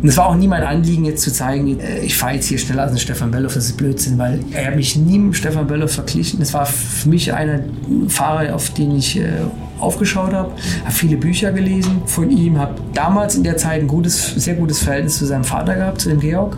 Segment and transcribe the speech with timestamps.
[0.00, 2.58] Und es war auch nie mein Anliegen, jetzt zu zeigen, äh, ich fahre jetzt hier
[2.58, 5.66] schneller als ein Stefan Belloff, das ist Blödsinn, weil er hat mich nie mit Stefan
[5.66, 6.40] Belloff verglichen.
[6.40, 7.60] Es war für mich einer
[8.08, 9.24] Fahrer, auf den ich äh,
[9.80, 10.50] aufgeschaut habe,
[10.84, 14.80] habe viele Bücher gelesen von ihm, habe damals in der Zeit ein gutes, sehr gutes
[14.80, 16.56] Verhältnis zu seinem Vater gehabt, zu dem Georg,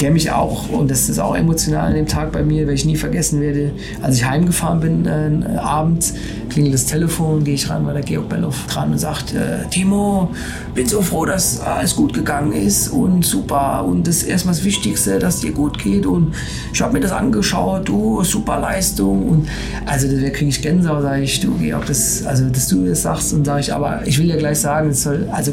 [0.00, 2.84] der mich auch, und das ist auch emotional an dem Tag bei mir, weil ich
[2.84, 6.14] nie vergessen werde, als ich heimgefahren bin äh, abends,
[6.50, 10.30] klingelt das Telefon, gehe ich ran, war der Georg Belloff dran und sagt, äh, Timo,
[10.74, 13.84] bin so froh, dass alles gut gegangen ist und super.
[13.84, 16.06] Und das ist erstmal das Wichtigste, dass dir gut geht.
[16.06, 16.34] Und
[16.72, 19.28] ich habe mir das angeschaut, du, super Leistung.
[19.28, 19.48] Und
[19.86, 23.02] also da kriege ich Gänsehaut, sage ich, du Georg, das, also das dass du das
[23.02, 25.52] sagst und sage ich, aber ich will ja gleich sagen, es soll also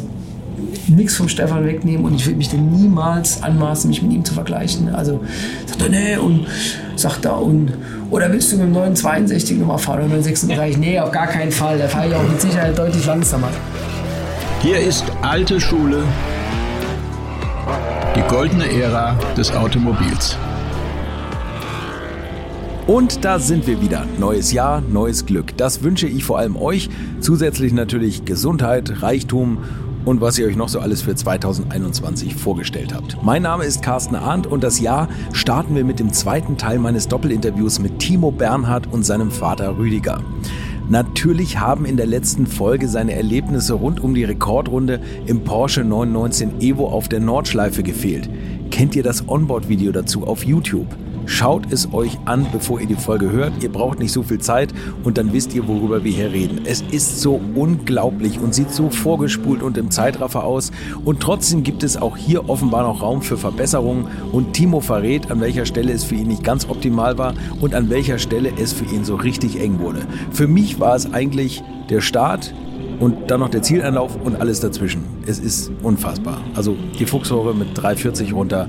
[0.88, 4.34] nichts vom Stefan wegnehmen und ich will mich denn niemals anmaßen, mich mit ihm zu
[4.34, 4.94] vergleichen.
[4.94, 5.20] Also
[5.66, 6.46] sagt er, nee, und
[6.96, 7.72] sagt er, und
[8.10, 10.78] oder willst du mit dem 962 nochmal fahren oder 936?
[10.78, 11.78] Nee, auf gar keinen Fall.
[11.78, 13.48] Da fahre ich auch mit Sicherheit deutlich langsamer.
[14.60, 16.02] Hier ist alte Schule,
[18.16, 20.36] die goldene Ära des Automobils.
[22.88, 24.06] Und da sind wir wieder.
[24.18, 25.54] Neues Jahr, neues Glück.
[25.58, 26.88] Das wünsche ich vor allem euch.
[27.20, 29.58] Zusätzlich natürlich Gesundheit, Reichtum
[30.04, 33.22] und was ihr euch noch so alles für 2021 vorgestellt habt.
[33.22, 37.08] Mein Name ist Carsten Arndt und das Jahr starten wir mit dem zweiten Teil meines
[37.08, 40.20] Doppelinterviews mit Timo Bernhard und seinem Vater Rüdiger.
[40.88, 46.62] Natürlich haben in der letzten Folge seine Erlebnisse rund um die Rekordrunde im Porsche 919
[46.62, 48.30] Evo auf der Nordschleife gefehlt.
[48.70, 50.86] Kennt ihr das Onboard-Video dazu auf YouTube?
[51.28, 53.62] Schaut es euch an, bevor ihr die Folge hört.
[53.62, 54.72] Ihr braucht nicht so viel Zeit
[55.04, 56.62] und dann wisst ihr, worüber wir hier reden.
[56.64, 60.72] Es ist so unglaublich und sieht so vorgespult und im Zeitraffer aus.
[61.04, 64.06] Und trotzdem gibt es auch hier offenbar noch Raum für Verbesserungen.
[64.32, 67.90] Und Timo verrät, an welcher Stelle es für ihn nicht ganz optimal war und an
[67.90, 70.06] welcher Stelle es für ihn so richtig eng wurde.
[70.32, 72.54] Für mich war es eigentlich der Start,
[73.00, 75.04] und dann noch der Zieleinlauf und alles dazwischen.
[75.26, 76.40] Es ist unfassbar.
[76.54, 78.68] Also die Fuchsrohre mit 340 runter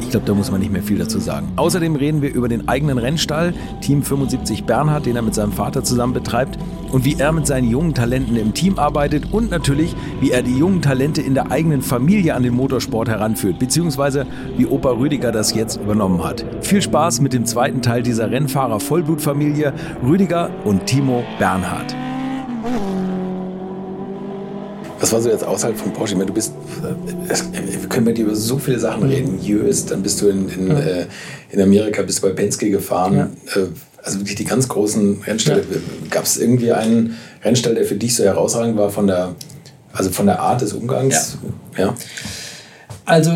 [0.00, 1.48] ich glaube, da muss man nicht mehr viel dazu sagen.
[1.56, 5.84] Außerdem reden wir über den eigenen Rennstall, Team 75 Bernhard, den er mit seinem Vater
[5.84, 6.58] zusammen betreibt
[6.90, 10.56] und wie er mit seinen jungen Talenten im Team arbeitet und natürlich, wie er die
[10.56, 15.54] jungen Talente in der eigenen Familie an den Motorsport heranführt, beziehungsweise wie Opa Rüdiger das
[15.54, 16.44] jetzt übernommen hat.
[16.62, 19.72] Viel Spaß mit dem zweiten Teil dieser Rennfahrer-Vollblutfamilie,
[20.02, 21.94] Rüdiger und Timo Bernhard.
[25.10, 26.12] Was war so jetzt außerhalb von Porsche?
[26.12, 29.10] Ich meine, du bist, wir können mit dir über so viele Sachen mhm.
[29.10, 29.42] reden.
[29.42, 30.78] Jös, dann bist du in, in, ja.
[30.78, 31.06] äh,
[31.50, 33.16] in Amerika, bist du bei Penske gefahren.
[33.16, 33.60] Ja.
[33.60, 33.66] Äh,
[34.04, 35.62] also wirklich die ganz großen Rennställe.
[35.68, 35.78] Ja.
[36.10, 39.34] Gab es irgendwie einen Rennstall, der für dich so herausragend war von der,
[39.92, 41.38] also von der Art des Umgangs?
[41.76, 41.96] Ja.
[43.04, 43.32] Also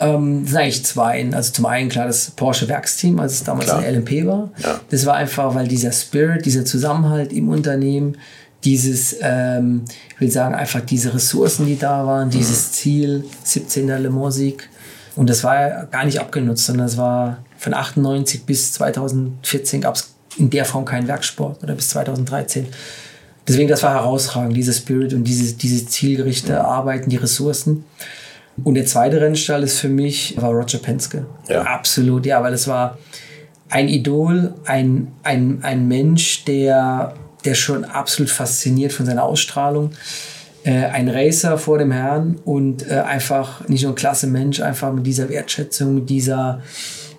[0.00, 1.28] ähm, sind eigentlich zwei.
[1.32, 3.80] Also zum einen klar das Porsche Werksteam, als es damals klar.
[3.80, 4.50] ein LMP war.
[4.62, 4.80] Ja.
[4.88, 8.16] Das war einfach, weil dieser Spirit, dieser Zusammenhalt im Unternehmen,
[8.64, 9.84] dieses, ähm,
[10.14, 12.32] ich will sagen, einfach diese Ressourcen, die da waren, mhm.
[12.32, 14.68] dieses Ziel, 17er Le Mans Sieg.
[15.16, 19.96] Und das war ja gar nicht abgenutzt, sondern das war von 98 bis 2014 gab
[19.96, 22.66] es in der Form keinen Werksport oder bis 2013.
[23.46, 26.64] Deswegen, das war herausragend, dieser Spirit und diese, diese zielgerichtete mhm.
[26.64, 27.84] Arbeiten, die Ressourcen.
[28.62, 31.26] Und der zweite Rennstall ist für mich, war Roger Penske.
[31.48, 31.62] Ja.
[31.62, 32.98] Absolut, ja, weil es war
[33.68, 39.92] ein Idol, ein, ein, ein Mensch, der der schon absolut fasziniert von seiner Ausstrahlung.
[40.62, 44.92] Äh, ein Racer vor dem Herrn und äh, einfach nicht nur ein klasse Mensch, einfach
[44.92, 46.62] mit dieser Wertschätzung, mit dieser,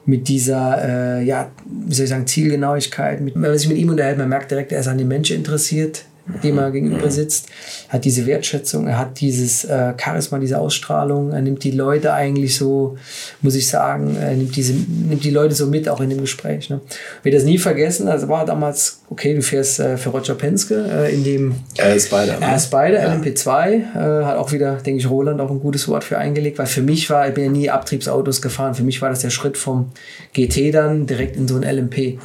[0.05, 3.21] mit dieser, äh, ja, wie soll ich sagen, Zielgenauigkeit.
[3.21, 5.37] Mit, wenn man sich mit ihm unterhält, man merkt direkt, er ist an den Menschen
[5.37, 6.05] interessiert
[6.43, 7.47] dem er gegenüber sitzt,
[7.89, 12.55] hat diese Wertschätzung, er hat dieses äh, Charisma, diese Ausstrahlung, er nimmt die Leute eigentlich
[12.55, 12.97] so,
[13.41, 16.69] muss ich sagen, er nimmt, diese, nimmt die Leute so mit, auch in dem Gespräch.
[16.69, 16.79] Ne?
[17.19, 20.85] Ich werde das nie vergessen, also war damals, okay, du fährst äh, für Roger Penske
[20.89, 21.55] äh, in dem...
[21.77, 22.37] Er ist beide.
[22.39, 23.13] Er ist beide, ja.
[23.13, 26.67] LMP2, äh, hat auch wieder, denke ich, Roland auch ein gutes Wort für eingelegt, weil
[26.67, 29.57] für mich war, ich bin ja nie Abtriebsautos gefahren, für mich war das der Schritt
[29.57, 29.91] vom
[30.33, 32.15] GT dann direkt in so ein LMP.
[32.15, 32.19] Mhm.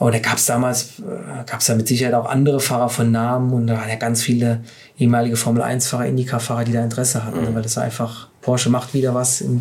[0.00, 3.12] Und da gab es damals, äh, gab es da mit Sicherheit auch andere Fahrer von
[3.12, 4.62] Namen und da waren ja ganz viele
[4.98, 7.54] ehemalige Formel-1-Fahrer, Indycar-Fahrer, die da Interesse hatten, mhm.
[7.54, 9.60] weil das einfach, Porsche macht wieder was im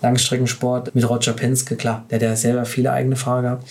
[0.00, 3.68] Langstreckensport mit Roger Penske, klar, der hat ja selber viele eigene Fahrer gehabt.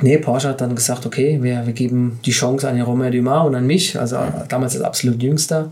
[0.00, 3.48] Nee, Porsche hat dann gesagt, okay, wir, wir geben die Chance an den Romain Dumas
[3.48, 4.16] und an mich, also
[4.48, 5.70] damals als absolut jüngster.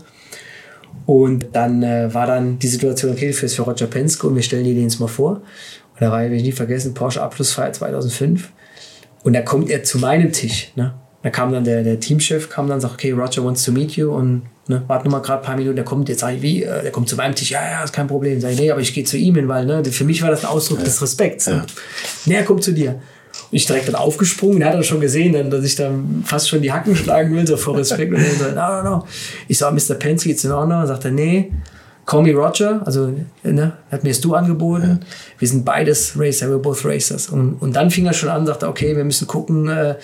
[1.05, 4.65] Und dann äh, war dann die Situation, okay, für, für Roger Penske und wir stellen
[4.65, 5.35] dir den jetzt mal vor.
[5.35, 8.51] Und da war, ich nie vergessen, Porsche Abschlussfeier 2005.
[9.23, 10.71] Und da kommt er zu meinem Tisch.
[10.75, 10.93] Ne?
[11.23, 13.93] Da kam dann der, der Teamchef, kam dann und sagt, okay, Roger wants to meet
[13.93, 16.41] you und ne, warte noch mal gerade ein paar Minuten, der kommt, jetzt sage ich,
[16.41, 18.39] wie, äh, der kommt zu meinem Tisch, ja, ja, ist kein Problem.
[18.39, 20.45] Sag ich, nee, aber ich gehe zu ihm hin, weil ne, für mich war das
[20.45, 20.85] ein Ausdruck ja.
[20.85, 21.47] des Respekts.
[21.47, 21.65] Ne?
[22.25, 22.91] Nee, er kommt zu dir.
[23.51, 26.49] Und ich direkt dann aufgesprungen, der hat dann schon gesehen, dann, dass ich dann fast
[26.49, 28.13] schon die Hacken schlagen will, so vor Respekt.
[28.13, 29.07] und er so, no, no, no.
[29.47, 29.95] Ich sage, Mr.
[29.95, 30.81] Penske, geht's in Ordnung?
[30.81, 31.51] Und sagt er, nee,
[32.07, 33.11] Call me Roger, also
[33.43, 34.99] ne, hat mir das Du angeboten.
[35.01, 35.07] Ja.
[35.39, 37.27] Wir sind beides Racer, we're both Racers.
[37.27, 39.95] Und, und dann fing er schon an, sagte, okay, wir müssen gucken, äh,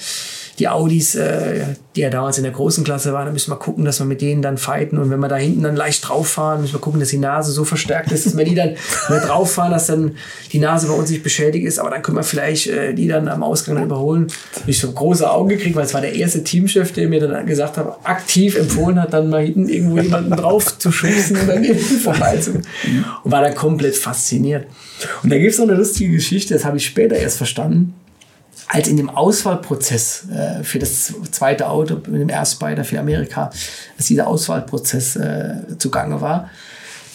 [0.59, 1.61] die Audis, äh,
[1.95, 4.21] die ja damals in der großen Klasse waren, da müssen wir gucken, dass wir mit
[4.21, 4.99] denen dann fighten.
[4.99, 7.51] Und wenn wir da hinten dann leicht drauf fahren, müssen wir gucken, dass die Nase
[7.51, 8.75] so verstärkt ist, dass wir die dann
[9.07, 10.15] drauf fahren, dass dann
[10.51, 11.79] die Nase bei uns nicht beschädigt ist.
[11.79, 14.27] Aber dann können wir vielleicht äh, die dann am Ausgang dann überholen.
[14.67, 17.77] Ich so große Augen gekriegt, weil es war der erste Teamchef, der mir dann gesagt
[17.77, 21.95] hat, aktiv empfohlen hat, dann mal hinten irgendwo jemanden drauf zu schubsen und dann irgendwie
[21.95, 22.67] vorbeizukommen.
[23.23, 24.67] Und war dann komplett fasziniert.
[25.23, 27.95] Und da gibt es noch eine lustige Geschichte, das habe ich später erst verstanden
[28.67, 33.51] als in dem Auswahlprozess äh, für das zweite Auto mit dem Erstspider für Amerika,
[33.97, 36.49] als dieser Auswahlprozess äh, zugange war,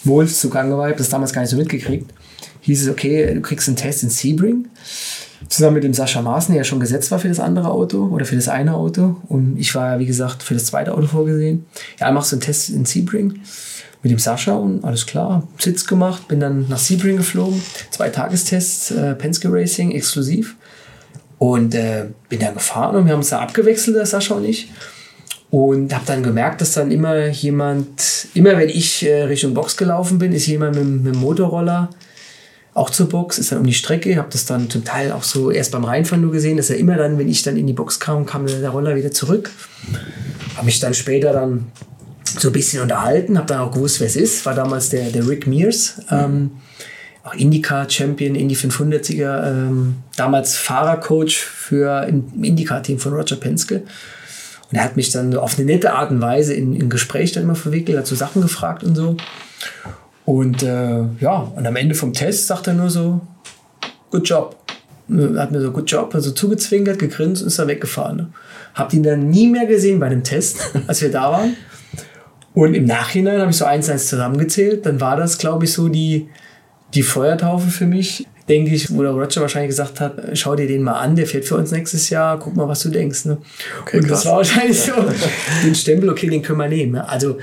[0.03, 2.13] Wolf zugange war, ich habe das damals gar nicht so mitgekriegt,
[2.61, 4.67] hieß es, okay, du kriegst einen Test in Sebring,
[5.47, 8.25] zusammen mit dem Sascha Maaßen, der ja schon gesetzt war für das andere Auto oder
[8.25, 9.17] für das eine Auto.
[9.27, 11.65] Und ich war, wie gesagt, für das zweite Auto vorgesehen.
[11.99, 13.39] Ja, machst du einen Test in Sebring
[14.01, 17.61] mit dem Sascha und alles klar, Sitz gemacht, bin dann nach Sebring geflogen,
[17.91, 20.55] zwei Tagestests, äh, Penske Racing exklusiv.
[21.39, 24.69] Und äh, bin dann gefahren und wir haben uns da abgewechselt, der Sascha und ich.
[25.49, 30.19] Und habe dann gemerkt, dass dann immer jemand, immer wenn ich äh, Richtung Box gelaufen
[30.19, 31.89] bin, ist jemand mit, mit dem Motorroller
[32.73, 34.15] auch zur Box, ist dann um die Strecke.
[34.17, 36.95] Habe das dann zum Teil auch so erst beim Reinfahren nur gesehen, dass er immer
[36.95, 39.51] dann, wenn ich dann in die Box kam, kam der Roller wieder zurück.
[40.55, 41.71] Habe mich dann später dann
[42.23, 44.45] so ein bisschen unterhalten, habe dann auch gewusst, wer es ist.
[44.45, 46.01] War damals der, der Rick Mears.
[46.11, 46.51] Ähm,
[47.23, 53.83] auch Indycar-Champion, Indy 500er, ähm, damals Fahrercoach für im Indycar-Team von Roger Penske.
[54.71, 57.43] Und er hat mich dann auf eine nette Art und Weise in, in Gespräch dann
[57.43, 59.17] immer verwickelt, hat so Sachen gefragt und so.
[60.25, 63.21] Und äh, ja, und am Ende vom Test sagt er nur so,
[64.11, 64.55] good job.
[65.09, 68.17] Hat mir so good job, also zugezwinkert, gegrinst und ist dann weggefahren.
[68.17, 68.29] Ne?
[68.75, 70.57] Habt ihn dann nie mehr gesehen bei dem Test,
[70.87, 71.55] als wir da waren.
[72.53, 74.85] Und im Nachhinein habe ich so eins, eins zusammengezählt.
[74.85, 76.29] Dann war das, glaube ich, so die,
[76.93, 80.81] die Feuertaufe für mich, denke ich, wo der Roger wahrscheinlich gesagt hat, schau dir den
[80.81, 83.25] mal an, der fährt für uns nächstes Jahr, guck mal, was du denkst.
[83.25, 83.37] Ne?
[83.81, 84.23] Okay, und krass.
[84.23, 84.93] das war wahrscheinlich so
[85.63, 86.93] den Stempel, okay, den können wir nehmen.
[86.93, 87.07] Ne?
[87.07, 87.37] Also,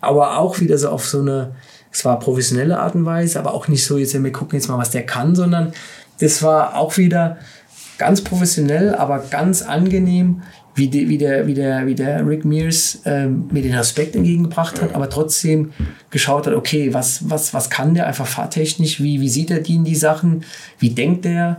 [0.00, 1.54] aber auch wieder so auf so eine,
[1.90, 4.78] es war professionelle Art und Weise, aber auch nicht so, jetzt wir gucken jetzt mal,
[4.78, 5.72] was der kann, sondern
[6.20, 7.38] das war auch wieder
[7.96, 10.42] ganz professionell, aber ganz angenehm,
[10.74, 14.80] wie, die, wie, der, wie, der, wie der Rick Mears ähm, mir den Aspekt entgegengebracht
[14.80, 15.72] hat, aber trotzdem
[16.10, 19.74] geschaut hat, okay, was, was, was kann der einfach fahrtechnisch, wie, wie sieht er die
[19.74, 20.44] in die Sachen,
[20.78, 21.58] wie denkt er,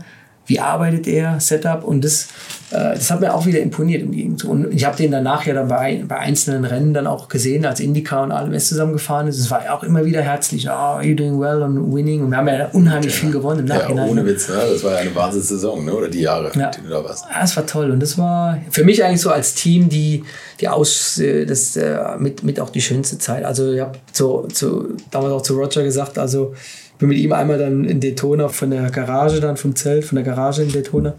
[0.52, 2.28] wie arbeitet er, Setup und das,
[2.72, 4.52] äh, das hat mir auch wieder imponiert im Gegenzug.
[4.52, 7.80] Und ich habe den danach ja dann bei, bei einzelnen Rennen dann auch gesehen, als
[7.80, 9.40] Indica und ALMS zusammengefahren ist.
[9.40, 12.38] Es war auch immer wieder herzlich, oh, are you doing well und winning und wir
[12.38, 13.22] haben ja unheimlich ja.
[13.22, 14.06] viel gewonnen im Nachhinein.
[14.06, 14.56] Ja, ohne Witz, ne?
[14.74, 15.94] das war ja eine Wahnsinnssaison, ne?
[15.94, 16.70] oder die Jahre, ja.
[16.70, 17.24] die du da warst.
[17.32, 20.26] Ja, das war toll und das war für mich eigentlich so als Team die,
[20.60, 23.46] die Aus, äh, das, äh, mit, mit auch die schönste Zeit.
[23.46, 26.54] Also ich habe zu, zu, damals auch zu Roger gesagt, also
[27.02, 30.24] bin mit ihm einmal dann in Daytona von der Garage, dann vom Zelt, von der
[30.24, 31.16] Garage in Daytona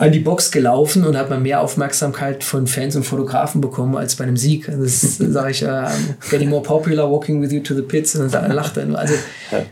[0.00, 4.16] an die Box gelaufen und hat man mehr Aufmerksamkeit von Fans und Fotografen bekommen als
[4.16, 4.66] bei einem Sieg.
[4.66, 5.84] Das sage ich, uh,
[6.30, 8.16] getting more popular, walking with you to the pits.
[8.16, 8.98] Und dann lacht er nur.
[8.98, 9.12] Also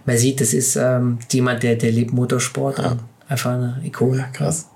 [0.05, 2.79] man sieht, das ist ähm, jemand, der, der lebt Motorsport.
[2.79, 2.99] Ja.
[3.27, 4.19] Einfach eine Ikone.
[4.19, 4.67] Ja, krass.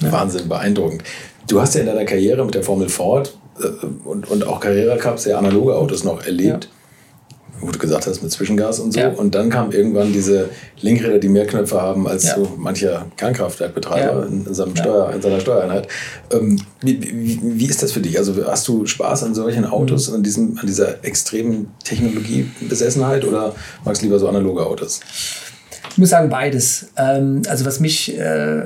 [0.00, 0.10] Ja.
[0.10, 1.04] Wahnsinn, beeindruckend.
[1.48, 4.96] Du hast ja in deiner Karriere mit der Formel Ford äh, und, und auch Carrera
[4.96, 6.68] Cups sehr analoge Autos noch erlebt
[7.60, 9.00] wo du gesagt hast, mit Zwischengas und so.
[9.00, 9.08] Ja.
[9.10, 12.36] Und dann kamen irgendwann diese Linkräder, die mehr Knöpfe haben als ja.
[12.36, 14.26] so mancher Kernkraftwerkbetreiber ja.
[14.26, 15.88] in, seinem Steuer, in seiner Steuereinheit.
[16.32, 18.18] Ähm, wie, wie, wie, ist das für dich?
[18.18, 20.16] Also hast du Spaß an solchen Autos, mhm.
[20.16, 25.00] an, diesem, an dieser extremen Technologiebesessenheit oder magst du lieber so analoge Autos?
[25.96, 26.90] Ich muss sagen, beides.
[26.98, 28.64] Ähm, also was mich, äh,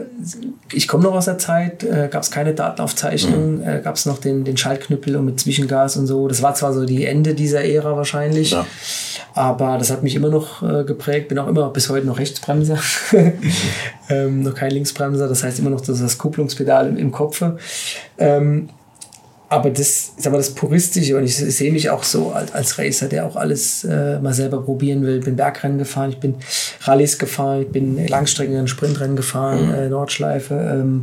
[0.73, 3.69] ich komme noch aus der Zeit, äh, gab es keine Datenaufzeichnung, mhm.
[3.69, 6.27] äh, gab es noch den, den Schaltknüppel und mit Zwischengas und so.
[6.27, 8.67] Das war zwar so die Ende dieser Ära wahrscheinlich, ja.
[9.33, 11.29] aber das hat mich immer noch äh, geprägt.
[11.29, 12.81] Bin auch immer bis heute noch Rechtsbremser,
[14.09, 15.29] ähm, noch kein Linksbremser.
[15.29, 17.59] Das heißt immer noch das, das Kupplungspedal im, im Kopfe.
[18.19, 18.71] Ähm,
[19.51, 23.09] aber das ist aber das Puristische und ich sehe mich auch so als, als Racer,
[23.09, 25.19] der auch alles äh, mal selber probieren will.
[25.19, 26.37] Ich Bin Bergrennen gefahren, ich bin
[26.83, 29.75] Rallyes gefahren, ich bin Langstrecken- Sprintrennen gefahren, mhm.
[29.75, 31.03] äh, Nordschleife, ähm,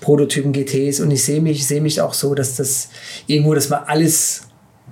[0.00, 2.88] Prototypen GTs und ich sehe mich, sehe mich auch so, dass das
[3.28, 4.42] irgendwo, dass man alles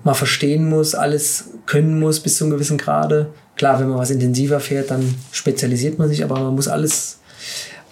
[0.04, 3.30] mal verstehen muss, alles können muss bis zu einem gewissen Grade.
[3.56, 7.18] Klar, wenn man was intensiver fährt, dann spezialisiert man sich, aber man muss alles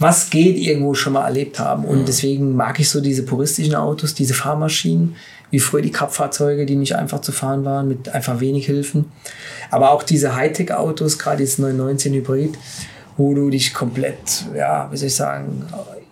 [0.02, 1.85] was geht, irgendwo schon mal erlebt haben.
[1.85, 5.16] Und deswegen mag ich so diese puristischen Autos, diese Fahrmaschinen,
[5.50, 9.06] wie früher die Cup-Fahrzeuge, die nicht einfach zu fahren waren, mit einfach wenig Hilfen.
[9.71, 12.59] Aber auch diese Hightech-Autos, gerade jetzt 919 Hybrid,
[13.16, 15.66] wo du dich komplett, ja, wie soll ich sagen,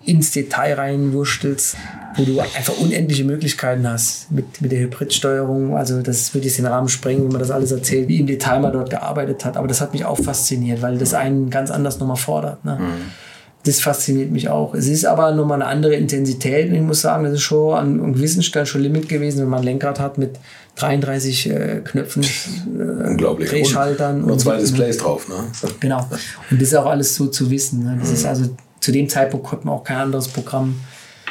[0.05, 1.77] ins Detail reinwurstelst,
[2.17, 5.77] wo du einfach unendliche Möglichkeiten hast mit, mit der Hybridsteuerung.
[5.77, 8.61] Also das würde jetzt den Rahmen sprengen, wenn man das alles erzählt, wie im Detail
[8.61, 9.57] man dort gearbeitet hat.
[9.57, 12.65] Aber das hat mich auch fasziniert, weil das einen ganz anders nochmal fordert.
[12.65, 12.79] Ne?
[12.81, 13.30] Mhm.
[13.65, 14.75] Das fasziniert mich auch.
[14.75, 16.73] Es ist aber nochmal eine andere Intensität.
[16.73, 19.61] Ich muss sagen, das ist schon an einem gewissen Stellen schon Limit gewesen, wenn man
[19.61, 20.39] ein Lenkrad hat mit
[20.77, 23.51] 33 äh, Knöpfen, äh, Unglaublich.
[23.51, 24.25] Drehschaltern.
[24.25, 25.29] Und, und zwei Displays drauf.
[25.29, 25.35] Ne?
[25.81, 26.09] Genau.
[26.51, 27.85] Und das ist auch alles so zu wissen.
[27.85, 27.97] Ne?
[28.01, 28.15] Das mhm.
[28.15, 28.49] ist also
[28.81, 30.81] zu dem Zeitpunkt konnte man auch kein anderes Programm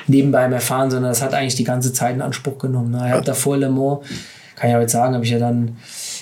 [0.07, 2.91] nebenbei mehr fahren, sondern das hat eigentlich die ganze Zeit in Anspruch genommen.
[2.91, 3.03] Ne?
[3.07, 4.01] Ich habe davor Le Mans,
[4.55, 5.77] kann ich aber jetzt sagen, habe ich ja dann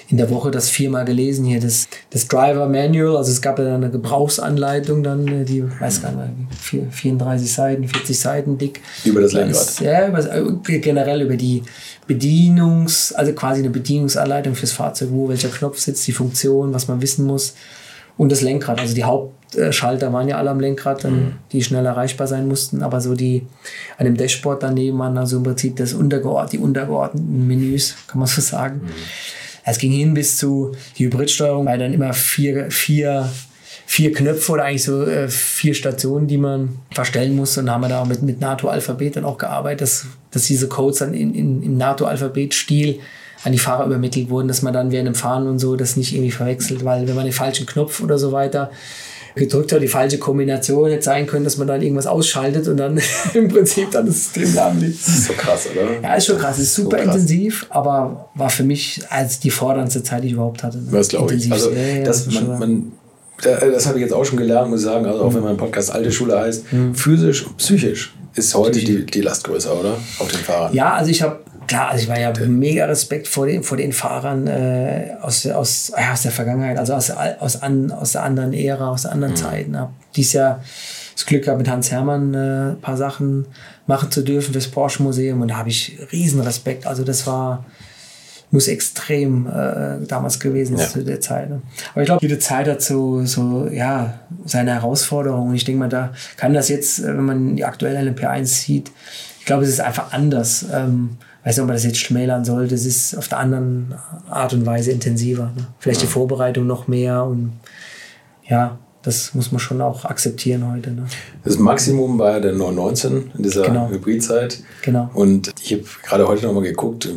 [0.09, 3.65] in der Woche das viermal gelesen hier, das, das Driver Manual, also es gab ja
[3.65, 8.81] dann eine Gebrauchsanleitung dann, äh, die, weiß gar nicht, 34 Seiten, 40 Seiten dick.
[9.03, 9.81] Über das Lenkrad?
[9.81, 11.63] Ja, über, äh, generell über die
[12.07, 17.01] Bedienungs-, also quasi eine Bedienungsanleitung fürs Fahrzeug, wo welcher Knopf sitzt, die Funktion, was man
[17.01, 17.55] wissen muss
[18.15, 18.79] und das Lenkrad.
[18.79, 21.33] Also die Hauptschalter waren ja alle am Lenkrad, dann, mhm.
[21.51, 23.45] die schnell erreichbar sein mussten, aber so die
[23.97, 28.27] an dem Dashboard daneben waren also im Prinzip das untergeordnet, die untergeordneten Menüs, kann man
[28.27, 28.81] so sagen.
[28.85, 28.91] Mhm.
[29.69, 33.29] Es ging hin bis zu die Hybridsteuerung, weil dann immer vier, vier,
[33.85, 37.59] vier Knöpfe oder eigentlich so äh, vier Stationen, die man verstellen musste.
[37.59, 41.13] Und haben wir da mit, mit NATO-Alphabet dann auch gearbeitet, dass, dass diese Codes dann
[41.13, 42.99] in, in, im NATO-Alphabet-Stil
[43.43, 46.13] an die Fahrer übermittelt wurden, dass man dann während dem Fahren und so das nicht
[46.13, 48.71] irgendwie verwechselt, weil wenn man den falschen Knopf oder so weiter
[49.37, 52.99] gedrückt hat, die falsche Kombination hätte sein können, dass man dann irgendwas ausschaltet und dann
[53.33, 54.99] im Prinzip dann das System lahmlegt.
[54.99, 56.01] Das ist so krass, oder?
[56.01, 56.59] Ja, ist schon krass.
[56.59, 60.63] Ist super so intensiv, aber war für mich als die forderndste Zeit, die ich überhaupt
[60.63, 60.79] hatte.
[60.91, 61.51] Das glaube ich.
[61.51, 62.91] Also, ja, das, man, man,
[63.41, 65.91] das habe ich jetzt auch schon gelernt, muss ich sagen, also auch wenn mein Podcast
[65.91, 66.95] Alte Schule heißt, mhm.
[66.95, 69.97] physisch und psychisch ist heute die, die Last größer, oder?
[70.19, 70.73] Auf den Fahrern.
[70.73, 73.93] Ja, also ich habe klar, also ich war ja mega Respekt vor den, vor den
[73.93, 78.53] Fahrern äh, aus, aus, ja, aus der Vergangenheit, also aus, aus, an, aus der anderen
[78.53, 79.37] Ära, aus der anderen mhm.
[79.37, 79.79] Zeiten.
[79.79, 80.63] Hab dies Jahr
[81.13, 83.45] das Glück gehabt, mit Hans Hermann äh, ein paar Sachen
[83.85, 86.85] machen zu dürfen fürs Porsche Museum und da habe ich riesen Respekt.
[86.87, 87.65] Also das war
[88.49, 90.87] muss extrem äh, damals gewesen ja.
[90.87, 91.49] zu der Zeit.
[91.49, 91.61] Ne?
[91.91, 95.53] Aber ich glaube, jede Zeit hat so, so ja, seine Herausforderungen.
[95.53, 98.91] Ich denke mal, da kann das jetzt, äh, wenn man die aktuelle LMP1 sieht,
[99.39, 100.65] ich glaube, es ist einfach anders.
[100.73, 102.75] Ähm, weiß nicht, ob man das jetzt schmälern sollte.
[102.75, 103.95] Es ist auf der anderen
[104.29, 105.51] Art und Weise intensiver.
[105.55, 105.67] Ne?
[105.79, 106.07] Vielleicht ja.
[106.07, 107.53] die Vorbereitung noch mehr und
[108.47, 110.91] ja, das muss man schon auch akzeptieren heute.
[110.91, 111.05] Ne?
[111.45, 113.89] Das Maximum war der 919 in dieser genau.
[113.89, 114.59] Hybridzeit.
[114.81, 115.09] Genau.
[115.13, 117.07] Und ich habe gerade heute nochmal geguckt,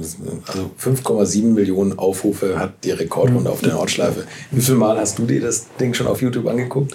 [0.47, 3.47] also 5,7 Millionen Aufrufe hat die Rekordrunde mhm.
[3.49, 4.25] auf der Nordschleife.
[4.53, 6.95] Wie viel Mal hast du dir das Ding schon auf YouTube angeguckt?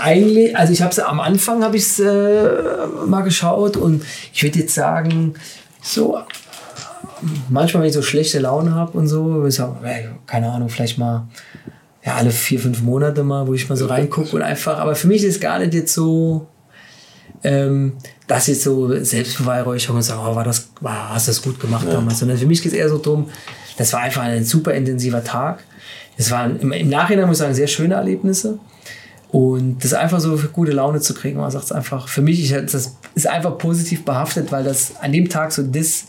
[0.00, 2.48] Eigentlich, also ich habe es am Anfang habe ich es äh,
[3.06, 5.34] mal geschaut und ich würde jetzt sagen,
[5.82, 6.18] so
[7.48, 9.76] manchmal, wenn ich so schlechte Laune habe und so, ich sag,
[10.26, 11.26] keine Ahnung, vielleicht mal
[12.04, 15.08] ja, alle vier, fünf Monate mal, wo ich mal so reingucke und einfach, aber für
[15.08, 16.46] mich ist gar nicht jetzt so,
[17.44, 17.94] ähm,
[18.26, 21.86] das jetzt so Selbstbeweihräucherung und sagen, oh, war das, war, hast du das gut gemacht
[21.86, 21.94] ja.
[21.94, 23.28] damals, sondern für mich geht es eher so drum,
[23.76, 25.62] das war einfach ein super intensiver Tag.
[26.16, 28.58] Es waren im, im Nachhinein, muss ich sagen, sehr schöne Erlebnisse.
[29.30, 32.42] Und das einfach so für gute Laune zu kriegen, man sagt es einfach, für mich,
[32.42, 36.04] ich, das ist einfach positiv behaftet, weil das an dem Tag so das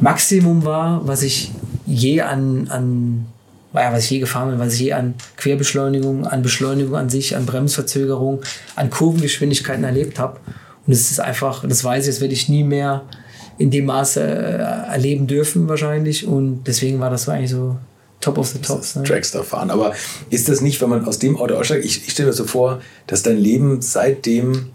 [0.00, 1.50] Maximum war, was ich
[1.84, 3.26] je an, an
[3.74, 7.36] ja, was ich je gefahren bin, was ich je an Querbeschleunigung, an Beschleunigung an sich,
[7.36, 8.40] an Bremsverzögerung,
[8.76, 10.40] an Kurvengeschwindigkeiten erlebt habe.
[10.86, 13.02] Und es ist einfach, das weiß ich, das werde ich nie mehr
[13.58, 16.26] in dem Maße äh, erleben dürfen wahrscheinlich.
[16.26, 17.76] Und deswegen war das so eigentlich so
[18.20, 18.96] Top of the Tops.
[18.96, 19.04] Ne?
[19.04, 19.70] Dragster fahren.
[19.70, 19.92] Aber
[20.30, 22.80] ist das nicht, wenn man aus dem Auto aussteigt, ich, ich stelle mir so vor,
[23.06, 24.70] dass dein Leben seitdem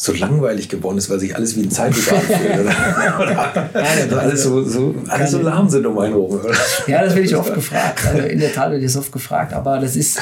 [0.00, 2.60] so langweilig geworden ist, weil sich alles wie ein Zeitlupe anfühlt.
[2.60, 3.20] Oder?
[3.20, 3.70] oder
[4.10, 6.38] ja, alles so, so, alles so lahm sind um einen rum.
[6.38, 6.54] Oder?
[6.86, 8.06] Ja, das werde ich oft gefragt.
[8.06, 10.20] Also in der Tat werde ich das oft gefragt, aber das ist.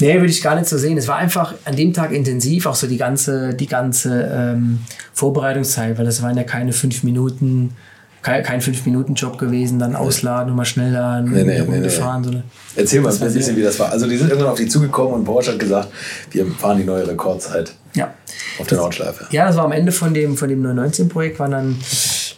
[0.00, 0.98] Nee, würde ich gar nicht so sehen.
[0.98, 4.80] Es war einfach an dem Tag intensiv, auch so die ganze, die ganze ähm,
[5.12, 7.74] Vorbereitungszeit, weil das waren ja keine fünf Minuten
[8.24, 11.88] kein, kein Fünf-Minuten-Job gewesen, dann ausladen und mal schnell da eine nee, nee, Runde nee,
[11.90, 12.24] fahren.
[12.24, 12.32] So
[12.74, 13.92] Erzähl mal ein bisschen, wie das war.
[13.92, 15.88] Also die sind irgendwann auf die zugekommen und Porsche hat gesagt,
[16.30, 18.14] wir fahren die neue Rekordzeit ja.
[18.58, 19.26] auf der Nordschleife.
[19.30, 21.76] Ja, das war am Ende von dem, von dem 919-Projekt, waren dann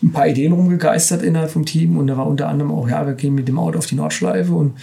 [0.03, 3.15] ein paar Ideen rumgegeistert innerhalb vom Team und da war unter anderem auch, ja, wir
[3.15, 4.75] gehen mit dem Auto auf die Nordschleife und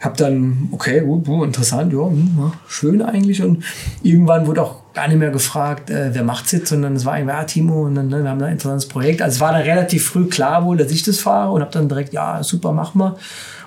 [0.00, 3.40] habe dann, okay, gut, interessant, ja, hm, schön eigentlich.
[3.40, 3.62] Und
[4.02, 7.34] irgendwann wurde auch gar nicht mehr gefragt, äh, wer macht's jetzt, sondern es war einfach,
[7.34, 9.20] ja, Timo, und dann, ne, wir haben da ein interessantes Projekt.
[9.20, 11.88] Also es war dann relativ früh klar wohl, dass ich das fahre und habe dann
[11.88, 13.16] direkt, ja, super, mach mal.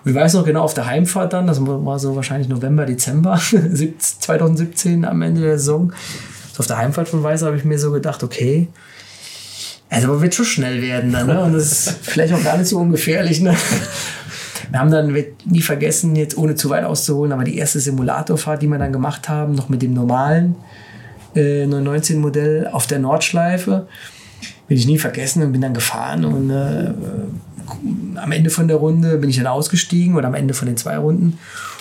[0.04, 3.40] Und ich weiß noch genau, auf der Heimfahrt dann, das war so wahrscheinlich November, Dezember
[4.00, 5.92] 2017 am Ende der Saison.
[6.54, 8.70] So auf der Heimfahrt von Weißer habe ich mir so gedacht, okay,
[9.90, 11.44] also aber wird schon schnell werden dann, ne?
[11.44, 13.56] Und das ist vielleicht auch gar nicht so ungefährlich, ne?
[14.70, 15.16] Wir haben dann,
[15.46, 19.30] nie vergessen, jetzt ohne zu weit auszuholen, aber die erste Simulatorfahrt, die wir dann gemacht
[19.30, 20.56] haben, noch mit dem normalen
[21.38, 23.88] äh, 919 Modell auf der Nordschleife.
[24.68, 26.92] Will ich nie vergessen und bin dann gefahren und äh,
[28.16, 30.98] am Ende von der Runde bin ich dann ausgestiegen oder am Ende von den zwei
[30.98, 31.38] Runden.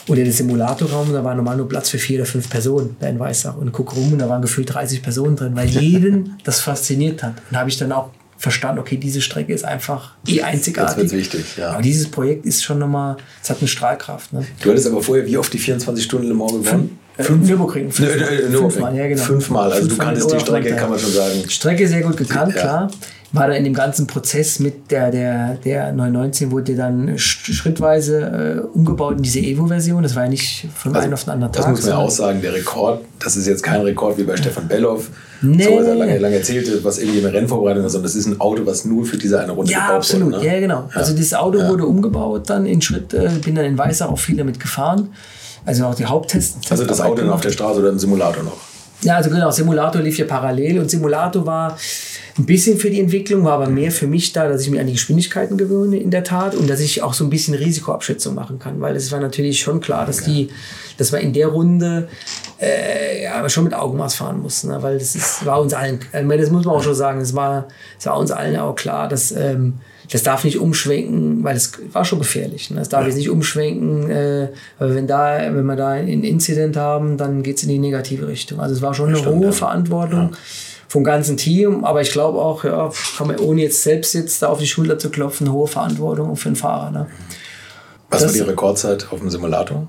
[0.08, 3.08] Und in den Simulatorraum, da war normal nur Platz für vier oder fünf Personen da
[3.08, 3.56] in Weißach.
[3.56, 7.30] Und guck rum und da waren gefühlt 30 Personen drin, weil jeden das fasziniert hat.
[7.30, 11.02] Und da habe ich dann auch verstanden, okay, diese Strecke ist einfach eh einzigartig.
[11.04, 11.72] Das wird wichtig, ja.
[11.72, 14.32] Aber dieses Projekt ist schon nochmal, es hat eine Strahlkraft.
[14.32, 14.46] Ne?
[14.60, 16.98] Du hattest aber vorher wie oft die 24 Stunden Le Mans gewonnen?
[17.18, 17.90] Fünf, Nürburgring.
[17.90, 19.22] Fünf, äh, Fünfmal, ja genau.
[19.22, 21.48] Fünfmal, also Fünfmal du kanntest die Strecke, kann man schon sagen.
[21.48, 22.60] Strecke sehr gut gekannt, ja.
[22.60, 22.90] klar
[23.32, 28.76] war da in dem ganzen Prozess mit der, der, der 919 wurde dann schrittweise äh,
[28.76, 30.02] umgebaut in diese Evo-Version.
[30.02, 31.62] Das war ja nicht von also, einem auf den anderen Tag.
[31.62, 34.36] Das muss man ja auch sagen, der Rekord, das ist jetzt kein Rekord wie bei
[34.36, 35.10] Stefan Belloff,
[35.42, 35.64] nee.
[35.64, 38.40] so was er lange, lange erzählte, was irgendwie eine Rennvorbereitung ist, sondern das ist ein
[38.40, 40.32] Auto, was nur für diese eine Runde ja, gebaut absolut.
[40.32, 40.38] wurde.
[40.38, 40.46] Ne?
[40.46, 40.88] Ja, genau.
[40.94, 41.00] Ja.
[41.00, 41.68] Also das Auto ja.
[41.68, 45.10] wurde umgebaut dann in Schritt, äh, bin dann in Weißach auch viel damit gefahren.
[45.66, 46.70] Also auch die Haupttests.
[46.70, 48.56] Also das Auto auf der Straße oder im Simulator noch?
[49.02, 51.76] Ja, also genau, Simulator lief hier parallel und Simulator war
[52.38, 54.86] ein bisschen für die Entwicklung, war aber mehr für mich da, dass ich mir an
[54.86, 58.58] die Geschwindigkeiten gewöhne in der Tat und dass ich auch so ein bisschen Risikoabschätzung machen
[58.58, 60.48] kann, weil es war natürlich schon klar, dass die,
[60.98, 62.08] dass wir in der Runde
[62.60, 64.82] äh, ja, schon mit Augenmaß fahren mussten, ne?
[64.82, 67.68] weil das ist, war uns allen, meine, das muss man auch schon sagen, es war,
[67.98, 69.74] es war uns allen auch klar, dass ähm,
[70.10, 72.70] das darf nicht umschwenken, weil es war schon gefährlich.
[72.70, 72.78] Ne?
[72.78, 73.08] Das darf ja.
[73.08, 74.48] jetzt nicht umschwenken, äh,
[74.78, 78.28] weil wenn da, wenn wir da ein Incident haben, dann geht es in die negative
[78.28, 78.60] Richtung.
[78.60, 79.52] Also es war schon eine Stimmt, hohe ja.
[79.52, 80.30] Verantwortung.
[80.32, 80.38] Ja
[80.88, 81.84] vom ganzen Team.
[81.84, 84.98] Aber ich glaube auch, ja, kann man, ohne jetzt selbst jetzt da auf die Schulter
[84.98, 86.90] zu klopfen, hohe Verantwortung für den Fahrer.
[86.90, 87.06] Ne?
[88.08, 89.88] Was das, war die Rekordzeit auf dem Simulator?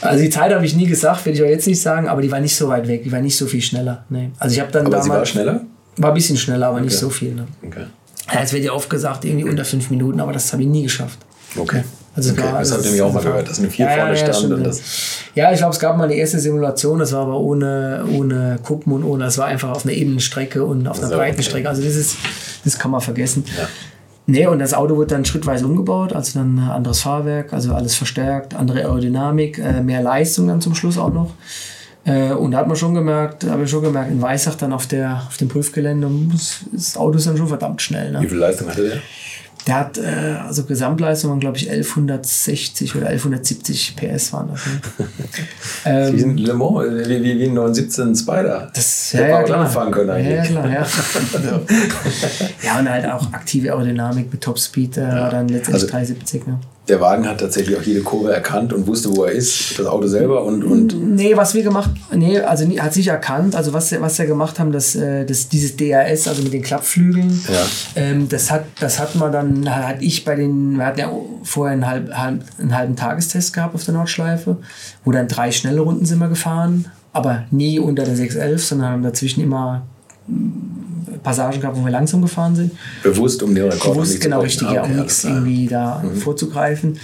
[0.00, 2.30] Also die Zeit habe ich nie gesagt, will ich auch jetzt nicht sagen, aber die
[2.32, 4.04] war nicht so weit weg, die war nicht so viel schneller.
[4.08, 4.30] Nee.
[4.38, 5.60] Also ich habe dann aber damals, sie war schneller?
[5.98, 6.86] War ein bisschen schneller, aber okay.
[6.86, 7.34] nicht so viel.
[7.34, 7.46] Ne?
[7.66, 7.84] Okay.
[8.32, 10.82] Ja, es wird ja oft gesagt, irgendwie unter fünf Minuten, aber das habe ich nie
[10.82, 11.18] geschafft.
[11.56, 11.82] Okay.
[12.14, 14.18] Also okay, war, das habe ich nämlich auch mal gehört, dass eine 4 ja, vorne
[14.18, 14.52] ja, stand.
[14.52, 14.82] Und das
[15.34, 18.92] ja, ich glaube, es gab mal eine erste Simulation, das war aber ohne, ohne Kuppen
[18.92, 21.42] und ohne, das war einfach auf einer ebenen Strecke und auf einer breiten okay.
[21.44, 21.68] Strecke.
[21.68, 22.16] Also das ist,
[22.64, 23.44] das kann man vergessen.
[23.56, 23.68] Ja.
[24.26, 27.94] Nee, und das Auto wurde dann schrittweise umgebaut, also dann ein anderes Fahrwerk, also alles
[27.94, 31.32] verstärkt, andere Aerodynamik, äh, mehr Leistung dann zum Schluss auch noch.
[32.04, 34.86] Äh, und da hat man schon gemerkt, habe ich schon gemerkt, in Weissach dann auf,
[34.86, 36.08] der, auf dem Prüfgelände,
[36.72, 38.12] das Auto ist dann schon verdammt schnell.
[38.12, 38.22] Ne?
[38.22, 38.98] Wie viel Leistung hatte der?
[39.66, 44.66] Der hat, äh, also Gesamtleistung waren, glaube ich, 1160 oder 1170 PS waren das.
[44.66, 45.08] Ne?
[45.84, 48.70] ähm, wie ein Le Mans, wie, wie, wie ein 917 Spider.
[48.74, 49.66] Das hätte ja, ja, klar.
[49.66, 50.34] fahren können eigentlich.
[50.34, 50.86] Ja, klar, ja.
[52.64, 55.28] ja, und halt auch aktive Aerodynamik mit Topspeed, äh, ja.
[55.28, 56.46] dann letztendlich also, 370.
[56.46, 56.58] Ne?
[56.90, 60.06] Der Wagen hat tatsächlich auch jede Kurve erkannt und wusste, wo er ist, das Auto
[60.06, 60.64] selber und.
[60.64, 63.56] und nee, was wir gemacht nee, also hat sich erkannt.
[63.56, 67.40] Also was, was wir gemacht haben, das, äh, das, dieses DRS, also mit den Klappflügeln,
[67.48, 67.66] ja.
[67.96, 71.72] ähm, das, hat, das hat man dann, hat ich bei den, wir hatten ja vorher
[71.72, 74.58] einen, halb, einen halben Tagestest gehabt auf der Nordschleife,
[75.04, 79.02] wo dann drei schnelle Runden sind wir gefahren, aber nie unter der 611, sondern haben
[79.02, 79.82] dazwischen immer
[81.22, 82.72] Passagen gehabt, wo wir langsam gefahren sind.
[83.02, 86.16] Bewusst, um den Rekord Bewusst, genau, richtig, ah, ja, um nichts irgendwie da mhm.
[86.16, 86.98] vorzugreifen.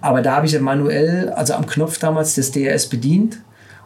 [0.00, 3.38] Aber da habe ich manuell, also am Knopf damals das DRS bedient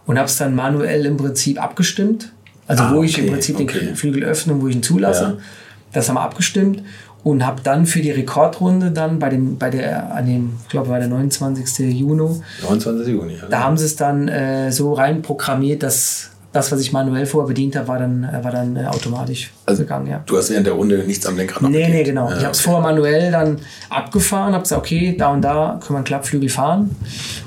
[0.06, 2.32] und habe es dann manuell im Prinzip abgestimmt.
[2.66, 3.80] Also ah, wo okay, ich im Prinzip okay.
[3.80, 5.24] den Flügel öffne und wo ich ihn zulasse.
[5.24, 5.44] Ja.
[5.92, 6.82] Das haben wir abgestimmt
[7.24, 10.90] und habe dann für die Rekordrunde dann bei dem, bei der, an dem, ich glaube,
[10.90, 11.98] war der 29.
[11.98, 12.40] Juni.
[12.62, 13.08] 29.
[13.08, 13.46] Juni, ja.
[13.48, 17.48] Da haben sie es dann äh, so rein programmiert, dass das, was ich manuell vorher
[17.48, 20.06] bedient habe, war dann, äh, war dann äh, automatisch also gegangen.
[20.06, 20.22] Ja.
[20.26, 22.28] Du hast während der Runde nichts am Lenkrad noch Nee, nee, genau.
[22.28, 22.70] Ja, ich habe es okay.
[22.70, 26.94] vorher manuell dann abgefahren, habe gesagt, okay, da und da können wir einen Klappflügel fahren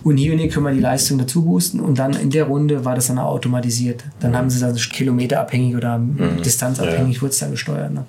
[0.03, 2.86] und hier und hier können wir die Leistung dazu boosten und dann in der Runde
[2.86, 4.03] war das dann automatisiert.
[4.19, 4.38] Dann mhm.
[4.38, 6.41] haben sie dann kilometerabhängig oder mhm.
[6.43, 7.21] distanzabhängig ja.
[7.21, 7.93] wurde es dann gesteuert.
[7.93, 8.06] Ne?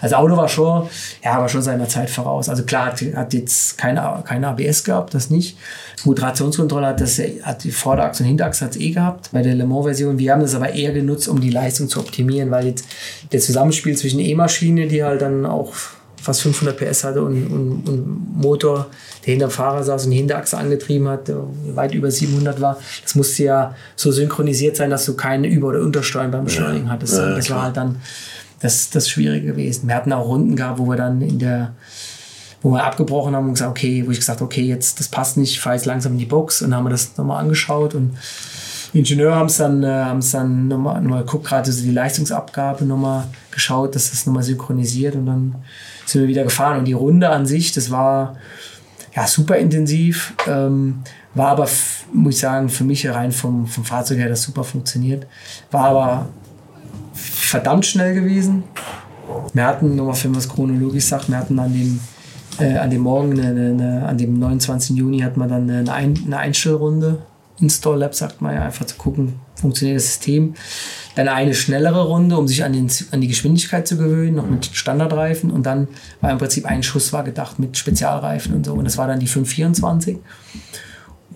[0.00, 0.88] Also Auto war schon,
[1.24, 2.48] ja, war schon seiner Zeit voraus.
[2.48, 5.56] Also klar, hat, hat jetzt keine, keine ABS gehabt, das nicht.
[6.04, 9.66] Moderationskontrolle hat, das, hat die Vorderachse und Hinterachse hat es eh gehabt bei der Le
[9.66, 10.18] Mans-Version.
[10.18, 12.84] Wir haben das aber eher genutzt, um die Leistung zu optimieren, weil jetzt
[13.38, 15.72] der Zusammenspiel zwischen E-Maschine, die halt dann auch
[16.20, 18.88] fast 500 PS hatte und, und, und Motor,
[19.24, 21.30] der hinter dem Fahrer saß und die Hinterachse angetrieben hat,
[21.74, 22.78] weit über 700 war.
[23.02, 26.92] Das musste ja so synchronisiert sein, dass du keine Über- oder Untersteuern beim Beschleunigen ja.
[26.92, 27.16] hattest.
[27.16, 27.58] Ja, das klar.
[27.58, 28.00] war halt dann
[28.60, 29.86] das, das Schwierige gewesen.
[29.86, 31.74] Wir hatten auch Runden gehabt, wo wir dann in der
[32.60, 35.52] wo wir abgebrochen haben und gesagt, okay, wo ich gesagt okay, jetzt das passt nicht,
[35.52, 38.16] ich fahre jetzt langsam in die Box und haben wir das nochmal angeschaut und
[38.92, 43.24] die Ingenieure haben es dann, äh, dann nochmal, nochmal geguckt, gerade so die Leistungsabgabe nochmal
[43.50, 45.54] geschaut, dass das nochmal synchronisiert und dann
[46.06, 46.78] sind wir wieder gefahren.
[46.78, 48.36] Und die Runde an sich, das war
[49.14, 51.02] ja super intensiv, ähm,
[51.34, 51.68] war aber,
[52.12, 55.26] muss ich sagen, für mich rein vom, vom Fahrzeug her das super funktioniert.
[55.70, 56.28] War aber
[57.12, 58.64] verdammt schnell gewesen.
[59.52, 62.00] Wir hatten, nochmal für was chronologisch sagt, wir hatten an dem
[62.58, 64.96] äh, an dem Morgen, eine, eine, an dem 29.
[64.96, 67.18] Juni, hat man dann eine, Ein eine Einstellrunde.
[67.60, 70.54] Install Lab sagt man ja, einfach zu gucken, funktioniert das System.
[71.16, 74.66] Dann eine schnellere Runde, um sich an, den, an die Geschwindigkeit zu gewöhnen, noch mit
[74.66, 75.50] Standardreifen.
[75.50, 75.88] Und dann
[76.20, 78.74] war im Prinzip ein Schuss war gedacht mit Spezialreifen und so.
[78.74, 80.18] Und das war dann die 524.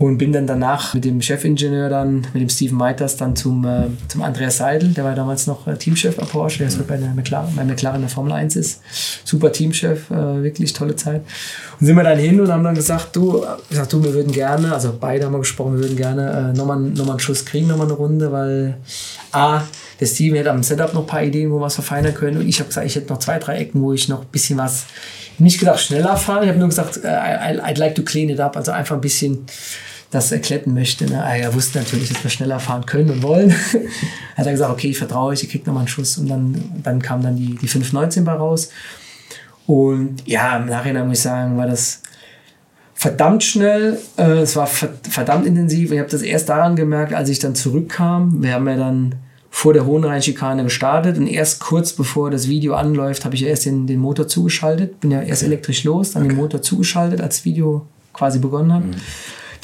[0.03, 3.87] Und bin dann danach mit dem Chefingenieur dann, mit dem Steven Meiters, dann zum, äh,
[4.09, 7.11] zum Andreas Seidel, der war damals noch äh, Teamchef bei Porsche, der jetzt bei, der
[7.15, 8.81] McLaren, bei McLaren in der Formel 1 ist.
[9.23, 11.23] Super Teamchef, äh, wirklich tolle Zeit.
[11.79, 14.75] Und sind wir dann hin und haben dann gesagt, du, gesagt, du, wir würden gerne,
[14.75, 17.69] also beide haben wir gesprochen, wir würden gerne äh, nochmal noch mal einen Schuss kriegen,
[17.69, 18.79] nochmal eine Runde, weil
[19.31, 19.61] A,
[20.01, 22.39] der Steven hätte am Setup noch ein paar Ideen, wo wir was verfeinern können.
[22.39, 24.59] Und ich habe gesagt, ich hätte noch zwei, drei Ecken, wo ich noch ein bisschen
[24.59, 24.87] was,
[25.39, 28.41] nicht gesagt schneller fahren, ich habe nur gesagt, äh, I, I'd like to clean it
[28.41, 29.47] up, also einfach ein bisschen
[30.13, 31.07] das erkletten möchte.
[31.07, 31.25] Ne?
[31.25, 33.51] Ah, er wusste natürlich, dass wir schneller fahren können und wollen.
[34.37, 36.19] hat er gesagt, okay, ich vertraue euch, ihr kriegt nochmal einen Schuss.
[36.19, 38.69] Und dann, dann kam dann die, die 519 bei raus.
[39.67, 42.03] Und ja, im Nachhinein muss ich sagen, war das
[42.95, 43.99] verdammt schnell.
[44.19, 45.93] Äh, es war verdammt intensiv.
[45.93, 48.43] Ich habe das erst daran gemerkt, als ich dann zurückkam.
[48.43, 49.15] Wir haben ja dann
[49.49, 53.65] vor der Hohenrhein-Schikane gestartet und erst kurz bevor das Video anläuft, habe ich ja erst
[53.65, 55.01] den, den Motor zugeschaltet.
[55.01, 56.35] Bin ja erst elektrisch los, dann okay.
[56.35, 58.85] den Motor zugeschaltet, als das Video quasi begonnen hat.
[58.85, 58.97] Mhm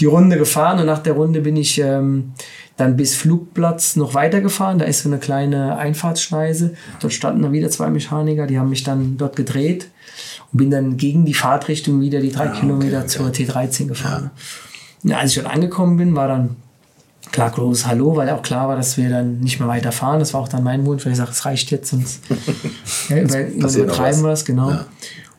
[0.01, 2.33] die Runde gefahren und nach der Runde bin ich ähm,
[2.77, 4.79] dann bis Flugplatz noch weitergefahren.
[4.79, 6.75] Da ist so eine kleine Einfahrtsschneise.
[7.01, 9.89] Dort standen dann wieder zwei Mechaniker, die haben mich dann dort gedreht
[10.53, 13.47] und bin dann gegen die Fahrtrichtung wieder die drei ja, ah, Kilometer okay, okay.
[13.47, 14.31] zur T13 gefahren.
[15.03, 15.11] Ja.
[15.11, 16.57] Und als ich dort angekommen bin, war dann
[17.33, 20.21] klar großes Hallo, weil auch klar war, dass wir dann nicht mehr weiterfahren.
[20.21, 22.23] Das war auch dann mein Wunsch, weil ich sage, es reicht jetzt, sonst
[23.09, 24.71] ja, über, übertreiben wir es, genau.
[24.71, 24.87] Ja.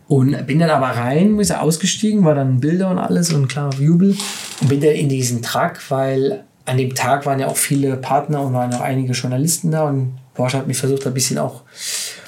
[0.10, 4.18] Und bin dann aber rein, muss ausgestiegen, war dann Bilder und alles und klar Jubel.
[4.60, 8.42] Und bin dann in diesen Truck, weil an dem Tag waren ja auch viele Partner
[8.42, 11.62] und waren auch einige Journalisten da und Porsche hat mich versucht, ein bisschen auch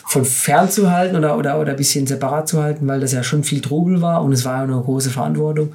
[0.05, 3.23] von fern zu halten oder, oder, oder ein bisschen separat zu halten, weil das ja
[3.23, 5.69] schon viel Trubel war und es war eine große Verantwortung.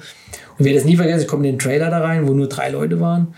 [0.57, 2.69] Und werde das nie vergessen, ich komme in den Trailer da rein, wo nur drei
[2.69, 3.33] Leute waren.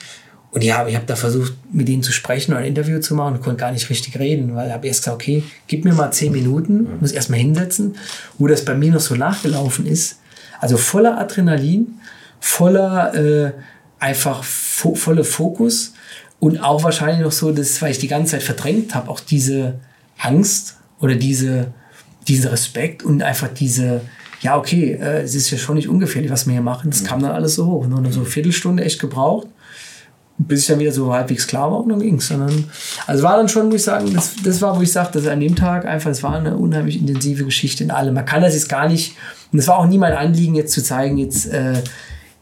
[0.52, 3.36] Und ja, ich habe da versucht, mit denen zu sprechen oder ein Interview zu machen
[3.36, 6.12] und konnte gar nicht richtig reden, weil ich habe erst gesagt, okay, gib mir mal
[6.12, 7.96] zehn Minuten, muss erst mal hinsetzen,
[8.40, 10.20] wo das bei mir noch so nachgelaufen ist.
[10.60, 12.00] Also voller Adrenalin,
[12.40, 13.52] voller äh,
[14.00, 15.94] einfach fo voller Fokus
[16.40, 19.76] und auch wahrscheinlich noch so, dass, weil ich die ganze Zeit verdrängt habe, auch diese
[20.18, 21.74] Angst oder diese,
[22.28, 24.02] diesen Respekt und einfach diese,
[24.42, 26.90] ja, okay, äh, es ist ja schon nicht ungefährlich, was wir hier machen.
[26.90, 27.88] Das kam dann alles so hoch.
[27.88, 27.96] Ne?
[27.96, 29.48] Und so eine Viertelstunde echt gebraucht
[30.40, 32.34] bis ich dann wieder so halbwegs klar war und dann ging es.
[33.06, 35.42] Also war dann schon, muss ich sagen, das, das war, wo ich sagte, dass an
[35.42, 38.14] dem Tag einfach, es war eine unheimlich intensive Geschichte in allem.
[38.14, 39.16] Man kann das jetzt gar nicht,
[39.52, 41.74] und es war auch nie mein Anliegen, jetzt zu zeigen, jetzt, äh,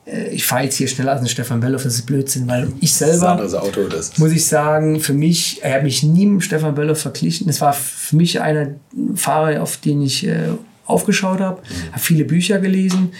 [0.06, 2.94] äh ich fahre jetzt hier schneller als ein Stefan Belloff, das ist Blödsinn, weil ich
[2.94, 6.76] selber, das Auto, das muss ich sagen, für mich, er hat mich nie mit Stefan
[6.76, 7.50] Belloff verglichen.
[7.50, 8.76] Es war für mich einer
[9.16, 10.50] Fahrer, auf den ich äh,
[10.86, 11.92] aufgeschaut habe, mhm.
[11.94, 13.12] habe viele Bücher gelesen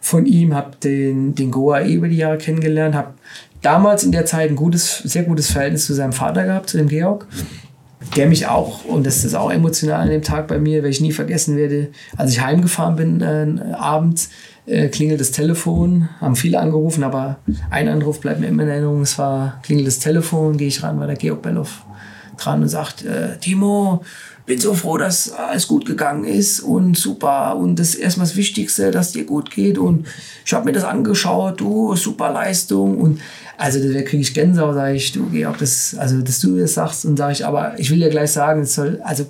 [0.00, 3.14] von ihm, habe den, den Goa eh über die Jahre kennengelernt, habe
[3.62, 6.88] damals in der Zeit ein gutes, sehr gutes Verhältnis zu seinem Vater gehabt, zu dem
[6.88, 7.26] Georg.
[8.16, 11.02] Der mich auch, und das ist auch emotional an dem Tag bei mir, weil ich
[11.02, 14.30] nie vergessen werde, als ich heimgefahren bin äh, abends,
[14.66, 17.38] äh, klingelt das Telefon, haben viele angerufen, aber
[17.70, 20.98] ein Anruf bleibt mir immer in Erinnerung, es war, klingelt das Telefon, gehe ich ran,
[20.98, 21.84] war der Georg Belloff
[22.38, 24.02] dran und sagt, äh, Timo,
[24.50, 27.56] bin so froh, dass alles gut gegangen ist und super.
[27.56, 29.78] Und das ist erstmal das Wichtigste, dass dir gut geht.
[29.78, 30.08] Und
[30.44, 32.98] ich habe mir das angeschaut, du, super Leistung.
[32.98, 33.20] Und
[33.56, 37.04] also da kriege ich Gänsehaut, sage ich, du Georg, das, also dass du das sagst
[37.04, 39.24] und sage ich, aber ich will dir gleich sagen, es soll also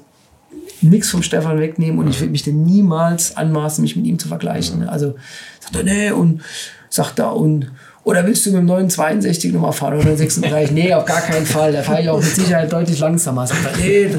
[0.80, 4.26] nichts vom Stefan wegnehmen und ich will mich denn niemals anmaßen, mich mit ihm zu
[4.26, 4.88] vergleichen.
[4.88, 5.16] Also
[5.61, 6.40] sagt er, nee, und
[6.88, 7.70] sagt er, und
[8.04, 10.72] oder willst du mit dem 962 nochmal fahren oder 36?
[10.72, 11.72] nee, auf gar keinen Fall.
[11.72, 13.46] Da fahre ich auch mit Sicherheit deutlich langsamer.
[13.46, 14.10] Sagt er, nee,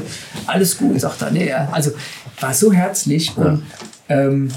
[0.46, 1.30] alles gut, sagt er.
[1.30, 1.90] Nee, also
[2.40, 3.62] war so herzlich und
[4.08, 4.50] ähm,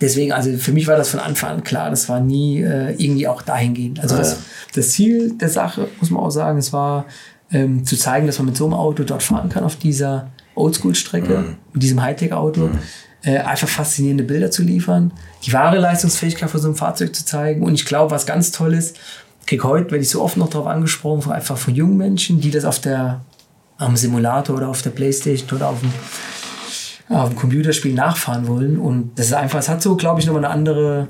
[0.00, 3.28] deswegen, also für mich war das von Anfang an klar, das war nie äh, irgendwie
[3.28, 4.00] auch dahingehend.
[4.00, 4.38] Also das,
[4.74, 7.06] das, Ziel der Sache, muss man auch sagen, es war
[7.52, 11.38] ähm, zu zeigen, dass man mit so einem Auto dort fahren kann auf dieser Oldschool-Strecke,
[11.38, 11.56] mhm.
[11.72, 12.68] mit diesem Hightech-Auto.
[12.68, 12.78] Mhm.
[13.24, 15.12] Äh, einfach faszinierende Bilder zu liefern,
[15.44, 17.62] die wahre Leistungsfähigkeit von so einem Fahrzeug zu zeigen.
[17.62, 18.96] Und ich glaube, was ganz toll ist,
[19.46, 22.64] krieg heute, werde ich so oft noch darauf angesprochen, einfach von jungen Menschen, die das
[22.64, 23.20] auf der
[23.78, 25.92] am Simulator oder auf der Playstation oder auf dem
[27.08, 28.78] auf dem Computerspiel nachfahren wollen.
[28.78, 31.08] Und das ist einfach, es hat so, glaube ich, nochmal eine andere,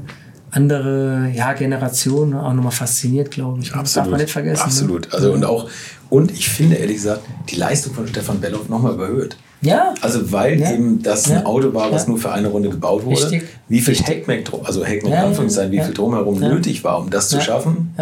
[0.51, 3.68] andere ja, Generation auch nochmal fasziniert, glaube ich.
[3.68, 3.85] Absolut.
[3.85, 4.59] Das darf man nicht vergessen.
[4.59, 4.64] Ne?
[4.64, 5.09] Absolut.
[5.09, 5.14] Ne?
[5.14, 5.70] Also und auch,
[6.11, 9.37] und ich finde ehrlich gesagt, die Leistung von Stefan Belloff nochmal überhöht.
[9.62, 9.94] Ja.
[10.01, 10.72] Also weil ja.
[10.72, 13.22] eben das ein Auto war, was nur für eine Runde gebaut wurde.
[13.22, 13.44] Richtig.
[13.68, 17.40] Wie viel Heckmeck, also Heckmeck ja, Anführungszeichen, wie viel drumherum nötig war, um das zu
[17.40, 17.94] schaffen.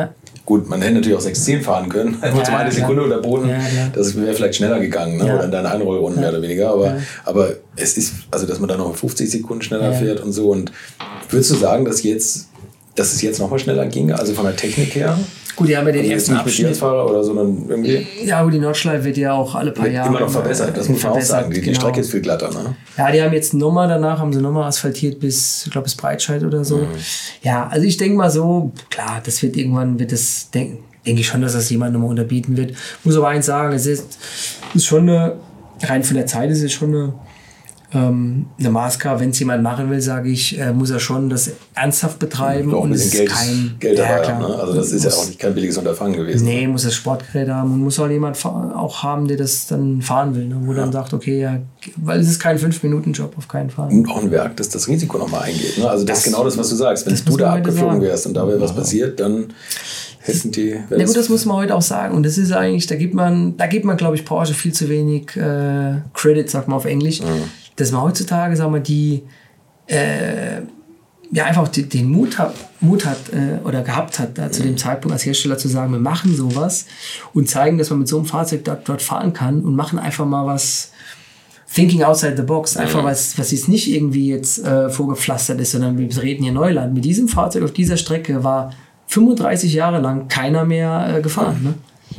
[0.46, 3.50] Gut, man hätte natürlich auch 6-10 fahren können, einfach zum eine Sekunde oder Boden.
[3.94, 5.34] Das wäre vielleicht schneller gegangen, ne?
[5.34, 6.70] oder in deiner Einrollrunde mehr oder weniger.
[6.70, 10.50] Aber, aber es ist, also dass man dann noch 50 Sekunden schneller fährt und so.
[10.50, 10.72] Und
[11.28, 12.49] würdest du sagen, dass jetzt
[12.94, 15.18] dass es jetzt nochmal schneller ging, also von der Technik her?
[15.56, 16.68] Gut, die haben ja den also ersten nicht Abschnitt.
[16.68, 18.06] Mit Fahrer oder so, sondern irgendwie.
[18.24, 20.76] Ja, aber die Nordschleife wird ja auch alle paar Jahre immer noch verbessert.
[20.76, 21.50] Das muss man auch sagen.
[21.50, 21.72] Die, genau.
[21.72, 22.76] die, Strecke ist viel glatter, ne?
[22.96, 26.42] Ja, die haben jetzt nochmal danach haben sie nochmal asphaltiert bis, ich glaube, bis Breitscheid
[26.44, 26.78] oder so.
[26.78, 26.88] Mhm.
[27.42, 31.26] Ja, also ich denke mal so, klar, das wird irgendwann wird das denken denke ich
[31.26, 32.74] schon, dass das jemand nochmal unterbieten wird.
[33.04, 34.18] Muss aber eins sagen, es ist,
[34.74, 35.36] ist schon eine,
[35.82, 37.14] rein von der Zeit ist es schon eine
[37.92, 41.50] ähm, eine Maßgabe, wenn es jemand machen will, sage ich, äh, muss er schon das
[41.74, 42.72] ernsthaft betreiben.
[42.72, 44.46] und es ist kein Geld dabei ja, ne?
[44.46, 46.44] Also das ist ja auch nicht kein billiges Unterfangen gewesen.
[46.44, 50.36] Nee, muss das Sportgerät haben und muss auch jemand auch haben, der das dann fahren
[50.36, 50.56] will, ne?
[50.60, 50.78] wo ja.
[50.78, 51.58] dann sagt, okay, ja,
[51.96, 53.90] weil es ist kein Fünf-Minuten-Job, auf keinen Fall.
[53.90, 55.78] Und auch ein Werk, das das Risiko nochmal eingeht.
[55.78, 55.90] Ne?
[55.90, 57.06] Also das, das, ist genau das, was du sagst.
[57.06, 59.48] Wenn du da abgeflogen wärst und da wäre was passiert, dann
[60.20, 60.76] hätten die.
[60.90, 62.14] Ja gut, das muss man heute auch sagen.
[62.14, 64.88] Und das ist eigentlich, da gibt man, da gibt man, glaube ich, Porsche viel zu
[64.88, 67.20] wenig äh, Credit, sagt man auf Englisch.
[67.20, 67.50] Mhm
[67.80, 69.22] dass man heutzutage, sagen wir, die
[69.86, 70.60] äh,
[71.32, 74.76] ja einfach die, den Mut hat, Mut hat äh, oder gehabt hat, da zu dem
[74.76, 76.86] Zeitpunkt als Hersteller zu sagen, wir machen sowas
[77.32, 80.26] und zeigen, dass man mit so einem Fahrzeug dort, dort fahren kann und machen einfach
[80.26, 80.92] mal was
[81.72, 85.96] Thinking outside the box, einfach was, was jetzt nicht irgendwie jetzt äh, vorgepflastert ist, sondern
[85.98, 86.94] wir reden hier Neuland.
[86.94, 88.72] Mit diesem Fahrzeug auf dieser Strecke war
[89.06, 91.60] 35 Jahre lang keiner mehr äh, gefahren.
[91.62, 91.74] Ne?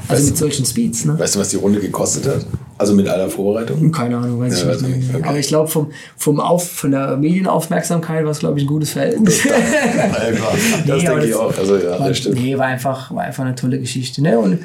[0.08, 1.06] Also weißt mit solchen Speeds.
[1.06, 1.17] Ne?
[1.17, 2.45] Weißt du, was die Runde gekostet hat?
[2.77, 3.91] Also mit aller Vorbereitung?
[3.91, 5.13] Keine Ahnung, weiß ja, ich nicht.
[5.13, 5.23] Okay.
[5.23, 8.91] Aber ich glaube, vom, vom Auf, von der Medienaufmerksamkeit war es, glaube ich, ein gutes
[8.91, 9.43] Verhältnis.
[9.43, 9.54] Das,
[10.88, 11.56] das nee, denke ich auch.
[11.56, 12.39] Also, ja, war, das stimmt.
[12.39, 14.23] Nee, war einfach, war einfach eine tolle Geschichte.
[14.23, 14.39] Ne?
[14.39, 14.62] Und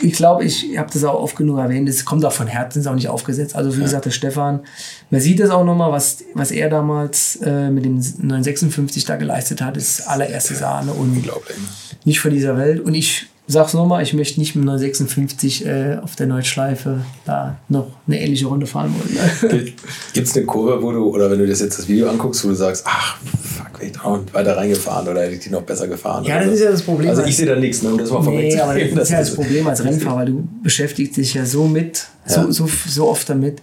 [0.00, 2.86] ich glaube, ich habe das auch oft genug erwähnt, es kommt auch von Herzen, ist
[2.86, 3.56] auch nicht aufgesetzt.
[3.56, 3.84] Also, wie ja.
[3.84, 4.60] gesagt, der Stefan,
[5.10, 9.60] man sieht das auch nochmal, was, was er damals äh, mit dem 956 da geleistet
[9.60, 10.92] hat, ist allererste Sahne.
[10.92, 11.56] Und Unglaublich.
[12.04, 12.78] Nicht von dieser Welt.
[12.78, 17.86] Und ich sag's nochmal, ich möchte nicht mit 956 äh, auf der Nordschleife da noch
[18.06, 19.14] eine ähnliche Runde fahren wollen.
[19.14, 19.72] Ne?
[20.12, 22.48] Gibt es eine Kurve, wo du, oder wenn du das jetzt das Video anguckst, wo
[22.48, 25.86] du sagst, ach, fuck, wäre ich noch weiter reingefahren oder hätte ich die noch besser
[25.86, 26.24] gefahren?
[26.24, 27.10] Ja, das ist ja das Problem.
[27.10, 29.34] Also ich sehe da nichts, ne, um das mal nee, aber das ist ja das
[29.34, 32.52] Problem als Rennfahrer, weil du beschäftigst dich ja so mit, so, ja.
[32.52, 33.62] so, so oft damit.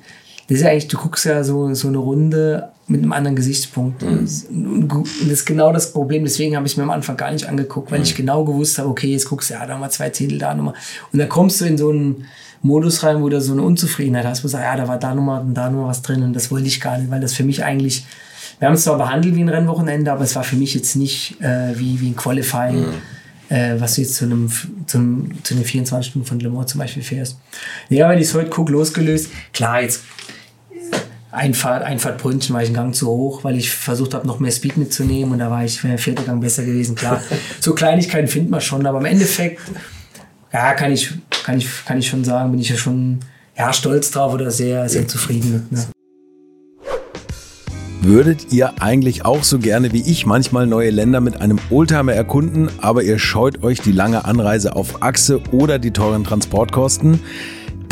[0.53, 4.03] Das ist ja eigentlich, du guckst ja so, so eine Runde mit einem anderen Gesichtspunkt.
[4.03, 4.07] Mhm.
[4.51, 6.23] Und das ist genau das Problem.
[6.23, 8.03] Deswegen habe ich mir am Anfang gar nicht angeguckt, weil mhm.
[8.03, 10.75] ich genau gewusst habe, okay, jetzt guckst du ja da mal zwei Zehntel, da nochmal.
[11.11, 12.25] Und dann kommst du in so einen
[12.61, 15.15] Modus rein, wo du so eine Unzufriedenheit hast, wo du sagst, ja, da war da
[15.15, 17.43] nochmal und da nochmal was drin und das wollte ich gar nicht, weil das für
[17.43, 18.05] mich eigentlich,
[18.59, 21.41] wir haben es zwar behandelt wie ein Rennwochenende, aber es war für mich jetzt nicht
[21.41, 22.79] äh, wie, wie ein Qualifying.
[22.79, 22.93] Mhm.
[23.49, 24.49] Äh, was du jetzt zu einem,
[24.87, 27.37] zu, einem, zu den 24 Stunden von Le Mans zum Beispiel fährst.
[27.89, 30.01] Ja, wenn ich es heute gucke, losgelöst, klar, jetzt
[31.33, 34.51] Einfahrt, Einfahrt Brünnchen war ich einen Gang zu hoch, weil ich versucht habe, noch mehr
[34.51, 37.23] Speed mitzunehmen und da war ich, wäre der vierte Gang besser gewesen, klar.
[37.59, 39.59] so Kleinigkeiten findet man schon, aber im Endeffekt,
[40.53, 41.11] ja, kann ich,
[41.43, 43.21] kann ich, kann ich schon sagen, bin ich ja schon,
[43.57, 45.71] ja, stolz drauf oder sehr, sehr zufrieden mit.
[45.71, 45.85] Ne?
[48.01, 52.69] Würdet ihr eigentlich auch so gerne wie ich manchmal neue Länder mit einem Oldtimer erkunden,
[52.79, 57.21] aber ihr scheut euch die lange Anreise auf Achse oder die teuren Transportkosten?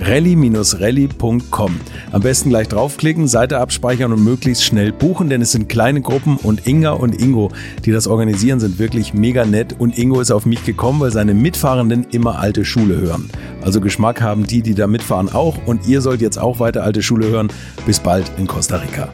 [0.00, 1.80] rally-rally.com.
[2.12, 6.36] Am besten gleich draufklicken, Seite abspeichern und möglichst schnell buchen, denn es sind kleine Gruppen
[6.36, 7.50] und Inga und Ingo,
[7.84, 11.34] die das organisieren, sind wirklich mega nett und Ingo ist auf mich gekommen, weil seine
[11.34, 13.30] Mitfahrenden immer alte Schule hören.
[13.62, 17.02] Also Geschmack haben die, die da mitfahren auch und ihr sollt jetzt auch weiter alte
[17.02, 17.48] Schule hören.
[17.86, 19.08] Bis bald in Costa Rica.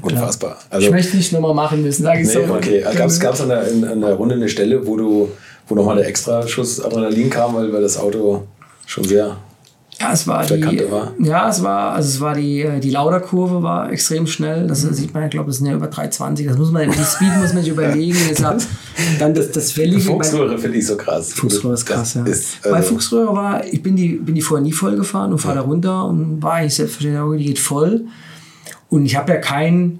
[0.00, 0.58] Unfassbar.
[0.70, 2.54] Also, ich möchte nicht nochmal machen müssen, sage ich nee, so.
[2.54, 5.28] Okay, gab es an, an der Runde eine Stelle, wo du
[5.68, 8.44] wo nochmal der extra Schuss Adrenalin kam, weil, weil das Auto
[8.88, 9.36] schon sehr
[10.00, 11.12] ja, es war die, war.
[11.18, 14.68] Ja, es war, also es war die, äh, die Lauderkurve war extrem schnell.
[14.68, 14.94] Das mhm.
[14.94, 16.46] sieht man, ich glaube, das sind ja über 320.
[16.46, 18.16] Das muss man, die Speed muss man sich überlegen.
[18.30, 18.62] Deshalb,
[19.18, 20.02] dann das, das Wellige.
[20.02, 21.32] Fuchsröhre finde ich so krass.
[21.32, 22.24] Fuchsröhre ist krass, ja.
[22.24, 25.38] Ist, also bei Fuchsröhre war, ich bin die, bin die vorher nie voll gefahren und
[25.38, 25.62] fahre ja.
[25.62, 28.04] da runter und war eigentlich selbstverständlich, die geht voll.
[28.88, 29.98] Und ich habe ja keinen,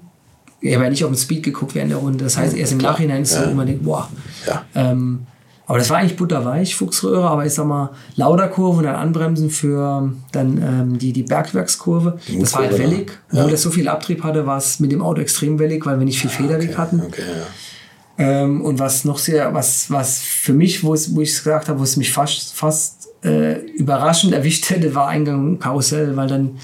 [0.61, 2.23] ich habe ja nicht auf den Speed geguckt während der Runde.
[2.23, 3.43] Das heißt, erst im Nachhinein ist ja.
[3.43, 4.09] so immer denkt, boah.
[4.47, 4.63] Ja.
[4.75, 5.27] Ähm,
[5.69, 10.11] aber das war eigentlich butterweich, Fuchsröhre, aber ich sag mal, Lauderkurve und dann Anbremsen für
[10.31, 12.17] dann ähm, die, die Bergwerkskurve.
[12.27, 13.11] Die das war halt wellig.
[13.31, 13.41] Ja.
[13.41, 16.05] Obwohl das so viel Abtrieb hatte, war es mit dem Auto extrem wellig, weil wir
[16.05, 16.77] nicht viel Federweg okay.
[16.79, 17.03] hatten.
[17.05, 17.21] Okay,
[18.17, 18.25] ja.
[18.41, 21.83] ähm, und was noch sehr, was, was für mich, wo ich es gesagt habe, wo
[21.83, 26.57] es mich fast, fast äh, überraschend erwischt hätte, war Eingang Karussell, weil dann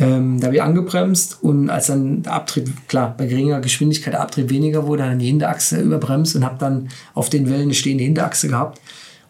[0.00, 4.20] ähm, da habe ich angebremst und als dann der Abtrieb, klar, bei geringer Geschwindigkeit der
[4.20, 8.04] Abtrieb weniger wurde, dann die Hinterachse überbremst und habe dann auf den Wellen eine stehende
[8.04, 8.80] Hinterachse gehabt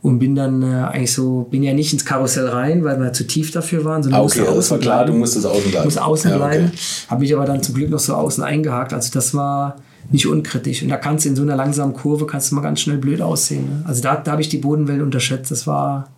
[0.03, 3.27] und bin dann äh, eigentlich so, bin ja nicht ins Karussell rein, weil wir zu
[3.27, 5.13] tief dafür waren, sondern ah, okay, musste das war klar, bleiben.
[5.13, 5.85] du musstest außen bleiben.
[5.87, 6.67] Muss außen ja, bleiben.
[6.67, 6.79] Okay.
[7.09, 8.93] Habe mich aber dann zum Glück noch so außen eingehakt.
[8.93, 9.77] Also das war
[10.11, 10.83] nicht unkritisch.
[10.83, 13.21] Und da kannst du in so einer langsamen Kurve kannst du mal ganz schnell blöd
[13.21, 13.65] aussehen.
[13.65, 13.85] Ne?
[13.87, 15.51] Also da, da habe ich die Bodenwellen unterschätzt.
[15.51, 16.09] Das war,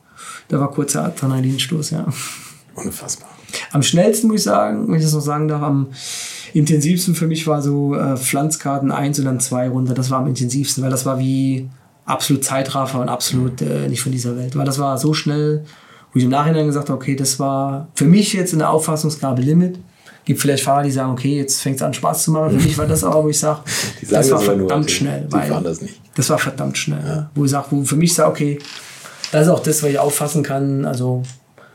[0.48, 2.06] da war kurzer Adrenalinstoß, ja.
[2.74, 3.28] Unfassbar.
[3.72, 5.88] Am schnellsten muss ich sagen, wenn ich das noch sagen darf, am
[6.52, 9.94] intensivsten für mich war so äh, Pflanzkarten 1 und dann 2 runter.
[9.94, 11.68] Das war am intensivsten, weil das war wie
[12.04, 14.56] absolut Zeitraffer und absolut äh, nicht von dieser Welt.
[14.56, 15.64] Weil das war so schnell,
[16.12, 19.42] wo ich im Nachhinein gesagt habe, okay, das war für mich jetzt in der Auffassungsgabe
[19.42, 19.78] Limit.
[20.24, 22.58] Gibt vielleicht Fahrer, die sagen, okay, jetzt fängt es an Spaß zu machen.
[22.58, 23.60] Für mich war das aber, wo ich sage,
[24.08, 25.26] das war verdammt nur, schnell.
[25.26, 26.00] Die weil das, nicht.
[26.14, 27.04] das war verdammt schnell.
[27.04, 27.30] Ja.
[27.34, 28.58] Wo ich sage, wo für mich sage, okay,
[29.32, 30.84] das ist auch das, was ich auffassen kann.
[30.84, 31.22] Also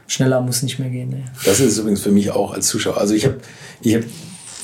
[0.07, 1.09] schneller muss nicht mehr gehen.
[1.09, 1.23] Ne?
[1.45, 2.97] Das ist übrigens für mich auch als Zuschauer.
[2.97, 3.37] Also ich habe,
[3.81, 4.03] ich, hab,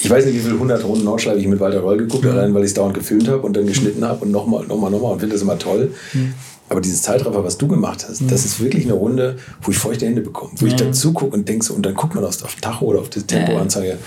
[0.02, 2.32] ich weiß nicht, wie viele hundert Runden Nordschleife ich mit Walter Roll geguckt, mhm.
[2.32, 5.14] allein weil ich es dauernd gefilmt habe und dann geschnitten habe und nochmal, nochmal, nochmal
[5.14, 5.94] und finde das immer toll.
[6.14, 6.34] Mhm.
[6.70, 8.30] Aber dieses Zeitraffer, was du gemacht hast, mhm.
[8.30, 10.54] das ist wirklich eine Runde, wo ich feuchte Hände bekomme.
[10.56, 13.00] Wo ich dann zugucke und denke so, und dann guckt man auf, auf Tacho oder
[13.00, 13.98] auf die Tempoanzeige.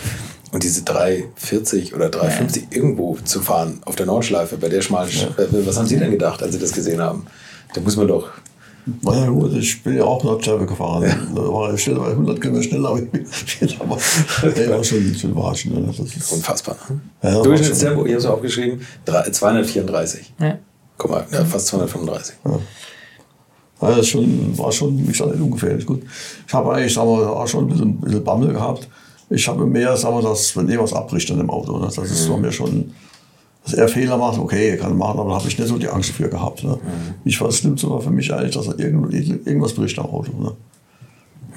[0.51, 5.77] Und diese 3,40 oder 3,50 irgendwo zu fahren auf der Nordschleife bei der schmalen, was
[5.77, 7.27] haben Sie denn gedacht, als Sie das gesehen haben?
[7.75, 8.31] Da muss man doch
[9.03, 11.03] naja gut, ich bin ja auch Nordschleife gefahren.
[11.05, 11.17] Ja.
[11.35, 12.99] Da war ich schnell, 100 km schneller, aber
[13.47, 13.99] ich bin aber
[14.43, 15.75] ey, war schon, schon Watschen.
[15.75, 15.87] Ne?
[15.87, 16.77] Das ist unfassbar.
[16.89, 17.01] Ne?
[17.23, 20.35] Ja, Durchschnittstempo, ich habe es aufgeschrieben, 234.
[20.39, 20.59] Ja.
[20.99, 22.37] Guck mal, ja, fast 235.
[22.45, 22.61] Ja.
[23.81, 25.85] Ja, das schon, war schon, wie gesagt, ungefährlich.
[25.85, 26.03] Gut.
[26.47, 28.89] Ich habe eigentlich, sagen wir, auch schon ein bisschen, ein bisschen Bammel gehabt.
[29.31, 31.87] Ich habe mehr, sagen wir, dass, wenn irgendwas abbricht in dem Auto, ne?
[31.87, 32.41] das ist mhm.
[32.41, 32.93] mir schon
[33.65, 35.89] dass er Fehler macht, okay, er kann machen, aber da habe ich nicht so die
[35.89, 36.63] Angst dafür gehabt.
[36.63, 36.73] Ne?
[36.73, 37.15] Mhm.
[37.25, 39.13] Ich war, das Schlimmste war für mich eigentlich, dass er irgend,
[39.47, 40.33] irgendwas bricht am Auto.
[40.39, 40.53] Ne?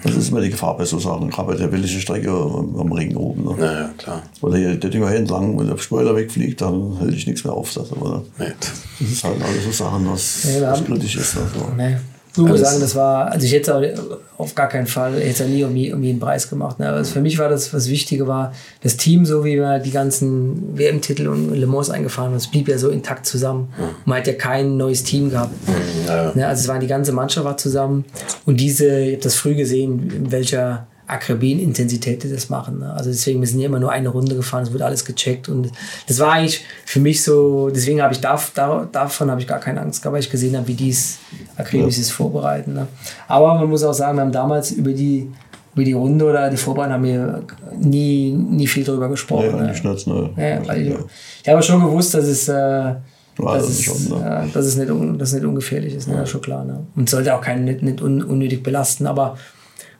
[0.04, 3.15] Das ist immer die Gefahr bei so Sachen, gerade bei der wellige Strecke am Ring
[3.17, 3.43] oben.
[3.43, 3.56] Ne?
[3.60, 4.24] Ja, ja, klar.
[4.41, 7.74] Oder der, der Dinger entlang, wenn der Spoiler wegfliegt, dann hält ich nichts mehr auf.
[7.74, 8.46] Das, aber, nee.
[8.60, 11.38] das ist halt alles so Sachen, was, ja, was kritisch ist.
[11.38, 11.72] Also.
[11.76, 11.98] Nee.
[12.45, 13.95] Ich muss sagen, das war, also ich hätte
[14.38, 16.80] auf gar keinen Fall, ich hätte nie um, um jeden Preis gemacht.
[16.80, 16.89] Ne?
[16.89, 20.78] Also für mich war das, was Wichtige war, das Team, so wie wir die ganzen
[20.78, 23.69] WM-Titel und Le Mans eingefahren haben, es blieb ja so intakt zusammen.
[23.78, 23.84] Mhm.
[24.06, 25.54] Man hat ja kein neues Team gehabt.
[25.67, 26.32] Mhm, ja.
[26.36, 26.47] Ne?
[26.47, 28.06] Also es war die ganze Mannschaft war zusammen
[28.45, 32.80] und diese, ich habe das früh gesehen, in welcher Akribin-Intensität die das machen.
[32.80, 32.93] Ne?
[32.93, 35.72] Also deswegen, wir sind ja immer nur eine Runde gefahren, es wird alles gecheckt und
[36.08, 39.60] das war eigentlich für mich so, deswegen habe ich da, da, davon habe ich gar
[39.60, 41.17] keine Angst gehabt, weil ich gesehen habe, wie die es
[41.56, 42.04] akribisch ja.
[42.04, 42.74] vorbereiten.
[42.74, 42.88] Ne?
[43.28, 45.32] Aber man muss auch sagen, wir haben damals über die
[45.74, 47.43] über die Runde oder die Vorbereitung haben wir
[47.80, 49.52] nie, nie viel darüber gesprochen.
[49.52, 50.32] Nee, eigentlich nicht, ne?
[50.36, 50.96] ja, ich,
[51.43, 52.96] ich habe schon gewusst, dass es, äh,
[53.36, 54.48] schon, ne?
[54.48, 56.15] äh, dass, es nicht, dass es nicht ungefährlich ist, ne?
[56.15, 56.26] Ja.
[56.26, 56.65] schon klar.
[56.65, 56.88] Ne?
[56.96, 59.38] Und sollte auch keinen nicht, nicht unnötig belasten, aber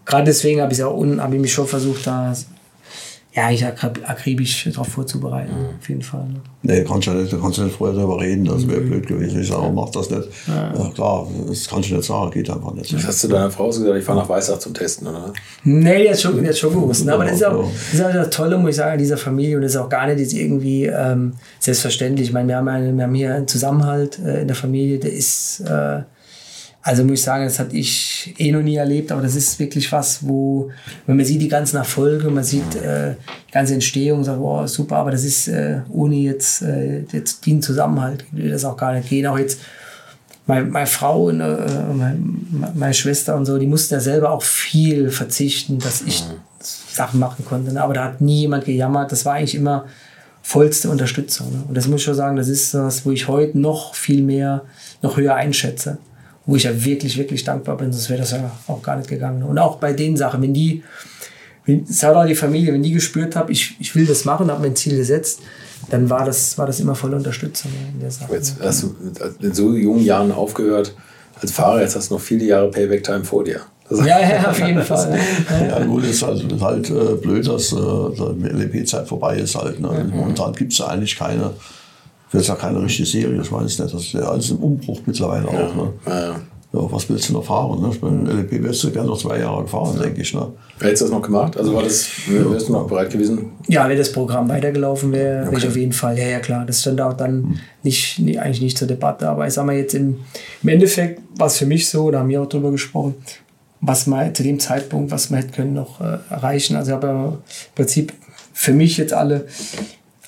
[0.08, 2.34] gerade deswegen habe ich, auch hab ich mich schon versucht, da
[3.38, 5.78] ja, ich akribisch darauf vorzubereiten, mhm.
[5.80, 6.24] auf jeden Fall.
[6.24, 6.41] Ne?
[6.63, 8.89] Nee, kannst du nicht, kannst du nicht vorher darüber reden, das wäre mhm.
[8.89, 9.41] blöd gewesen.
[9.41, 10.28] Ich sage, mach das nicht.
[10.48, 10.74] Ja.
[10.76, 10.89] ja.
[10.89, 12.91] klar, das kannst du nicht sagen, geht einfach nicht.
[12.96, 15.34] Was hast du deiner Frau gesagt, ich fahre nach Weißach zum Testen, oder?
[15.63, 17.06] Nee, die hat schon, die hat schon gewusst.
[17.06, 17.13] Ne?
[17.13, 19.58] Aber das ist, auch, das ist auch das Tolle, muss ich sagen, an dieser Familie
[19.58, 22.30] und das ist auch gar nicht jetzt irgendwie ähm, selbstverständlich.
[22.30, 25.13] Ich meine, wir haben, eine, wir haben hier einen Zusammenhalt äh, in der Familie, der
[25.13, 25.60] ist...
[25.60, 26.02] Äh,
[26.88, 29.92] also muss ich sagen, das hatte ich eh noch nie erlebt, aber das ist wirklich
[29.92, 30.71] was, wo,
[31.06, 33.15] wenn man sieht die ganzen Erfolge, man sieht äh,
[33.50, 37.62] die ganze Entstehung, sagt, wow, super, aber das ist äh, ohne jetzt, äh, jetzt den
[37.62, 39.27] Zusammenhalt, würde das auch gar nicht gehen.
[39.27, 39.60] Auch jetzt
[40.46, 41.58] meine, meine Frau und äh,
[41.94, 42.19] meine,
[42.73, 46.23] meine, Schwester und so, die mussten ja selber auch viel verzichten, dass ich
[46.62, 47.73] Sachen machen konnte.
[47.73, 47.83] Ne?
[47.83, 49.88] Aber da hat nie jemand gejammert, das war eigentlich immer
[50.42, 51.52] vollste Unterstützung.
[51.52, 51.63] Ne?
[51.67, 54.62] Und das muss ich schon sagen, das ist das, wo ich heute noch viel mehr,
[55.02, 55.98] noch höher einschätze
[56.48, 59.43] wo ich ja wirklich, wirklich dankbar bin, sonst wäre das ja auch gar nicht gegangen.
[59.43, 60.81] Und auch bei den Sachen, wenn die,
[61.67, 64.62] es hat auch die Familie, wenn die gespürt habe, ich, ich will das machen, habe
[64.62, 65.41] mein Ziel gesetzt,
[65.89, 68.33] dann war das, war das immer voll Unterstützung in der Sache.
[68.33, 68.95] Jetzt hast du
[69.41, 70.95] in so jungen Jahren aufgehört
[71.39, 73.62] als Fahrer, jetzt hast du noch viele Jahre Payback-Time vor dir.
[73.89, 75.17] Ja, ja, auf jeden Fall.
[75.69, 79.79] Ja, gut, ist halt, ist halt äh, blöd, dass äh, die LEP-Zeit vorbei ist halt.
[79.79, 79.89] Ne?
[79.89, 80.17] Mhm.
[80.17, 81.52] Momentan gibt es ja eigentlich keine,
[82.32, 83.80] wird ja keine richtige Serie, ich weiß nicht.
[83.80, 85.75] Das ist ja alles im Umbruch mittlerweile auch.
[85.75, 85.94] Ne?
[86.06, 86.36] Ja.
[86.73, 87.82] Ja, was willst du noch fahren?
[87.82, 87.90] Ne?
[87.94, 90.04] Ich bin LEP wärst du gerne noch zwei Jahre gefahren, ja.
[90.04, 90.34] denke ich.
[90.34, 90.52] Ne?
[90.80, 91.56] Hättest du das noch gemacht?
[91.56, 93.52] Also war das, wärst du noch bereit gewesen?
[93.67, 95.52] Ja, wenn das Programm weitergelaufen wäre, okay.
[95.52, 96.17] wäre ich auf jeden Fall.
[96.19, 96.65] Ja, ja, klar.
[96.65, 97.60] Das stand auch dann hm.
[97.84, 99.30] nicht, nicht, eigentlich nicht zur Debatte.
[99.30, 100.17] Aber ich sag mal jetzt im,
[100.62, 103.15] im Endeffekt war es für mich so, da haben wir auch drüber gesprochen,
[103.80, 106.75] was man zu dem Zeitpunkt, was wir hätten können noch äh, erreichen.
[106.75, 107.38] Also ich habe ja im
[107.75, 108.12] Prinzip
[108.52, 109.48] für mich jetzt alle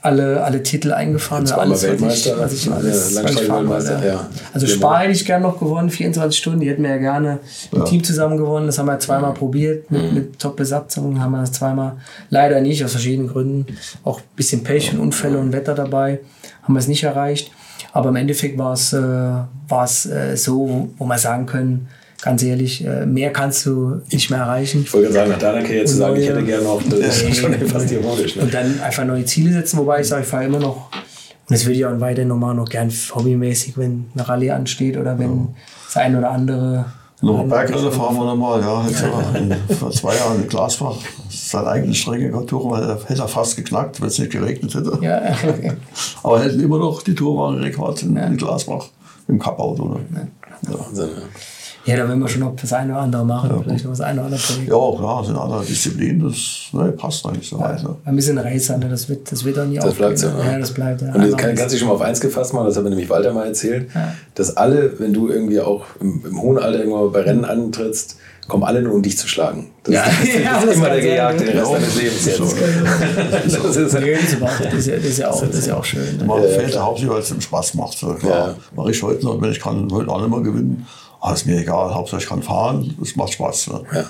[0.01, 1.45] alle, alle Titel eingefahren.
[1.45, 4.29] Jetzt alles, Weltmeister, was ich, was ich alles, Langstreckenweltmeister, ja.
[4.53, 6.61] Also Spar hätte ich gerne noch gewonnen, 24 Stunden.
[6.61, 7.39] Die hätten wir ja gerne
[7.71, 7.83] im ja.
[7.85, 8.67] Team zusammen gewonnen.
[8.67, 10.13] Das haben wir zweimal probiert mit, mhm.
[10.13, 11.19] mit Top-Besatzung.
[11.19, 11.97] Haben wir das zweimal
[12.29, 13.65] leider nicht, aus verschiedenen Gründen.
[14.03, 16.19] Auch ein bisschen Pech und Unfälle und Wetter dabei.
[16.63, 17.51] Haben wir es nicht erreicht.
[17.91, 21.87] Aber im Endeffekt war es, äh, war es äh, so, wo wir sagen können,
[22.21, 24.81] ganz ehrlich, äh, mehr kannst du nicht mehr erreichen.
[24.83, 27.53] Ich wollte sagen, nach deiner Karriere zu sagen, ich hätte gerne noch, das ist schon
[27.67, 28.35] fast ironisch.
[28.35, 28.43] Ne?
[28.43, 31.65] Und dann einfach neue Ziele setzen, wobei ich sage, ich fahre immer noch, und das
[31.65, 35.47] würde ich auch weiterhin nochmal noch gern hobbymäßig, wenn eine Rallye ansteht oder wenn ja.
[35.87, 36.85] das ein oder andere
[37.21, 38.87] noch Bergrille fahren wir nochmal, ja.
[38.87, 39.75] Jetzt ja.
[39.75, 40.95] vor zwei Jahren in Glasbach.
[41.29, 44.97] Seine eigene Strecke Tour, weil er hätte er fast geknackt, wenn es nicht geregnet hätte.
[45.01, 45.73] Ja, okay.
[46.23, 48.25] Aber er hätte immer noch die Tourwagenrekord in, ja.
[48.25, 48.85] in Glasbach
[49.27, 49.85] im Cup-Auto.
[49.89, 50.27] Ne?
[50.63, 50.79] Ja.
[50.79, 51.23] Wahnsinn, ja.
[51.85, 53.49] Ja, da werden wir schon noch das eine oder andere machen.
[53.49, 54.69] Ja, vielleicht noch das eine oder andere Projekt.
[54.69, 57.83] Ja, klar, sind andere Disziplinen, das ne, passt eigentlich so ja, weit.
[57.83, 57.95] Ne?
[58.05, 58.89] Ein bisschen Racer, ne?
[58.89, 60.27] das, wird, das wird auch nie Das bleibt so.
[60.27, 60.51] Ja.
[60.51, 61.01] ja, das bleibt.
[61.01, 61.13] Ja.
[61.13, 63.09] Und das kann, kannst du schon mal auf eins gefasst machen, das hat mir nämlich
[63.09, 64.13] Walter mal erzählt, ja.
[64.35, 68.17] dass alle, wenn du irgendwie auch im, im hohen Alter irgendwann bei Rennen antrittst,
[68.49, 69.69] kommen alle nur, um dich zu schlagen.
[69.83, 72.39] Das ja, ist, das ja, ist immer der Gejagte den Rest deines Lebens jetzt.
[72.41, 76.17] das, ist, das, ist ja, das, ist ja auch, das ist ja auch schön.
[76.17, 76.25] Ne?
[76.25, 77.97] Man fällt ja hauptsächlich, weil es ihm Spaß macht.
[77.97, 78.55] So, klar.
[78.75, 80.85] Mache ich heute noch, wenn ich kann, heute auch nicht mehr gewinnen
[81.19, 83.67] ah, ist mir egal, Hauptsache ich kann fahren, es macht Spaß.
[83.67, 83.81] Ne?
[83.93, 84.05] Ja.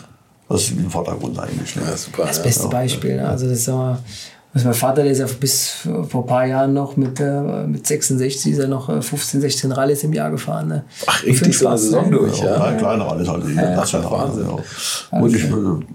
[0.49, 1.75] Das ist im Vordergrund eigentlich.
[1.75, 1.83] Ne?
[1.85, 2.69] Ja, super, das beste ja.
[2.69, 3.17] Beispiel.
[3.17, 3.27] Ne?
[3.27, 3.99] Also das ist aber,
[4.51, 7.85] also mein Vater, der ist ja bis vor ein paar Jahren noch mit, äh, mit
[7.85, 10.69] 66, ist er noch 15, äh, 16 Rallyes im Jahr gefahren.
[10.69, 10.85] Ne?
[11.05, 12.71] Ach, richtig so eine Saison durch, ja?
[12.71, 12.77] ja.
[12.77, 14.11] Kleine Rallyes halt, die ja.
[14.11, 14.47] Wahnsinn.
[14.49, 15.19] Ja.
[15.19, 15.45] Und ich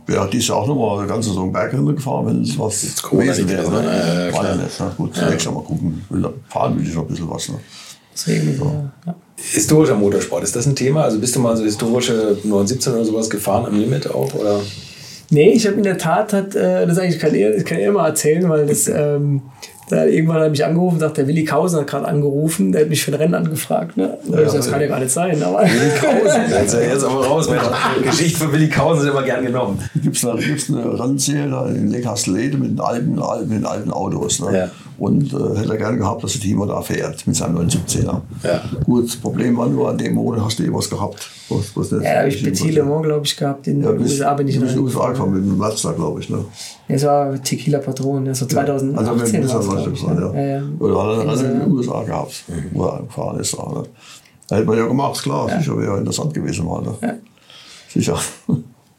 [0.07, 3.49] wäre dieses Jahr auch noch mal eine ganze Saison Bergrennen gefahren, wenn es was gewesen
[3.49, 3.69] wäre.
[3.69, 3.85] Ne?
[3.85, 4.81] Ja, ja, War ja nicht.
[4.81, 4.93] Ne?
[4.97, 5.31] Gut, ja.
[5.31, 6.05] nächstes mal gucken.
[6.49, 7.49] Fahren will ich noch ein bisschen was.
[7.49, 7.59] Ne?
[8.13, 8.91] Deswegen, so.
[9.05, 9.15] ja.
[9.37, 11.03] Historischer Motorsport, ist das ein Thema?
[11.03, 14.33] Also bist du mal so historische 917 oder sowas gefahren am Limit auch?
[14.35, 14.61] Oder?
[15.31, 18.07] Nee, ich habe in der Tat, hat, äh, das eigentlich kann er, kann er mal
[18.07, 19.43] erzählen, weil das, ähm,
[19.91, 22.89] da irgendwann hat er mich angerufen, sagt der Willi Kausen hat gerade angerufen, der hat
[22.89, 23.97] mich für ein Rennen angefragt.
[23.97, 24.17] Ne?
[24.31, 25.43] Ja, das, das kann ja gar nicht sein.
[25.43, 29.45] Aber Willi Kausen, jetzt, jetzt aber raus, die Geschichte von Willi Kausen ist immer gern
[29.45, 29.79] genommen.
[30.03, 34.41] Gibt es eine Rennserie in Lake Hastelede mit den alten, mit den alten Autos.
[34.41, 34.57] Ne?
[34.57, 34.71] Ja.
[34.97, 38.21] Und äh, hätte er gerne gehabt, dass der Timo da fährt mit seinem 917er.
[38.43, 38.63] Ja.
[38.85, 41.29] Gut, das Problem war nur, an dem Monat hast du eh was gehabt.
[41.49, 43.67] Was, was ja, da habe ich Petit Le Mans, glaube ich, gehabt.
[43.67, 46.31] In ja, den USA bin ich in den USA gefahren mit dem Mazda, glaube ich.
[46.31, 46.45] Ne?
[46.89, 49.05] Ja, es war Tequila Patron, das war 2018.
[49.05, 50.41] Ja, also mit dem war gefahren, ja.
[50.41, 50.47] ja.
[50.59, 50.63] ja.
[50.79, 53.59] Oder hat er in den USA gehabt, wo er gefahren ist.
[53.59, 53.83] Da, ne?
[54.57, 56.83] hätte man ja gemacht, klar, sicher wäre interessant gewesen mal.
[56.83, 56.95] Ne?
[57.03, 57.15] Ja.
[57.89, 58.19] Sicher.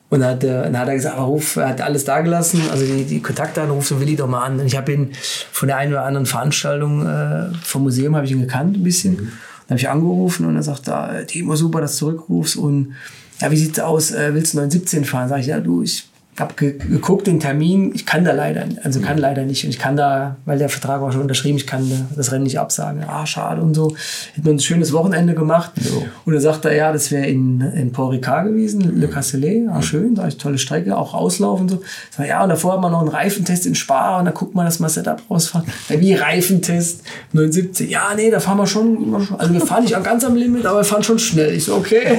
[0.09, 2.85] Und dann hat, er, dann hat er gesagt, ruf, er hat alles da gelassen, also
[2.85, 4.59] die, die Kontakte an, ruf so Willi doch mal an.
[4.59, 5.11] Und ich habe ihn
[5.51, 9.13] von der einen oder anderen Veranstaltung äh, vom Museum habe ich ihn gekannt ein bisschen.
[9.13, 9.31] Mhm.
[9.67, 12.55] Dann habe ich angerufen und er sagt, ah, Timo, super, dass du zurückrufst.
[12.55, 12.93] Und
[13.41, 14.11] ja, wie sieht's aus?
[14.11, 15.27] Äh, willst du 917 fahren?
[15.27, 16.07] Sag ich, ja, du, ich
[16.37, 19.63] habe geguckt den Termin, ich kann da leider, also kann leider nicht.
[19.63, 22.59] Und ich kann da, weil der Vertrag war schon unterschrieben, ich kann das Rennen nicht
[22.59, 23.05] absagen.
[23.07, 23.95] Ah, schade und so.
[24.33, 25.71] Hätten wir ein schönes Wochenende gemacht.
[25.77, 26.05] Jo.
[26.25, 29.69] Und dann sagt er, ja, das wäre in, in Port Ricard gewesen, Le Castellet.
[29.69, 31.81] Ah, schön, da ist tolle Strecke, auch Auslauf und so.
[32.11, 34.65] Sag, ja, und davor haben wir noch einen Reifentest in Spa und da guckt man,
[34.65, 35.65] dass wir Setup rausfahren.
[35.89, 37.01] Ja, wie Reifentest?
[37.33, 37.89] 79.
[37.89, 40.83] Ja, nee, da fahren wir schon, also wir fahren nicht ganz am Limit, aber wir
[40.83, 41.53] fahren schon schnell.
[41.53, 42.17] Ich so, okay.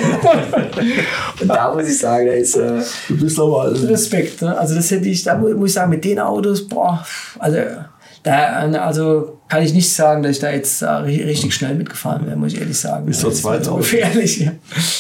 [1.40, 4.42] und da muss ich sagen, da ist, äh, du bist aber, also Respekt.
[4.42, 4.56] Ne?
[4.56, 7.04] Also das hätte ich, da muss ich sagen, mit den Autos, boah,
[7.38, 7.58] also
[8.22, 12.36] da, also kann ich nicht sagen, dass ich da jetzt äh, richtig schnell mitgefahren wäre,
[12.36, 13.06] muss ich ehrlich sagen.
[13.08, 13.78] Ist doch 2000.
[13.78, 14.52] Gefährlich, ja.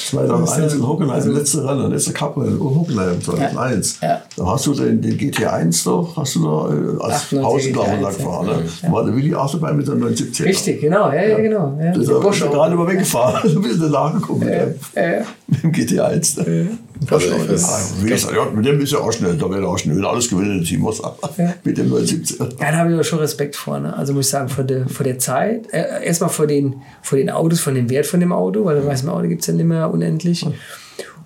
[0.08, 4.00] 2001 in Hockenheim, also, letzte Rennen, letzte Cup in Hockenheim 2001.
[4.00, 4.22] Ja, ja.
[4.36, 8.46] Da hast du den, den GT1 doch, hast du da äh, als Pausenklausel gefahren.
[8.46, 8.62] Ne?
[8.82, 8.92] Ja.
[8.92, 10.46] War der Willi auch dabei mit der 917.
[10.46, 11.76] Richtig, genau, ja, ja, genau.
[11.80, 11.92] Ja.
[11.92, 15.22] Da bist du gerade mal weggefahren, du bist danach gekommen ja, ja.
[15.48, 16.38] mit dem GT1.
[16.38, 16.78] Ne?
[17.10, 20.62] Also, das, ja, mit dem ist ja auch schnell, da wäre auch schnell alles gewinnen,
[20.64, 21.54] Timos ja.
[21.64, 22.38] mit dem 917.
[22.58, 23.78] Ja, da habe ich auch schon Respekt vor.
[23.78, 23.94] Ne?
[23.94, 27.30] Also muss ich sagen, vor der, vor der Zeit, äh, erstmal vor den, vor den
[27.30, 29.66] Autos, von dem Wert von dem Auto, weil bei meinem Auto gibt es ja nicht
[29.66, 30.46] mehr unendlich.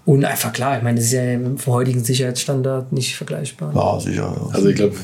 [0.07, 3.73] Und einfach klar, ich meine, das ist ja vom heutigen Sicherheitsstandard nicht vergleichbar.
[3.75, 4.35] Ja, sicher.
[4.35, 4.49] Ja.
[4.53, 4.97] Also ich glaube,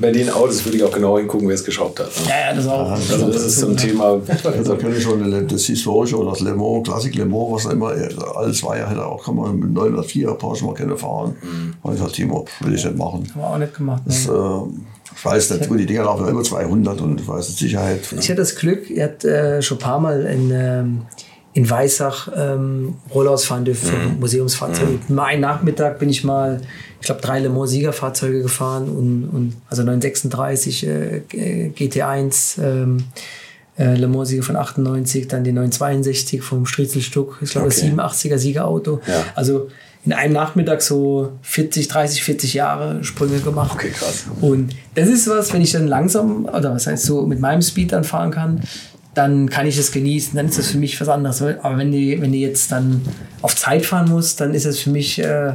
[0.00, 2.10] bei den Autos würde ich auch genau hingucken, wer es geschraubt hat.
[2.26, 2.90] Ja, ja, das auch.
[2.90, 4.20] Also das ist so ein Thema.
[4.26, 7.92] da kenne ich schon das historische oder das Le Mans, Klassik Le Mans, was immer
[8.36, 11.34] alles war, ja, hätte auch kann man mit 904 Porsche mal gerne fahren.
[11.42, 11.74] Mhm.
[11.82, 13.26] Und ich sagte, Timo, will ich nicht machen.
[13.34, 14.02] Haben wir auch nicht gemacht.
[14.06, 14.30] Das, äh,
[15.18, 18.00] ich weiß nicht, die Dinger laufen über 200 und ich weiß nicht, Sicherheit.
[18.18, 21.02] Ich hatte das Glück, er hat äh, schon ein paar Mal in, ähm,
[21.54, 24.20] in Weissach ähm, Rolllaus fahren dürfen für mhm.
[24.20, 25.00] Museumsfahrzeuge.
[25.08, 25.18] Mhm.
[25.18, 26.60] Einen Nachmittag bin ich mal,
[27.00, 33.04] ich glaube, drei Le Mans Siegerfahrzeuge gefahren und, und also 936 äh, GT1 ähm,
[33.76, 37.90] äh, Le Mans Sieger von 98, dann die 962 vom Striezelstuck, ich glaube okay.
[37.96, 39.00] das 87er Siegerauto.
[39.06, 39.24] Ja.
[39.34, 39.68] Also
[40.08, 43.72] in einem Nachmittag so 40, 30, 40 Jahre Sprünge gemacht.
[43.74, 44.24] Okay, krass.
[44.40, 47.92] Und das ist was, wenn ich dann langsam, oder was heißt so, mit meinem Speed
[47.92, 48.62] dann fahren kann,
[49.12, 51.42] dann kann ich es genießen, dann ist das für mich was anderes.
[51.42, 53.02] Aber wenn die, wenn die jetzt dann
[53.42, 55.52] auf Zeit fahren muss, dann ist es für mich, äh,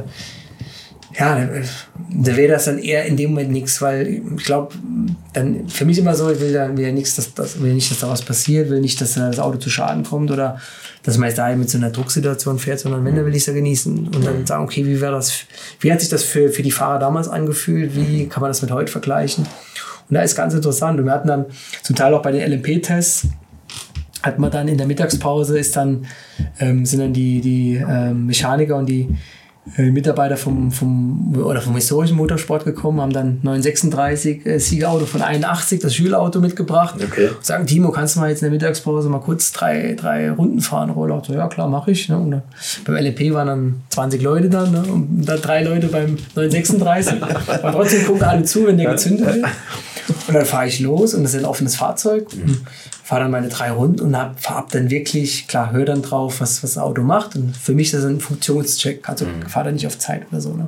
[1.18, 1.48] ja,
[2.10, 4.74] da wäre das dann eher in dem Moment nichts, weil ich glaube,
[5.32, 8.00] dann für mich immer so, ich will dann wieder nichts, dass, das, will nicht, dass
[8.00, 10.60] da was passiert, will nicht, dass das Auto zu Schaden kommt oder
[11.04, 13.46] dass man jetzt da mit so einer Drucksituation fährt, sondern wenn, dann will ich es
[13.46, 15.32] ja genießen und dann sagen, okay, wie wäre das,
[15.80, 18.70] wie hat sich das für, für die Fahrer damals angefühlt, wie kann man das mit
[18.70, 19.46] heute vergleichen?
[20.08, 20.98] Und da ist ganz interessant.
[20.98, 21.46] Und wir hatten dann
[21.82, 23.28] zum Teil auch bei den LMP-Tests,
[24.22, 26.06] hat man dann in der Mittagspause ist dann,
[26.58, 29.08] ähm, sind dann die, die ähm, Mechaniker und die
[29.76, 35.80] Mitarbeiter vom, vom, oder vom historischen Motorsport gekommen, haben dann 936 äh, Siegerauto von 81,
[35.80, 36.96] das Schülerauto mitgebracht.
[37.02, 37.28] Okay.
[37.28, 40.60] Und sagen, Timo, kannst du mal jetzt in der Mittagspause mal kurz drei, drei Runden
[40.60, 41.32] fahren, Rollauto?
[41.32, 42.10] Ja, klar, mache ich.
[42.10, 42.18] Ne?
[42.18, 42.42] Und dann,
[42.84, 44.82] beim LEP waren dann 20 Leute dann ne?
[44.82, 47.22] und dann drei Leute beim 936.
[47.22, 49.44] Aber trotzdem gucken alle zu, wenn der gezündet wird.
[50.28, 52.26] Und dann fahre ich los und das ist ein offenes Fahrzeug.
[52.34, 52.58] Mhm
[53.04, 56.62] fahre dann meine drei Runden und hab, hab dann wirklich, klar, höre dann drauf, was,
[56.62, 57.36] was das Auto macht.
[57.36, 59.06] Und für mich ist das ein Funktionscheck.
[59.06, 59.46] Also mhm.
[59.54, 60.52] Fahre dann nicht auf Zeit oder so.
[60.54, 60.66] Ne?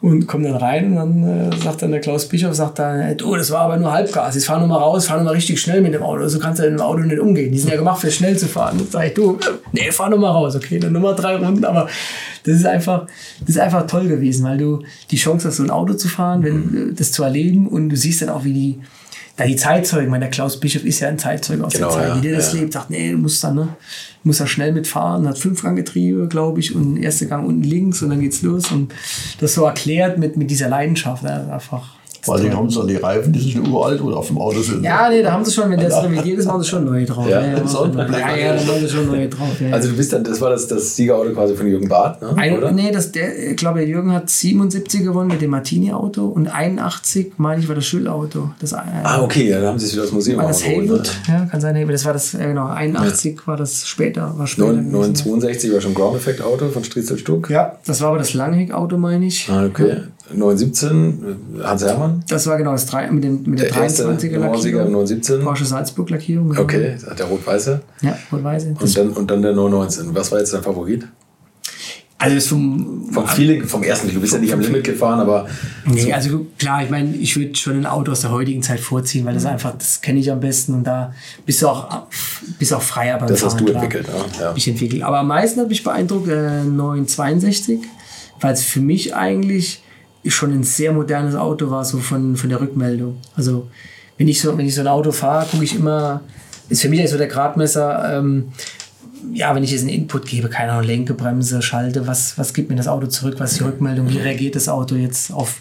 [0.00, 3.36] Und komme dann rein und dann äh, sagt dann der Klaus Bischof, sagt dann, du,
[3.36, 5.80] das war aber nur Halbgas, jetzt fahr nur mal raus, fahr nur mal richtig schnell
[5.80, 6.26] mit dem Auto.
[6.26, 7.52] So kannst du mit dem Auto nicht umgehen.
[7.52, 8.78] Die sind ja gemacht, für schnell zu fahren.
[8.78, 9.38] Dann sag ich, du,
[9.70, 11.64] nee, fahr nur mal raus, okay, dann nur mal drei Runden.
[11.64, 11.86] Aber
[12.42, 13.06] das ist einfach,
[13.40, 14.82] das ist einfach toll gewesen, weil du
[15.12, 16.96] die Chance hast, so ein Auto zu fahren, wenn, mhm.
[16.96, 18.80] das zu erleben und du siehst dann auch, wie die,
[19.36, 22.08] da die Zeitzeugen, meine, der Klaus Bischof ist ja ein Zeitzeuge aus genau, der Zeit,
[22.08, 23.68] ja, wie der das lebt, sagt, nee, du musst da, ne,
[24.24, 28.20] muss da schnell mitfahren, hat Fünfganggetriebe, glaube ich, und erste Gang unten links und dann
[28.20, 28.92] geht's los und
[29.40, 32.96] das so erklärt mit, mit dieser Leidenschaft, ja, einfach vor allem haben sie dann die
[32.96, 34.84] Reifen, die sind uralt oder auf dem Auto sind.
[34.84, 37.26] Ja, nee, da haben sie schon, wenn das revidiert ist, machen sie schon neue drauf.
[37.28, 39.60] Ja, ja, ja, ja, ja dann machen sie schon neue drauf.
[39.60, 42.32] Ja, also du bist dann, das war das, das Siegerauto quasi von Jürgen Barth, ne?
[42.36, 42.70] Ein, oder?
[42.70, 47.60] Nee, das, der, ich glaube, Jürgen hat 77 gewonnen mit dem Martini-Auto und 81, meine
[47.60, 48.50] ich, war das Schulauto.
[48.60, 51.00] Das, äh, ah, okay, ja, dann haben sie es wieder das Museum War das Haywood?
[51.26, 51.34] Ne?
[51.34, 51.94] Ja, kann sein, Haywood.
[51.94, 54.32] Das war das, äh, genau, 81 war das später.
[54.36, 57.50] War später 962 war schon Ground Effect Auto von Striezel Stuck.
[57.50, 59.48] Ja, das war aber das Langheck-Auto, meine ich.
[59.50, 60.02] Ah, okay.
[60.34, 62.24] 917, Hans Hermann.
[62.28, 64.92] Das war genau das 3, mit, dem, mit der, der 23er Lackierung.
[64.92, 65.40] 917.
[65.42, 66.50] Porsche Salzburg Lackierung.
[66.50, 66.62] Genau.
[66.62, 67.80] Okay, der rot-weiße.
[68.02, 68.74] Ja, rot-weiße.
[68.78, 70.14] Und dann, und dann der 919.
[70.14, 71.06] Was war jetzt dein Favorit?
[72.22, 75.48] Also vom, vom Feeling, vom ersten, du bist ja nicht am Limit gefahren, aber.
[75.84, 79.26] Nee, also klar, ich meine, ich würde schon ein Auto aus der heutigen Zeit vorziehen,
[79.26, 81.12] weil das einfach, das kenne ich am besten und da
[81.46, 82.06] bist du auch,
[82.60, 83.50] bist auch freier beim das Fahren.
[83.50, 84.06] Das hast du entwickelt,
[84.38, 84.40] ja.
[84.40, 84.52] ja.
[84.54, 85.02] Ich entwickelt.
[85.02, 87.80] Aber am meisten hat mich beeindruckt äh, 962,
[88.40, 89.82] weil es für mich eigentlich
[90.26, 93.16] schon ein sehr modernes Auto war, so von, von der Rückmeldung.
[93.34, 93.68] Also
[94.18, 96.20] wenn ich so, wenn ich so ein Auto fahre, gucke ich immer,
[96.68, 98.52] ist für mich so der Gradmesser, ähm,
[99.32, 102.70] ja, wenn ich jetzt einen Input gebe, keine Ahnung, lenke, bremse, schalte, was, was gibt
[102.70, 105.60] mir das Auto zurück, was ist die Rückmeldung, wie reagiert das Auto jetzt auf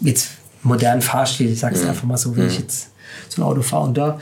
[0.00, 0.30] jetzt
[0.62, 1.90] modernen Fahrstil, ich sage es mhm.
[1.90, 2.64] einfach mal so, wenn ich mhm.
[2.64, 2.90] jetzt
[3.28, 3.84] so ein Auto fahre.
[3.84, 4.18] Und da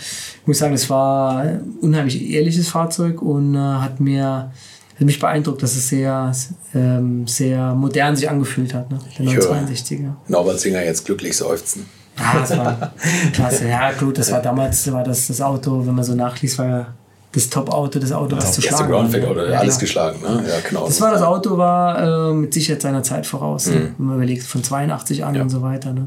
[0.46, 4.52] muss ich sagen, es war ein unheimlich ehrliches Fahrzeug und äh, hat mir
[4.94, 6.32] hat mich beeindruckt, dass es sehr,
[6.74, 8.98] ähm, sehr modern sich angefühlt hat, ne?
[9.18, 10.12] der 962er.
[10.28, 11.86] Norbert Singer jetzt glücklich seufzen.
[12.16, 12.92] Ja, das war
[13.32, 13.68] klasse.
[13.68, 16.86] Ja, gut, das war damals war das, das Auto, wenn man so nachliest, war ja
[17.32, 19.02] das Top-Auto, das Auto, was ja, zu schlagen war.
[19.08, 19.26] Ne?
[19.26, 20.44] Auto, ja, alles geschlagen, ne?
[20.48, 20.86] Ja, genau.
[20.86, 23.74] Das war das Auto, war äh, mit Sicherheit seiner Zeit voraus, ne?
[23.74, 23.80] mhm.
[23.80, 23.94] ne?
[23.98, 25.42] wenn man überlegt, von 82 an ja.
[25.42, 25.92] und so weiter.
[25.92, 26.06] Ne?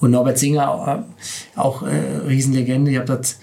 [0.00, 0.98] Und Norbert Singer, auch,
[1.56, 2.90] auch äh, Riesenlegende.
[2.90, 3.38] Ich habe das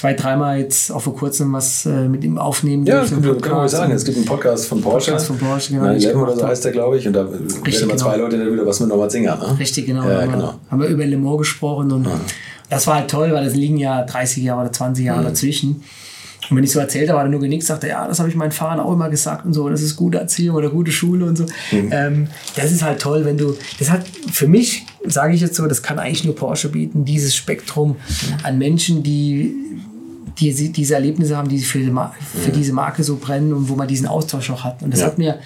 [0.00, 3.68] zwei, dreimal jetzt auch vor kurzem was äh, mit ihm aufnehmen Ja, das kann man
[3.68, 3.92] sagen.
[3.92, 5.10] Es gibt einen Podcast von Porsche.
[5.10, 5.84] Podcast von Porsche, genau.
[5.84, 7.06] Nein, oder so heißt der, glaube ich.
[7.06, 7.96] Und da Richtig, werden genau.
[7.96, 9.36] zwei Leute dann wieder was mit Norbert Singer.
[9.36, 9.58] Ne?
[9.58, 10.08] Richtig, genau.
[10.08, 10.44] Ja, haben, genau.
[10.44, 12.18] Wir, haben wir über Le Mans gesprochen und ja.
[12.70, 15.24] das war halt toll, weil es liegen ja 30 Jahre oder 20 Jahre mhm.
[15.24, 15.84] dazwischen.
[16.48, 18.34] Und wenn ich so erzählt habe, hat er nur genickt, sagte, ja, das habe ich
[18.34, 21.36] meinen Fahrern auch immer gesagt und so, das ist gute Erziehung oder gute Schule und
[21.36, 21.44] so.
[21.72, 21.90] Mhm.
[21.92, 25.66] Ähm, das ist halt toll, wenn du, das hat für mich, sage ich jetzt so,
[25.66, 27.96] das kann eigentlich nur Porsche bieten, dieses Spektrum
[28.42, 29.54] an Menschen, die
[30.38, 31.80] die diese Erlebnisse haben, die für,
[32.42, 34.82] für diese Marke so brennen und wo man diesen Austausch auch hat.
[34.82, 35.06] Und das ja.
[35.06, 35.38] hat mir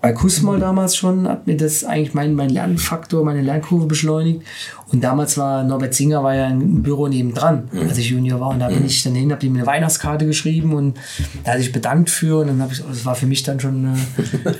[0.00, 4.42] bei Kusmol damals schon, hat mir das eigentlich mein, mein Lernfaktor, meine Lernkurve beschleunigt.
[4.90, 8.48] Und damals war Norbert Singer war ja im Büro nebendran, als ich Junior war.
[8.48, 10.98] Und da bin ich dann hin, habe ihm eine Weihnachtskarte geschrieben und
[11.44, 12.40] da hat sich bedankt für.
[12.40, 14.06] Und dann habe ich, das war für mich dann schon ein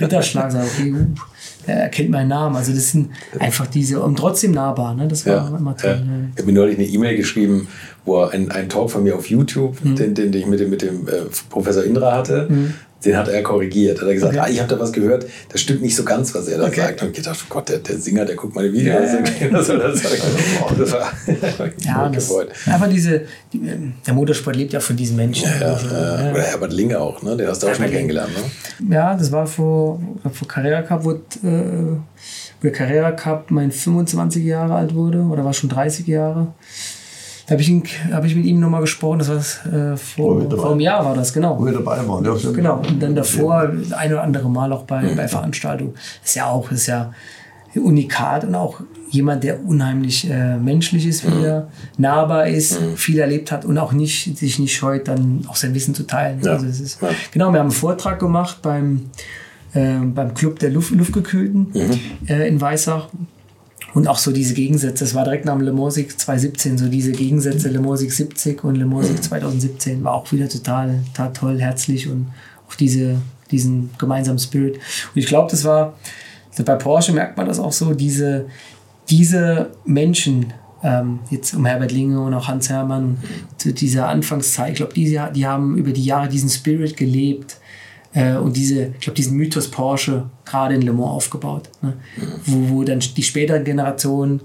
[0.00, 0.52] Ritterschlag.
[0.52, 1.06] Sag, okay, uh,
[1.66, 2.56] er kennt meinen Namen.
[2.56, 4.94] Also das sind einfach diese, und trotzdem nahbar.
[4.94, 5.08] Ne?
[5.08, 5.90] Das war ja, immer toll.
[5.90, 6.28] Ja.
[6.34, 7.68] Ich habe mir neulich eine E-Mail geschrieben,
[8.04, 9.96] wo ein, ein Talk von mir auf YouTube, mhm.
[9.96, 12.74] den, den, den ich mit dem, mit dem äh, Professor Indra hatte, mhm
[13.04, 14.00] den hat er korrigiert.
[14.00, 14.42] Hat er gesagt, okay.
[14.44, 16.80] ah, ich habe da was gehört, das stimmt nicht so ganz, was er da okay.
[16.80, 17.02] sagt.
[17.02, 19.10] Und ich gedacht, oh Gott, der, der Singer, der guckt meine Videos.
[19.40, 20.20] Ja, soll das sagen?
[20.78, 21.12] Das war
[21.78, 22.30] ja, das,
[22.72, 23.22] aber diese,
[23.52, 23.60] die,
[24.06, 25.48] der Motorsport lebt ja von diesen Menschen.
[25.60, 26.30] Ja, ja, ja.
[26.30, 27.36] Oder Herbert Linge auch, ne?
[27.36, 28.30] den hast du auch schon kennengelernt.
[28.34, 28.94] Ne?
[28.94, 30.00] Ja, das war vor,
[30.32, 35.44] vor Carrera Cup, wo, äh, wo der Carrera Cup mein 25 Jahre alt wurde, oder
[35.44, 36.48] war schon 30 Jahre.
[37.50, 37.72] Da habe ich,
[38.12, 41.32] hab ich mit ihm nochmal gesprochen, das war äh, vor, vor einem Jahr war das,
[41.32, 41.58] genau.
[41.58, 42.52] Wo wir dabei waren, ja.
[42.52, 45.94] Genau, und dann davor ein oder andere Mal auch bei, bei Veranstaltungen.
[46.24, 47.12] Ist ja auch, ist ja
[47.74, 48.80] unikat und auch
[49.10, 51.66] jemand, der unheimlich äh, menschlich ist, wie er
[51.98, 55.92] nahbar ist, viel erlebt hat und auch nicht, sich nicht scheut, dann auch sein Wissen
[55.92, 56.40] zu teilen.
[56.44, 56.52] Ja.
[56.52, 57.08] Also ist, ja.
[57.32, 59.06] Genau, wir haben einen Vortrag gemacht beim,
[59.74, 61.98] äh, beim Club der Luft, Luftgekühlten mhm.
[62.28, 63.08] äh, in Weissach.
[63.94, 67.12] Und auch so diese Gegensätze, das war direkt nach dem Le Mans 2017, so diese
[67.12, 72.08] Gegensätze Le Mans 70 und Le Mans 2017 war auch wieder total, total toll, herzlich
[72.08, 72.28] und
[72.68, 73.16] auch diese,
[73.50, 74.76] diesen gemeinsamen Spirit.
[74.76, 75.94] Und ich glaube, das war,
[76.64, 78.46] bei Porsche merkt man das auch so, diese,
[79.08, 83.18] diese Menschen, ähm, jetzt um Herbert Linge und auch Hans Hermann,
[83.56, 87.59] zu dieser Anfangszeit, ich glaube, die, die haben über die Jahre diesen Spirit gelebt
[88.12, 91.94] äh, und diese, ich glaube, diesen Mythos Porsche gerade in Le Mans aufgebaut, ne?
[92.46, 94.40] wo, wo dann die späteren Generationen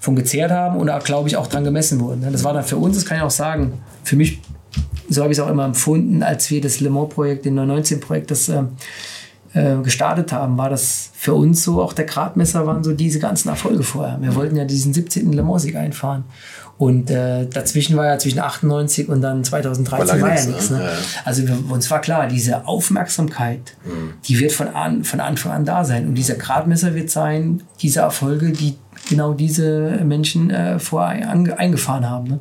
[0.00, 2.20] von gezehrt haben und, glaube ich, auch dran gemessen wurden.
[2.20, 2.30] Ne?
[2.30, 4.40] Das war dann für uns, das kann ich auch sagen, für mich,
[5.08, 8.48] so habe ich es auch immer empfunden, als wir das Le Mans-Projekt, den 919-Projekt, das
[8.48, 8.62] äh,
[9.54, 13.48] äh, gestartet haben, war das für uns so, auch der Gradmesser waren so diese ganzen
[13.48, 14.18] Erfolge vorher.
[14.20, 15.32] Wir wollten ja diesen 17.
[15.32, 16.24] Le Mans-Sieg einfahren.
[16.78, 20.70] Und äh, dazwischen war ja zwischen 98 und dann 2013 war, ja nichts.
[20.70, 20.78] Ne?
[20.78, 20.84] ne?
[20.84, 20.90] Ja.
[21.24, 24.12] Also wir, uns war klar, diese Aufmerksamkeit, mhm.
[24.26, 26.06] die wird von, an, von Anfang an da sein.
[26.06, 28.76] Und dieser Gradmesser wird sein, diese Erfolge, die
[29.08, 32.28] genau diese Menschen äh, vorher eingefahren haben.
[32.28, 32.38] Ne?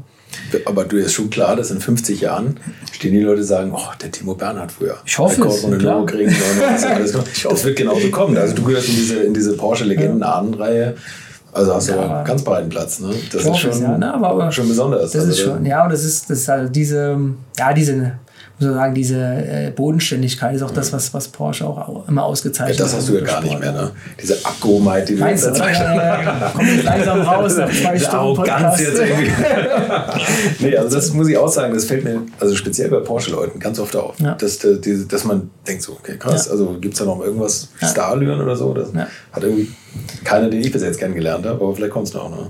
[0.66, 2.60] Aber du ist schon klar, dass in 50 Jahren
[2.92, 4.98] stehen die Leute sagen, oh, der Timo Bernhard früher.
[5.06, 5.64] Ich hoffe es.
[5.64, 6.06] Und klar.
[6.06, 7.12] Kriegen, das,
[7.44, 8.38] das wird genauso kommen.
[8.38, 10.96] Also du gehörst in diese, in diese Porsche-Legenden-Ahnenreihe.
[11.56, 12.22] Also hast du ja.
[12.24, 13.14] ganz breiten Platz, ne?
[13.32, 14.14] Das ist schon, es, ja, ne?
[14.14, 15.14] aber, aber schon besonders.
[15.14, 17.18] Das also ist schon, ja, und das ist, das ist halt diese,
[17.58, 18.12] ja, diese
[18.60, 22.80] muss man sagen, diese äh, Bodenständigkeit ist auch das, was, was Porsche auch immer ausgezeichnet
[22.80, 22.80] hat.
[22.80, 23.92] Ja, das hast du ja gar nicht mehr, ne?
[24.22, 28.80] Diese Abgehobenheit, die Meinst du jetzt ja, Kommt langsam raus nach zwei Stunden Podcast.
[28.80, 29.32] Jetzt irgendwie.
[30.60, 33.78] nee, also das muss ich auch sagen, das fällt mir, also speziell bei Porsche-Leuten ganz
[33.80, 34.36] oft auf, ja.
[34.36, 36.54] dass, dass, dass man denkt so, okay, krass, ja.
[36.54, 37.88] also gibt es da noch irgendwas ja.
[37.90, 38.74] Starlüren oder so?
[38.74, 39.70] Das hat irgendwie
[40.24, 42.50] keiner, den ich bis jetzt kennengelernt habe, aber vielleicht kommt es noch, ne?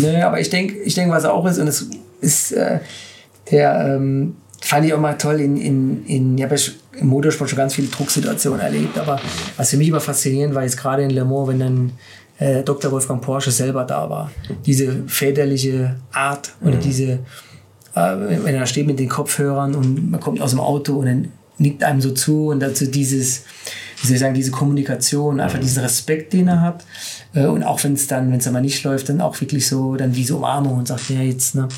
[0.00, 1.88] Nee, aber ich denke, ich denk, was auch ist, und es
[2.20, 2.80] ist äh,
[3.50, 7.50] der, ähm, fand ich auch mal toll, in, in, in, ich habe ja im Motorsport
[7.50, 9.20] schon ganz viele Drucksituationen erlebt, aber
[9.56, 11.92] was für mich immer faszinierend war, jetzt gerade in Le Mans, wenn dann
[12.38, 12.90] äh, Dr.
[12.90, 14.30] Wolfgang Porsche selber da war.
[14.64, 16.80] Diese väterliche Art oder mhm.
[16.80, 17.12] diese,
[17.94, 21.32] äh, wenn er steht mit den Kopfhörern und man kommt aus dem Auto und dann
[21.58, 23.44] nickt einem so zu und dazu dieses,
[24.00, 26.84] wie soll ich sagen, diese Kommunikation, einfach diesen Respekt, den er hat.
[27.36, 29.94] Äh, und auch wenn es dann, wenn es mal nicht läuft, dann auch wirklich so,
[29.96, 31.68] dann diese Umarmung und sagt, ja, jetzt, ne?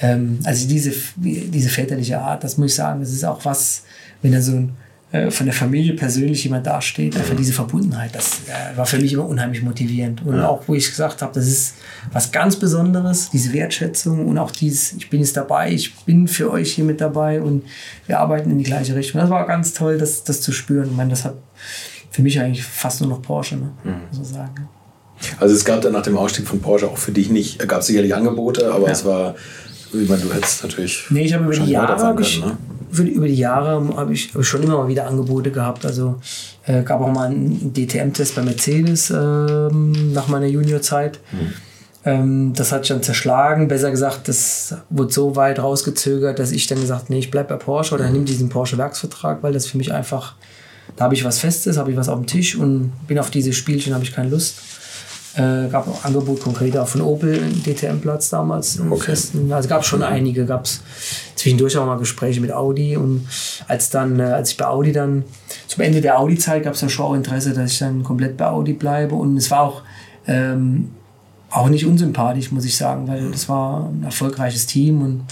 [0.00, 3.82] Ähm, also diese, diese väterliche Art, das muss ich sagen, das ist auch was,
[4.22, 4.76] wenn er so ein
[5.12, 9.12] äh, von der Familie persönlich jemand dasteht, einfach diese Verbundenheit, das äh, war für mich
[9.12, 10.24] immer unheimlich motivierend.
[10.24, 11.74] Und auch, wo ich gesagt habe, das ist
[12.12, 16.50] was ganz Besonderes, diese Wertschätzung und auch dieses, ich bin jetzt dabei, ich bin für
[16.50, 17.64] euch hier mit dabei und
[18.06, 19.20] wir arbeiten in die gleiche Richtung.
[19.20, 20.88] Das war ganz toll, das, das zu spüren.
[20.90, 21.34] Ich meine, das hat
[22.10, 23.70] für mich eigentlich fast nur noch Porsche, ne?
[23.84, 24.00] Mhm.
[24.12, 24.68] so sagen.
[25.38, 27.86] Also es gab dann nach dem Ausstieg von Porsche auch für dich nicht, gab es
[27.86, 28.92] sicherlich Angebote, aber ja.
[28.92, 29.34] es war,
[29.92, 31.04] ich meine, du hättest natürlich.
[31.10, 32.56] Nee, ich habe über die Jahre habe ich, ne?
[33.00, 35.86] über die Jahre habe ich, ich schon immer mal wieder Angebote gehabt.
[35.86, 36.20] Also
[36.66, 41.20] äh, gab auch mal einen DTM-Test bei Mercedes ähm, nach meiner Juniorzeit.
[41.32, 41.52] Mhm.
[42.04, 43.68] Ähm, das hat schon zerschlagen.
[43.68, 47.56] Besser gesagt, das wurde so weit rausgezögert, dass ich dann gesagt nee, ich bleibe bei
[47.56, 48.12] Porsche oder mhm.
[48.12, 50.34] nimm diesen Porsche-Werksvertrag, weil das für mich einfach,
[50.96, 53.52] da habe ich was Festes, habe ich was auf dem Tisch und bin auf diese
[53.52, 54.56] Spielchen, habe ich keine Lust.
[55.34, 58.78] Äh, gab auch Angebot konkret auch von Opel DTM-Platz damals.
[58.78, 59.00] Okay.
[59.02, 59.50] Festen.
[59.50, 60.82] Also gab es schon einige, gab es
[61.36, 63.26] zwischendurch auch mal Gespräche mit Audi und
[63.66, 65.24] als dann, äh, als ich bei Audi dann
[65.68, 68.46] zum Ende der Audi-Zeit gab es ja schon auch Interesse, dass ich dann komplett bei
[68.46, 69.82] Audi bleibe und es war auch
[70.26, 70.90] ähm,
[71.50, 75.24] auch nicht unsympathisch, muss ich sagen, weil das war ein erfolgreiches Team und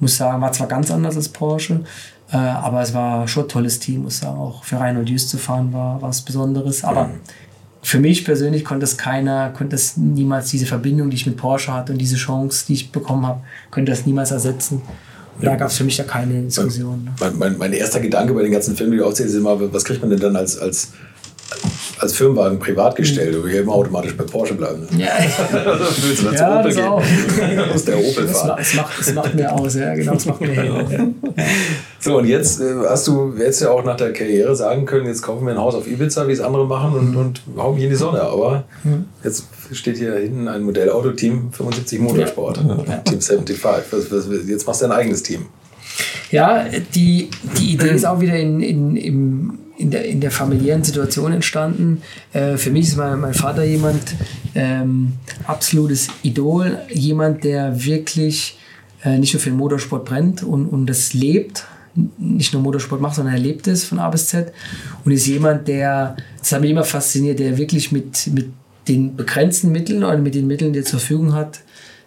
[0.00, 1.84] muss sagen, war zwar ganz anders als Porsche,
[2.32, 4.38] äh, aber es war schon ein tolles Team, muss sagen.
[4.38, 6.82] Auch für Reinhold Jüst zu fahren war was Besonderes.
[6.82, 7.20] Aber mhm
[7.84, 11.72] für mich persönlich konnte es keiner, konnte es niemals diese Verbindung, die ich mit Porsche
[11.72, 14.80] hatte und diese Chance, die ich bekommen habe, könnte das niemals ersetzen.
[15.40, 15.50] Ja.
[15.50, 17.04] Da gab es für mich ja keine Diskussion.
[17.04, 17.12] Ne?
[17.20, 19.84] Mein, mein, mein, erster Gedanke bei den ganzen Filmen, die du aufzählst, ist immer, was
[19.84, 20.92] kriegt man denn dann als, als
[21.98, 23.48] als Firmenwagen privat gestellt, mhm.
[23.48, 24.86] wir immer automatisch bei Porsche bleiben.
[24.90, 25.04] Ne?
[25.04, 25.12] Ja,
[26.02, 26.84] willst du ja das gehen?
[26.84, 27.02] auch.
[27.74, 28.58] Aus der Opel fahren.
[28.60, 31.14] Es macht, es macht mir aus, ja, genau, es macht mir hin.
[32.00, 35.22] So, und jetzt äh, hast du jetzt ja auch nach der Karriere sagen können, jetzt
[35.22, 37.90] kaufen wir ein Haus auf Ibiza, wie es andere machen, und, und hauen mich in
[37.90, 38.20] die Sonne.
[38.22, 39.06] Aber mhm.
[39.22, 42.96] jetzt steht hier hinten ein Modellauto, Team 75 Motorsport, ja.
[42.98, 43.62] Team 75.
[43.62, 45.46] Was, was, jetzt machst du ein eigenes Team.
[46.30, 50.84] Ja, die, die Idee ist auch wieder in, in, im in der, in der familiären
[50.84, 52.02] Situation entstanden.
[52.32, 54.14] Äh, für mich ist mein, mein Vater jemand,
[54.54, 55.14] ähm,
[55.46, 58.58] absolutes Idol, jemand, der wirklich
[59.04, 61.66] äh, nicht nur für den Motorsport brennt und, und das lebt,
[62.18, 64.52] nicht nur Motorsport macht, sondern er lebt es von A bis Z
[65.04, 68.50] und ist jemand, der, das hat mich immer fasziniert, der wirklich mit, mit
[68.88, 71.60] den begrenzten Mitteln oder mit den Mitteln, die er zur Verfügung hat,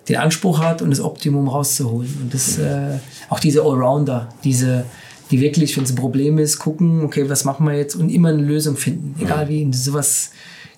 [0.10, 2.18] den Anspruch hat und das Optimum rauszuholen.
[2.22, 3.00] Und das, äh,
[3.30, 4.86] auch diese Allrounder, diese,
[5.32, 8.30] die wirklich, wenn es ein Problem ist, gucken, okay, was machen wir jetzt und immer
[8.30, 9.64] eine Lösung finden, egal wie.
[9.64, 10.32] Und sowas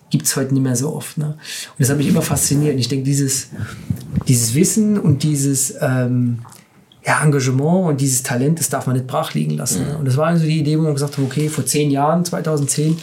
[0.09, 1.17] gibt es heute nicht mehr so oft.
[1.17, 1.25] Ne?
[1.27, 2.73] Und das hat mich immer fasziniert.
[2.73, 3.49] Und ich denke, dieses,
[4.27, 6.39] dieses Wissen und dieses ähm,
[7.05, 9.85] ja, Engagement und dieses Talent, das darf man nicht brach liegen lassen.
[9.85, 9.97] Ne?
[9.97, 12.97] Und das war also die Idee, wo man gesagt hat, okay, vor zehn Jahren, 2010,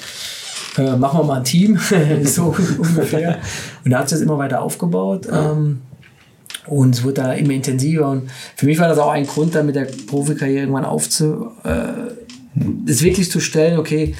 [0.78, 1.78] äh, machen wir mal ein Team,
[2.24, 3.38] so ungefähr.
[3.84, 5.26] Und da hat sich das immer weiter aufgebaut.
[5.30, 5.80] Ähm,
[6.66, 8.08] und es wurde da immer intensiver.
[8.10, 12.12] Und für mich war das auch ein Grund, dann mit der Profikarriere irgendwann aufzu, äh,
[12.54, 14.14] das wirklich zu stellen, okay,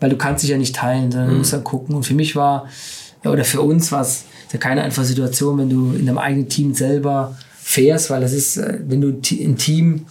[0.00, 1.38] weil du kannst dich ja nicht teilen, sondern du mhm.
[1.38, 1.94] musst dann gucken.
[1.94, 2.66] Und für mich war,
[3.24, 6.74] oder für uns war es ja keine einfache Situation, wenn du in deinem eigenen Team
[6.74, 10.06] selber fährst, weil das ist, äh, wenn du ein Team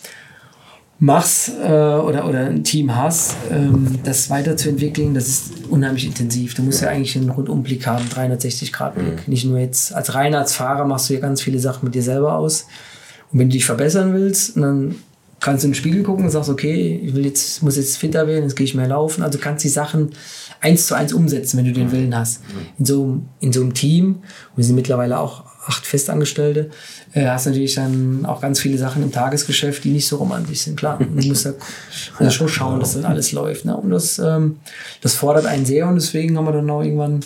[1.02, 6.54] machst äh, oder, oder ein Team hast, ähm, das weiterzuentwickeln, das ist unheimlich intensiv.
[6.54, 9.28] Du musst ja eigentlich einen Rundumblick haben, 360-Grad-Blick.
[9.28, 9.32] Mhm.
[9.32, 12.04] Nicht nur jetzt als reiner als Fahrer machst du ja ganz viele Sachen mit dir
[12.04, 12.68] selber aus.
[13.34, 14.96] Und wenn du dich verbessern willst, dann
[15.40, 18.28] kannst du in den Spiegel gucken und sagst, okay, ich will jetzt, muss jetzt fitter
[18.28, 19.24] werden, jetzt gehe ich mehr laufen.
[19.24, 20.12] Also kannst die Sachen
[20.60, 22.44] eins zu eins umsetzen, wenn du den Willen hast.
[22.78, 24.20] In so, in so einem Team,
[24.56, 26.72] wir sind mittlerweile auch acht Festangestellte,
[27.14, 30.78] äh, hast natürlich dann auch ganz viele Sachen im Tagesgeschäft, die nicht so romantisch sind.
[30.78, 31.48] Klar, du musst
[32.20, 33.66] ja, schon schauen, dass dann alles läuft.
[33.66, 33.76] Ne?
[33.78, 34.60] Und das, ähm,
[35.02, 37.22] das fordert einen sehr und deswegen haben wir dann auch irgendwann,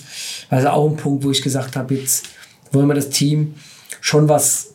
[0.50, 2.26] also auch ein Punkt, wo ich gesagt habe, jetzt
[2.72, 3.56] wollen wir das Team
[4.02, 4.74] schon was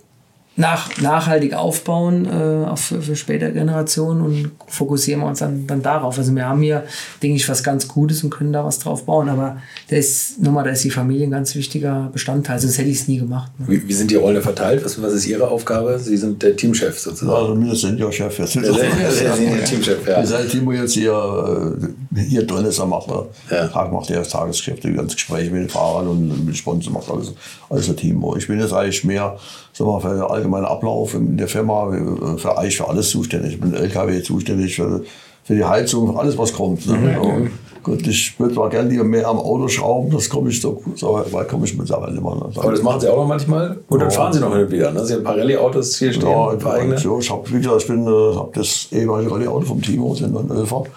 [0.57, 5.80] nach, nachhaltig aufbauen äh, auf, für, für spätere Generationen und fokussieren wir uns dann, dann
[5.80, 6.18] darauf.
[6.18, 6.84] Also wir haben hier,
[7.22, 9.28] denke ich, was ganz Gutes und können da was drauf bauen.
[9.28, 12.59] Aber da ist, nochmal, da ist die Familie ein ganz wichtiger Bestandteil.
[12.59, 13.51] Sonst hätte ich es nie gemacht.
[13.59, 13.66] Ne?
[13.68, 14.84] Wie, wie, sind die Rollen verteilt?
[14.84, 15.98] Was, was ist Ihre Aufgabe?
[15.98, 17.30] Sie sind der Teamchef sozusagen.
[17.32, 18.38] Also wir sind ja Chef.
[18.38, 20.26] Jetzt sind der, Teamchef, ja.
[20.26, 21.80] Seit Timo jetzt hier,
[22.14, 23.68] äh, hier drin ist, er macht er, ja.
[23.68, 27.11] Tag macht er das Tagesgeschäft, die ganzen Gespräche mit den Fahrern und mit Sponsoren macht
[27.11, 27.32] alles,
[27.70, 28.36] alles der Timo.
[28.36, 29.38] Ich bin jetzt eigentlich mehr
[29.72, 31.91] sagen wir, für den allgemeinen Ablauf in der Firma,
[32.36, 33.55] für eigentlich für alles zuständig.
[33.55, 35.03] Ich bin LKW zuständig, für,
[35.45, 36.86] für die Heizung, für alles, was kommt.
[36.86, 36.97] Ne?
[36.97, 37.07] Mhm.
[37.09, 37.51] Ja.
[37.82, 41.24] Gut, ich würde zwar gerne lieber mehr am Auto schrauben, das komme ich so, so
[41.30, 42.34] weit komme ich mittlerweile immer.
[42.34, 42.51] Ne?
[42.55, 43.78] Aber das machen Sie auch noch manchmal?
[43.88, 44.91] Und dann fahren Sie noch hin und wieder?
[44.93, 45.05] Ne?
[45.05, 46.28] Sie haben ein paar Rallye-Autos hier stehen?
[46.28, 46.53] Ja?
[46.53, 50.76] Ja, ich habe, wie gesagt, ich bin, äh, habe das ehemalige Rallye-Auto vom Timo, Elfer.
[50.76, 50.88] Und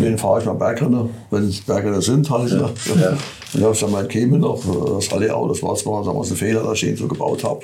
[0.00, 2.50] den fahre ich mal Bergrennen, wenn es Bergrennen sind halt.
[2.50, 2.70] Ja.
[3.00, 3.16] Ja.
[3.54, 4.62] Und dann habe ich dann mein Käme noch,
[4.94, 7.60] das Rallye-Auto, das war zwar wir, ein Fehler, dass ich ihn so gebaut habe.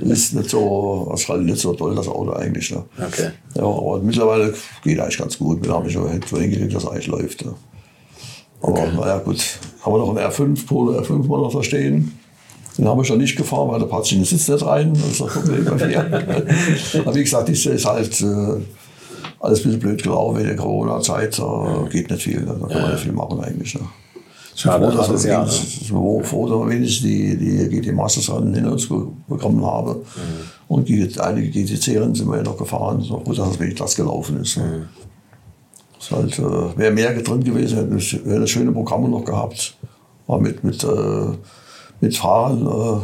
[0.00, 2.70] ist nicht so, das Rallye nicht so toll, das Auto eigentlich.
[2.72, 2.84] Ne?
[2.98, 3.30] Okay.
[3.54, 5.64] Ja, aber mittlerweile geht eigentlich ganz gut.
[5.64, 7.44] Wir haben ich so hingekriegt, dass es eigentlich läuft.
[7.44, 7.54] Ne?
[8.62, 8.88] Aber okay.
[8.96, 9.40] naja, gut.
[9.82, 12.18] Haben wir noch einen R5, Polo R5 mal noch da stehen.
[12.76, 14.94] Den haben wir schon nicht gefahren, weil der passt in den Sitz nicht rein.
[14.94, 16.00] Das ist das Problem bei mir.
[17.00, 18.60] Aber wie gesagt, das ist halt äh,
[19.40, 21.38] alles ein bisschen blöd gelaufen in der Corona-Zeit.
[21.38, 22.42] Da geht nicht viel.
[22.42, 23.74] Da kann man nicht viel machen eigentlich.
[23.74, 23.80] Ne.
[24.54, 25.50] Schade, froh, dass das Jahr, ne?
[25.50, 30.00] froh, froh, dass wir wenigstens die, die GT Masters Rennen hinter uns bekommen haben.
[30.00, 30.04] Mhm.
[30.68, 33.00] Und die, einige GTC-Rennen sind wir ja noch gefahren.
[33.00, 34.58] So gut, dass es wenig das gelaufen ist.
[34.58, 34.64] Ne.
[34.64, 34.82] Mhm.
[35.98, 39.76] Es halt, äh, wäre mehr drin gewesen, hätten wir hätte schöne Programme noch gehabt.
[40.26, 41.36] War mit, mit, äh,
[42.00, 42.66] mit Fahrern.
[42.66, 43.00] Äh,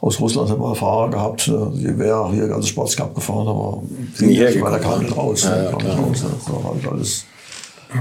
[0.00, 3.82] aus Russland haben wir Fahrer gehabt, äh, die wäre hier ganz Sports Cup gefahren, aber
[4.14, 5.44] sind nicht weil der kam nicht raus.
[5.44, 6.24] Ja, ja, kam nicht raus.
[6.24, 7.24] Das war halt alles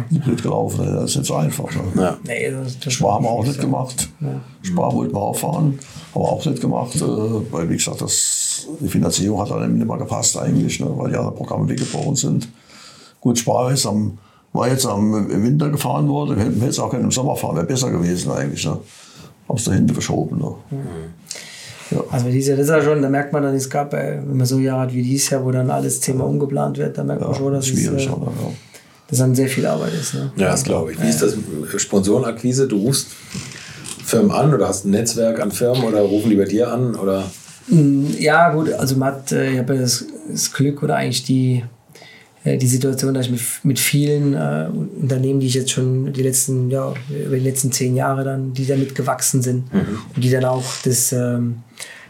[0.10, 0.86] blöd gelaufen.
[0.86, 1.70] Das ist nicht so einfach.
[1.74, 2.02] Ne?
[2.02, 2.18] Ja.
[2.24, 4.10] Nee, das, Spar haben wir auch nicht gemacht.
[4.20, 4.42] Ja.
[4.62, 5.80] Spar wollten wir auch fahren,
[6.14, 7.02] haben wir auch nicht gemacht, äh,
[7.52, 11.18] weil wie gesagt, das, die Finanzierung hat dann nicht mehr gepasst eigentlich, ne, weil die
[11.18, 12.48] anderen Programme weggebrochen sind.
[13.22, 14.18] Gut, Spar ist am,
[14.54, 17.66] war jetzt am, im Winter gefahren worden, hätten wir jetzt auch im Sommer fahren, wäre
[17.66, 18.66] besser gewesen eigentlich.
[18.66, 18.78] Ne.
[19.48, 20.38] Haben es da hinten verschoben.
[20.40, 20.54] Ne.
[20.72, 20.78] Mhm.
[21.92, 22.04] Ja.
[22.12, 24.38] Also dieses Jahr, das ist ja schon, da merkt man dann, es gab, äh, wenn
[24.38, 27.22] man so Jahre hat wie dieses Jahr, wo dann alles zehnmal umgeplant wird, da merkt
[27.22, 28.32] man schon, dass schwierig, es, äh, aber,
[29.08, 30.14] dass dann sehr viel Arbeit ist.
[30.14, 30.32] Ne?
[30.36, 31.02] Ja, das glaube ich.
[31.02, 31.36] Wie ist das
[31.78, 32.68] Sponsorenakquise?
[32.68, 33.08] Du rufst
[34.04, 36.96] Firmen an oder hast ein Netzwerk an Firmen oder rufen die bei dir an?
[36.96, 37.24] Oder?
[37.68, 41.24] Mm, ja, gut, also man hat, äh, ich habe ja das, das Glück oder eigentlich
[41.24, 41.64] die, äh,
[42.56, 44.68] die Situation, dass ich mit, mit vielen äh,
[45.02, 48.66] Unternehmen, die ich jetzt schon die letzten, ja, über die letzten zehn Jahre dann, die
[48.66, 50.00] damit gewachsen sind mhm.
[50.16, 51.64] und die dann auch das, ähm,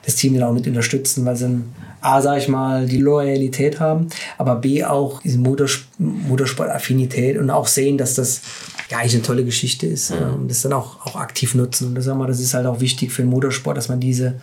[0.06, 1.64] das Team dann auch mit unterstützen, weil sie dann
[2.02, 4.08] A, sag ich mal, die Loyalität haben,
[4.38, 8.42] aber B, auch diese Motorsport, Motorsport-Affinität und auch sehen, dass das
[8.90, 10.42] ja eigentlich eine tolle Geschichte ist mhm.
[10.42, 11.88] und das dann auch, auch aktiv nutzen.
[11.88, 14.36] Und das, mal, das ist halt auch wichtig für den Motorsport, dass man diese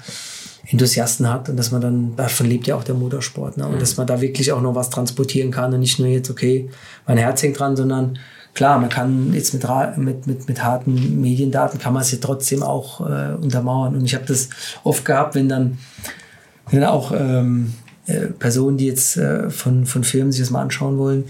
[0.75, 3.66] Enthusiasten hat und dass man dann, davon lebt ja auch der Motorsport, ne?
[3.66, 3.79] und mhm.
[3.79, 6.68] dass man da wirklich auch noch was transportieren kann und nicht nur jetzt, okay,
[7.07, 8.18] mein Herz hängt dran, sondern
[8.55, 9.64] klar, man kann jetzt mit,
[9.97, 13.95] mit, mit, mit harten Mediendaten, kann man es ja trotzdem auch äh, untermauern.
[13.95, 14.51] Und ich habe das
[14.83, 15.79] oft gehabt, wenn dann,
[16.70, 17.75] wenn dann auch ähm,
[18.07, 21.25] äh, Personen, die jetzt äh, von, von Firmen sich das mal anschauen wollen,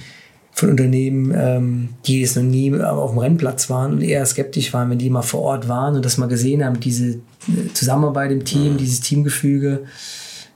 [0.54, 4.88] von Unternehmen, ähm, die jetzt noch nie auf dem Rennplatz waren und eher skeptisch waren,
[4.88, 8.44] wenn die mal vor Ort waren und das mal gesehen haben, diese äh, Zusammenarbeit im
[8.44, 8.76] Team, mhm.
[8.78, 9.80] dieses Teamgefüge,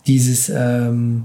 [0.07, 1.25] dieses, ähm,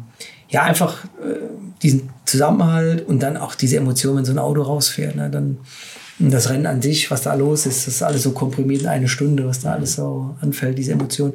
[0.49, 1.37] ja, einfach äh,
[1.83, 5.15] diesen Zusammenhalt und dann auch diese Emotion, wenn so ein Auto rausfährt.
[5.15, 5.59] Ne, dann
[6.17, 9.07] das Rennen an sich, was da los ist, das ist alles so komprimiert in eine
[9.07, 11.33] Stunde, was da alles so anfällt, diese Emotion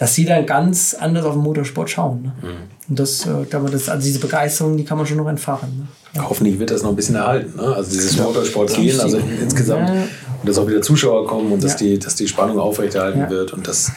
[0.00, 2.22] dass sie dann ganz anders auf den Motorsport schauen.
[2.22, 2.32] Ne?
[2.40, 2.48] Mhm.
[2.88, 5.68] Und das, äh, das, also diese Begeisterung, die kann man schon noch entfachen.
[5.76, 5.88] Ne?
[6.14, 6.26] Ja.
[6.26, 7.54] Hoffentlich wird das noch ein bisschen erhalten.
[7.54, 7.62] Ne?
[7.62, 8.24] Also dieses ja.
[8.24, 9.94] Motorsport gehen, also insgesamt, ja.
[9.94, 13.68] und dass auch wieder Zuschauer kommen und dass, die, dass die Spannung aufrechterhalten wird und
[13.68, 13.92] dass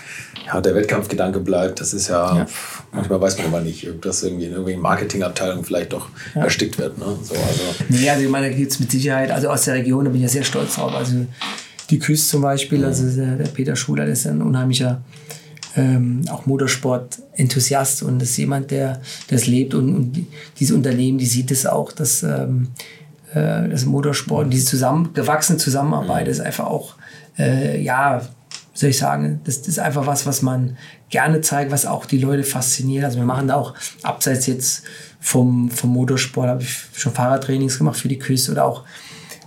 [0.45, 1.79] ja, der Wettkampfgedanke bleibt.
[1.79, 2.47] Das ist ja,
[2.91, 6.97] manchmal weiß man aber nicht, dass irgendwie in irgendwelchen Marketingabteilungen vielleicht doch erstickt wird.
[6.97, 7.05] Ne?
[7.23, 7.61] So, also.
[7.87, 10.17] Nee, also ich meine, da gibt es mit Sicherheit, also aus der Region, da bin
[10.17, 10.93] ich ja sehr stolz drauf.
[10.93, 11.13] Also
[11.89, 15.01] die Küste zum Beispiel, also der, der Peter Schuler, der ist ein unheimlicher
[15.75, 20.27] ähm, auch Motorsport-Enthusiast und ist jemand, der das lebt und, und
[20.59, 22.69] diese Unternehmen, die sieht es auch, dass ähm,
[23.33, 26.31] äh, das Motorsport und diese zusammen, gewachsene Zusammenarbeit mhm.
[26.31, 26.95] ist einfach auch,
[27.37, 28.21] äh, ja,
[28.75, 30.77] soll ich sagen, das, das, ist einfach was, was man
[31.09, 33.05] gerne zeigt, was auch die Leute fasziniert.
[33.05, 34.83] Also wir machen da auch abseits jetzt
[35.19, 38.83] vom, vom Motorsport, habe ich schon Fahrradtrainings gemacht für die Küste oder auch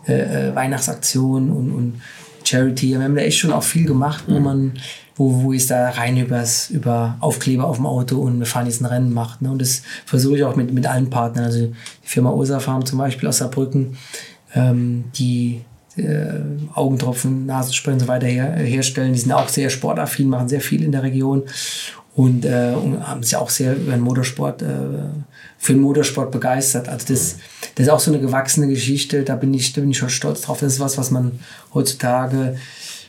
[0.06, 2.02] äh, äh Weihnachtsaktionen und, und
[2.44, 2.90] Charity.
[2.90, 4.44] Wir haben da echt schon auch viel gemacht, wo mhm.
[4.44, 4.72] man
[5.16, 8.82] wo, wo ist da rein übers, über Aufkleber auf dem Auto und wir fahren jetzt
[8.82, 9.40] ein Rennen macht.
[9.42, 9.50] Ne?
[9.50, 11.44] Und das versuche ich auch mit, mit allen Partnern.
[11.44, 11.74] Also die
[12.08, 13.96] Firma Ursa zum Beispiel aus Saarbrücken,
[14.54, 15.62] ähm, die
[15.96, 16.40] äh,
[16.74, 19.14] Augentropfen, Nasenspray und so weiter her, herstellen.
[19.14, 21.44] Die sind auch sehr sportaffin, machen sehr viel in der Region
[22.14, 24.66] und, äh, und haben sich auch sehr über den Motorsport, äh,
[25.58, 26.88] für den Motorsport begeistert.
[26.88, 27.36] Also das,
[27.74, 30.42] das ist auch so eine gewachsene Geschichte, da bin ich, da bin ich schon stolz
[30.42, 30.60] drauf.
[30.60, 31.40] Das ist was, was man
[31.72, 32.56] heutzutage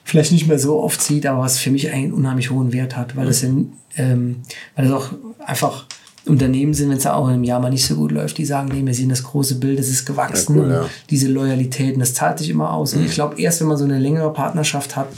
[0.08, 3.18] vielleicht nicht mehr so oft sieht, aber was für mich einen unheimlich hohen Wert hat,
[3.18, 4.38] weil das, in, ähm,
[4.76, 5.10] weil das auch
[5.46, 5.86] einfach
[6.26, 8.86] Unternehmen sind, wenn es auch im Jahr mal nicht so gut läuft, die sagen, nee,
[8.86, 10.86] wir sehen das große Bild, es ist gewachsen, ja, cool, ja.
[11.10, 12.94] diese Loyalitäten, das zahlt sich immer aus.
[12.94, 13.02] Mhm.
[13.02, 15.10] Und ich glaube, erst wenn man so eine längere Partnerschaft hat,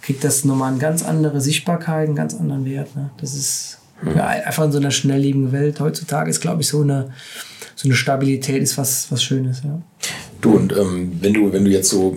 [0.00, 2.96] kriegt das nochmal eine ganz andere Sichtbarkeit, einen ganz anderen Wert.
[2.96, 3.10] Ne?
[3.20, 4.16] Das ist mhm.
[4.16, 7.10] ja, einfach in so einer schnelllebigen Welt heutzutage ist, glaube ich, so eine,
[7.74, 9.62] so eine Stabilität ist was, was Schönes.
[9.64, 9.80] Ja.
[10.40, 12.16] Du, und ähm, wenn du, wenn du jetzt so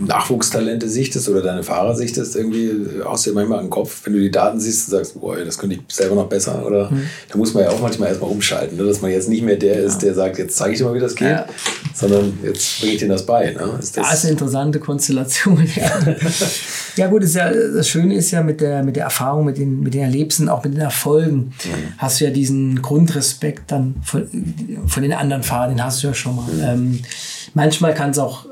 [0.00, 2.72] Nachwuchstalente sichtest oder deine Fahrer sichtest, irgendwie
[3.04, 5.36] haust du dir manchmal an den Kopf, wenn du die Daten siehst und sagst, boah,
[5.36, 6.66] das könnte ich selber noch besser.
[6.66, 7.06] Oder mhm.
[7.28, 8.84] da muss man ja auch manchmal erstmal umschalten, ne?
[8.84, 9.86] dass man jetzt nicht mehr der ja.
[9.86, 11.46] ist, der sagt, jetzt zeige ich dir mal, wie das geht, ja.
[11.94, 13.52] sondern jetzt bringe ich dir das bei.
[13.52, 13.78] Ne?
[13.78, 15.68] Ist das ja, ist eine interessante Konstellation.
[15.76, 16.00] Ja,
[16.96, 19.82] ja gut, ist ja, das Schöne ist ja mit der, mit der Erfahrung, mit den,
[19.82, 21.92] mit den Erlebnissen, auch mit den Erfolgen, mhm.
[21.98, 23.94] hast du ja diesen Grundrespekt dann
[24.86, 26.48] von, den anderen Fahrern, den hast du ja schon mal.
[26.62, 27.00] Ähm,
[27.54, 28.46] Manchmal kann es auch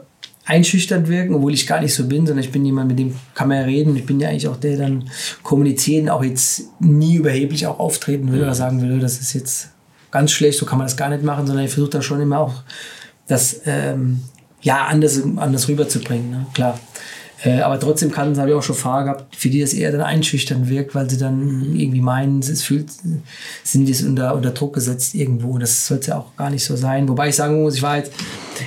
[0.46, 3.48] einschüchternd wirken, obwohl ich gar nicht so bin, sondern ich bin jemand, mit dem kann
[3.48, 3.96] man ja reden.
[3.96, 5.10] Ich bin ja eigentlich auch der, der dann
[5.42, 9.70] kommunizieren, auch jetzt nie überheblich auch auftreten will oder sagen will, das ist jetzt
[10.10, 12.38] ganz schlecht, so kann man das gar nicht machen, sondern ich versuche da schon immer
[12.38, 12.62] auch
[13.26, 14.22] das ähm,
[14.62, 16.30] ja anders, anders rüberzubringen.
[16.30, 16.46] Ne?
[16.54, 16.78] Klar.
[17.44, 20.00] Äh, aber trotzdem kann, habe ich auch schon Fahrer gehabt, für die das eher dann
[20.00, 22.88] einschüchtern wirkt, weil sie dann irgendwie meinen, es fühlt,
[23.62, 25.58] sind die unter, unter Druck gesetzt irgendwo.
[25.58, 27.08] Das sollte ja auch gar nicht so sein.
[27.08, 28.12] Wobei ich sagen muss, ich war jetzt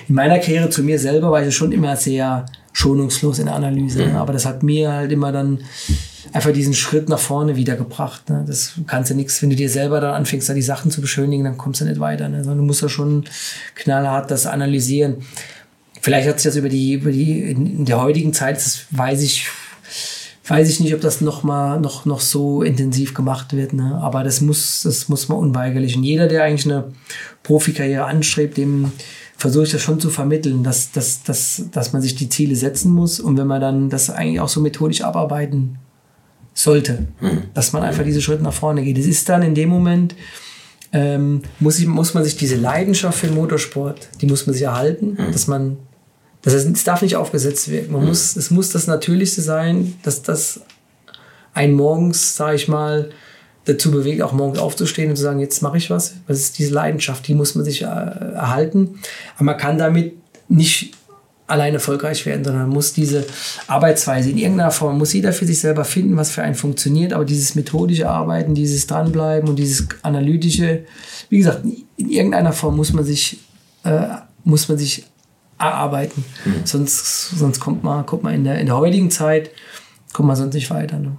[0.07, 4.05] in meiner Karriere zu mir selber, war ich schon immer sehr schonungslos in der Analyse.
[4.05, 4.15] Mhm.
[4.17, 5.61] Aber das hat mir halt immer dann
[6.33, 8.29] einfach diesen Schritt nach vorne wiedergebracht.
[8.29, 8.43] Ne?
[8.45, 11.43] Das kannst du nichts, wenn du dir selber dann anfängst, da die Sachen zu beschönigen,
[11.45, 12.29] dann kommst du nicht weiter.
[12.29, 12.43] Ne?
[12.43, 13.25] Sondern du musst ja schon
[13.73, 15.15] knallhart das analysieren.
[16.01, 19.47] Vielleicht hat sich das über die, über die, in der heutigen Zeit, das weiß ich,
[20.47, 23.99] weiß ich nicht, ob das noch mal, noch, noch so intensiv gemacht wird, ne?
[24.01, 25.95] Aber das muss, das muss man unweigerlich.
[25.95, 26.93] Und jeder, der eigentlich eine
[27.43, 28.91] Profikarriere anstrebt, dem
[29.37, 32.91] versuche ich das schon zu vermitteln, dass, dass, dass, dass man sich die Ziele setzen
[32.91, 35.77] muss und wenn man dann das eigentlich auch so methodisch abarbeiten
[36.53, 37.43] sollte, mhm.
[37.53, 38.97] dass man einfach diese Schritte nach vorne geht.
[38.97, 40.15] Es ist dann in dem Moment,
[40.91, 44.63] ähm, muss, ich, muss man sich diese Leidenschaft für den Motorsport, die muss man sich
[44.63, 45.31] erhalten, mhm.
[45.31, 45.77] dass man
[46.41, 47.91] das heißt, es darf nicht aufgesetzt wirken.
[47.91, 48.07] Man mhm.
[48.07, 50.61] muss, es muss das Natürlichste sein, dass das
[51.53, 53.09] ein morgens, sage ich mal,
[53.65, 56.13] dazu bewegt, auch morgens aufzustehen und zu sagen, jetzt mache ich was.
[56.27, 58.99] Das ist diese Leidenschaft, die muss man sich äh, erhalten.
[59.35, 60.13] Aber man kann damit
[60.47, 60.93] nicht
[61.47, 63.25] allein erfolgreich werden, sondern man muss diese
[63.67, 67.25] Arbeitsweise in irgendeiner Form, muss jeder für sich selber finden, was für einen funktioniert, aber
[67.25, 70.83] dieses methodische Arbeiten, dieses Dranbleiben und dieses analytische,
[71.29, 71.61] wie gesagt,
[71.95, 73.39] in irgendeiner Form muss man sich,
[73.83, 74.07] äh,
[74.43, 75.05] muss man sich
[75.59, 76.23] erarbeiten.
[76.45, 76.65] Mhm.
[76.65, 79.51] Sonst, sonst kommt man, kommt man in der, in der heutigen Zeit,
[80.13, 80.99] kommt man sonst nicht weiter.
[80.99, 81.17] Ne?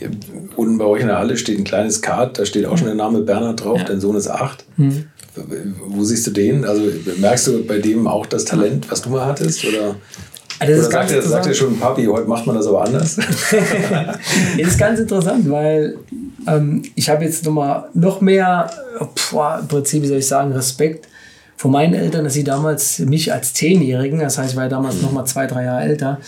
[0.00, 0.08] Ja,
[0.56, 2.96] unten bei euch in der Halle steht ein kleines Kart, da steht auch schon der
[2.96, 3.84] Name Bernhard drauf, ja.
[3.84, 4.64] dein Sohn ist acht.
[4.76, 5.06] Mhm.
[5.86, 6.64] Wo siehst du den?
[6.64, 6.82] Also
[7.18, 9.64] merkst du bei dem auch das Talent, was du mal hattest?
[9.64, 9.96] Oder?
[10.60, 13.16] Also das Oder sagt, er, sagt er schon, Papi, heute macht man das aber anders?
[13.16, 15.96] das ist ganz interessant, weil
[16.46, 18.70] ähm, ich habe jetzt noch, mal, noch mehr,
[19.30, 21.08] boah, im Prinzip, wie soll ich sagen, Respekt
[21.56, 25.00] von meinen Eltern, dass sie damals mich als Zehnjährigen, das heißt, ich war ja damals
[25.02, 26.18] noch mal zwei, drei Jahre älter,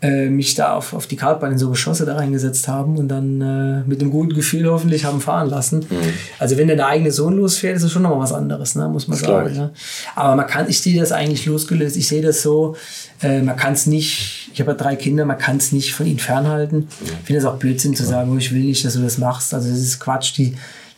[0.00, 3.40] äh, mich da auf, auf die Kartbahn in so Geschosse da reingesetzt haben und dann
[3.40, 5.80] äh, mit einem guten Gefühl hoffentlich haben fahren lassen.
[5.80, 6.12] Mhm.
[6.38, 8.88] Also wenn der eigene Sohn losfährt, ist das schon noch mal was anderes, ne?
[8.88, 9.54] muss man das sagen.
[9.56, 9.70] Ne?
[10.14, 12.76] Aber man kann, ich sehe das eigentlich losgelöst, ich sehe das so,
[13.22, 16.06] äh, man kann es nicht, ich habe ja drei Kinder, man kann es nicht von
[16.06, 16.76] ihnen fernhalten.
[16.76, 16.86] Mhm.
[17.20, 19.52] Ich finde es auch Blödsinn zu sagen, oh, ich will nicht, dass du das machst.
[19.52, 20.54] Also das ist Quatsch, die,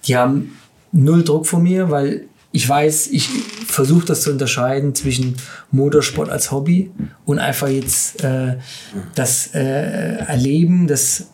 [0.07, 0.59] die haben
[0.93, 3.29] null Druck von mir, weil ich weiß, ich
[3.67, 5.37] versuche das zu unterscheiden zwischen
[5.71, 6.91] Motorsport als Hobby
[7.25, 8.57] und einfach jetzt äh,
[9.15, 11.27] das äh, Erleben, das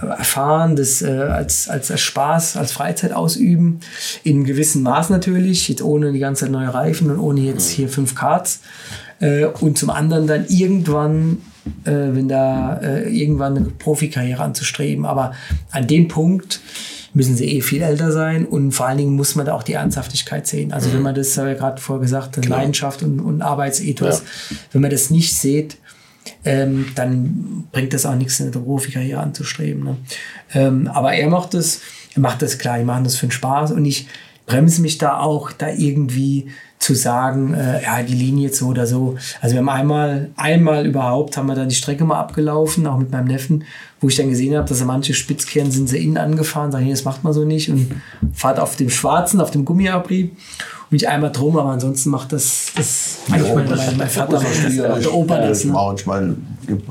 [0.00, 3.80] Erfahren, das äh, als, als, als Spaß, als Freizeit ausüben.
[4.24, 7.88] In gewissem Maß natürlich, jetzt ohne die ganze Zeit neue Reifen und ohne jetzt hier
[7.88, 8.60] fünf Karts.
[9.20, 11.42] Äh, und zum anderen dann irgendwann,
[11.84, 15.04] äh, wenn da äh, irgendwann eine Profikarriere anzustreben.
[15.04, 15.32] Aber
[15.70, 16.60] an dem Punkt,
[17.14, 19.74] müssen sie eh viel älter sein und vor allen Dingen muss man da auch die
[19.74, 20.72] Ernsthaftigkeit sehen.
[20.72, 20.94] Also mhm.
[20.94, 22.58] wenn man das, habe ich gerade vorher gesagt, Klar.
[22.58, 24.56] Leidenschaft und, und Arbeitsethos, ja.
[24.72, 25.78] wenn man das nicht sieht,
[26.44, 29.84] ähm, dann bringt das auch nichts, eine Profikarriere anzustreben.
[29.84, 29.96] Ne?
[30.54, 31.80] Ähm, aber er macht das,
[32.14, 34.08] er macht das klar, die machen das für den Spaß und ich
[34.46, 38.86] bremse mich da auch, da irgendwie zu sagen, äh, ja, die Linie jetzt so oder
[38.86, 39.16] so.
[39.40, 43.10] Also wir haben einmal, einmal überhaupt, haben wir dann die Strecke mal abgelaufen, auch mit
[43.10, 43.64] meinem Neffen,
[44.00, 47.24] wo ich dann gesehen habe, dass manche Spitzkehren sind sie innen angefahren, sagen, das macht
[47.24, 47.90] man so nicht und
[48.34, 50.36] fahrt auf dem schwarzen, auf dem Gummiabrieb.
[50.94, 54.76] Mich einmal drum, aber ansonsten macht das, das eigentlich mein, mein, mein Vater, das, das,
[54.76, 55.64] der Opa das.
[55.64, 55.74] Ne?
[55.96, 56.36] Ich meine,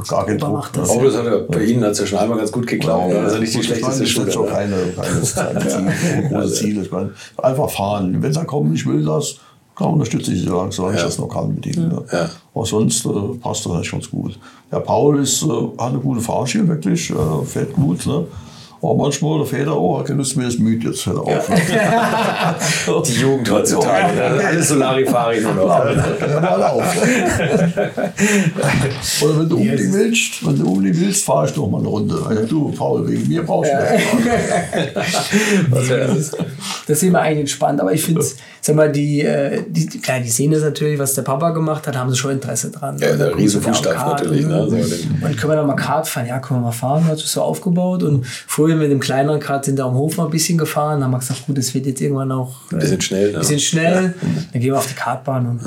[0.10, 0.72] gar keinen Druck.
[0.74, 3.14] Das, aber das hat ja, bei Ihnen hat es ja schon einmal ganz gut geklappt.
[3.14, 4.28] Ja, also nicht die schlechteste Schule.
[4.28, 6.82] Ich schon keine, keine, keine große Ziele.
[6.82, 8.22] Ich meine, einfach fahren.
[8.22, 9.38] Wenn er kommt, ich will das,
[9.74, 11.88] klar unterstütze ich sie, solange ich das noch kann mit ihm.
[11.88, 12.04] Ne?
[12.12, 12.30] Ja.
[12.54, 13.10] Aber sonst äh,
[13.42, 14.38] passt das eigentlich ganz gut.
[14.70, 18.06] Der Paul ist, äh, hat eine gute Fahrschule, wirklich, äh, fährt gut.
[18.06, 18.26] Ne?
[18.84, 21.48] Aber manchmal der Väter hat keine Lust mehr, ist müde, jetzt hört auf.
[23.08, 24.14] Die Jugend heutzutage.
[24.14, 24.24] Ne?
[24.46, 25.70] alles Solarifari nur noch.
[25.70, 25.86] Ja,
[26.42, 26.84] mal auf.
[29.22, 32.22] Oder wenn du unbedingt willst, wenn du unbedingt willst, fahr ich noch mal eine Runde.
[32.28, 33.78] Also, du, Paul, wegen mir brauchst du
[35.72, 36.32] das.
[36.86, 40.22] das sehen wir eigentlich entspannt, aber ich finde es, sag mal, die, äh, die, klar,
[40.22, 42.98] die sehen das natürlich, was der Papa gemacht hat, haben sie schon Interesse dran.
[42.98, 44.46] Ja, der Riesenfußstaff natürlich.
[44.46, 44.70] Ne?
[44.70, 46.28] So und können wir da mal Kart fahren?
[46.28, 49.66] Ja, können wir mal fahren, hat sich so aufgebaut und früher mit dem kleineren Kart
[49.66, 51.02] sind da am Hof mal ein bisschen gefahren.
[51.02, 53.34] Dann haben wir gesagt, gut, das wird jetzt irgendwann auch ein bisschen schnell.
[53.34, 53.40] Ne?
[53.40, 54.04] bisschen schnell.
[54.06, 54.14] Ja.
[54.54, 55.46] Dann gehen wir auf die Kartbahn.
[55.46, 55.62] Und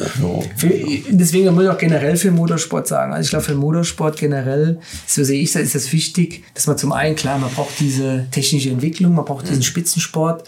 [0.56, 0.70] für,
[1.10, 3.12] deswegen muss ich auch generell für den Motorsport sagen.
[3.12, 6.66] Also ich glaube, für den Motorsport generell, so sehe ich das, ist das wichtig, dass
[6.66, 10.44] man zum einen, klar, man braucht diese technische Entwicklung, man braucht diesen Spitzensport.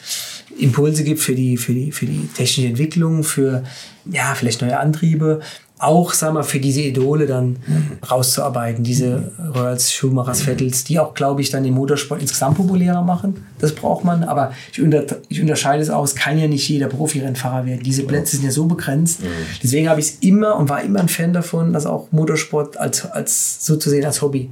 [0.59, 3.65] Impulse gibt für die, für die, für die technische Entwicklung, für
[4.11, 5.41] ja, vielleicht neue Antriebe
[5.79, 7.99] auch, sag mal, für diese Idole dann mhm.
[8.09, 13.47] rauszuarbeiten, diese Royals, Schumachers, Vettels, die auch, glaube ich, dann den Motorsport insgesamt populärer machen.
[13.59, 17.67] Das braucht man, aber ich, unter, ich unterscheide es aus, kann ja nicht jeder Profi-Rennfahrer
[17.67, 17.83] werden.
[17.83, 19.23] Diese Plätze sind ja so begrenzt.
[19.23, 19.27] Mhm.
[19.63, 23.07] Deswegen habe ich es immer und war immer ein Fan davon, dass auch Motorsport als,
[23.07, 24.51] als so zu sehen als Hobby.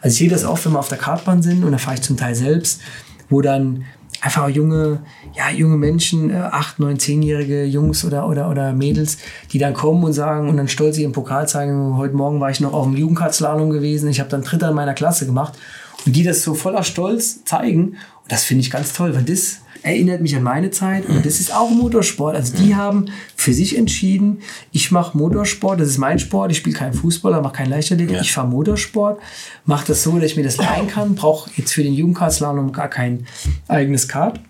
[0.00, 2.02] Also ich sehe das auch, wenn wir auf der Kartbahn sind und da fahre ich
[2.02, 2.80] zum Teil selbst,
[3.28, 3.84] wo dann
[4.20, 5.00] einfach junge,
[5.34, 9.18] ja, junge Menschen, äh, acht, neun, zehnjährige Jungs oder, oder, oder Mädels,
[9.52, 11.96] die dann kommen und sagen und dann stolz ihren Pokal zeigen.
[11.96, 14.08] Heute Morgen war ich noch auf dem Jugendkartslalom gewesen.
[14.08, 15.54] Ich habe dann Dritter in meiner Klasse gemacht.
[16.06, 17.96] Und die das so voller Stolz zeigen.
[18.22, 21.40] Und das finde ich ganz toll, weil das erinnert mich an meine Zeit und das
[21.40, 22.34] ist auch Motorsport.
[22.36, 23.06] Also die haben
[23.36, 24.40] für sich entschieden,
[24.72, 28.22] ich mache Motorsport, das ist mein Sport, ich spiele keinen Fußballer, mache keinen Leichtathletik, ja.
[28.22, 29.20] ich fahre Motorsport,
[29.64, 32.88] mache das so, dass ich mir das leihen kann, brauche jetzt für den Jugendkartslalom gar
[32.88, 33.26] kein
[33.68, 34.40] eigenes Kart.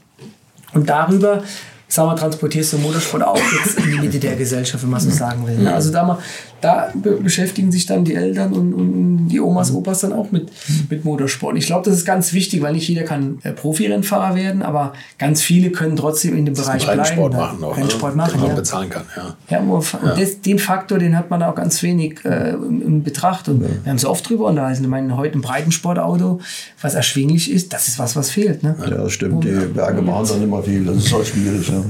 [0.74, 1.43] Und darüber
[1.89, 5.11] sagen wir, transportierst du Motorsport auch jetzt in die Mitte der Gesellschaft, wenn man so
[5.11, 5.57] sagen will.
[5.57, 5.72] Ne?
[5.72, 6.18] Also da, mal,
[6.61, 6.92] da
[7.22, 10.50] beschäftigen sich dann die Eltern und, und die Omas, Opas dann auch mit,
[10.90, 11.56] mit Motorsport.
[11.56, 15.42] Ich glaube, das ist ganz wichtig, weil nicht jeder kann äh, Profirennfahrer werden, aber ganz
[15.42, 17.00] viele können trotzdem in dem das Bereich bleiben.
[17.00, 18.22] Rennsport machen auch, Rennsport ne?
[18.22, 18.56] machen, den man ja.
[18.56, 19.04] bezahlen kann.
[19.16, 19.84] Ja, ja, und
[20.18, 23.48] das, den Faktor, den hat man auch ganz wenig äh, in Betracht.
[23.48, 23.68] Und ja.
[23.84, 24.82] wir haben so oft drüber unterhalten.
[24.82, 26.40] Ich meine, heute ein Breitensportauto,
[26.80, 28.62] was erschwinglich ist, das ist was, was fehlt.
[28.62, 28.76] Ne?
[28.80, 29.44] Ja, das stimmt.
[29.44, 30.84] Die Berge machen dann immer viel.
[30.84, 31.70] Das ist halt schwierig.
[31.70, 31.84] Ne?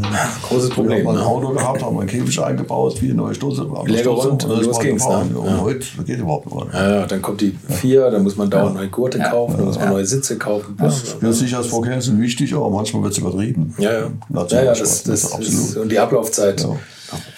[0.48, 1.02] Großes Problem.
[1.02, 1.20] Wir haben ne?
[1.20, 3.66] ein Auto gehabt, haben einen Käfig eingebaut, viele neue Stoße.
[3.86, 5.06] Legerund, und los ging's.
[5.06, 5.38] Ne?
[5.38, 6.90] Und heute geht überhaupt nicht mehr.
[6.90, 9.90] Ja, dann kommt die vier, dann muss man dauernd neue Gurte kaufen, dann muss man
[9.90, 10.76] neue Sitze kaufen.
[10.80, 13.74] Ja, Sicherheitsvorkehrungen sind wichtig, aber manchmal wird es übertrieben.
[13.78, 14.10] Ja, ja.
[14.30, 15.76] ja, ja das, das, das, absolut.
[15.76, 16.66] Und die Ablaufzeit.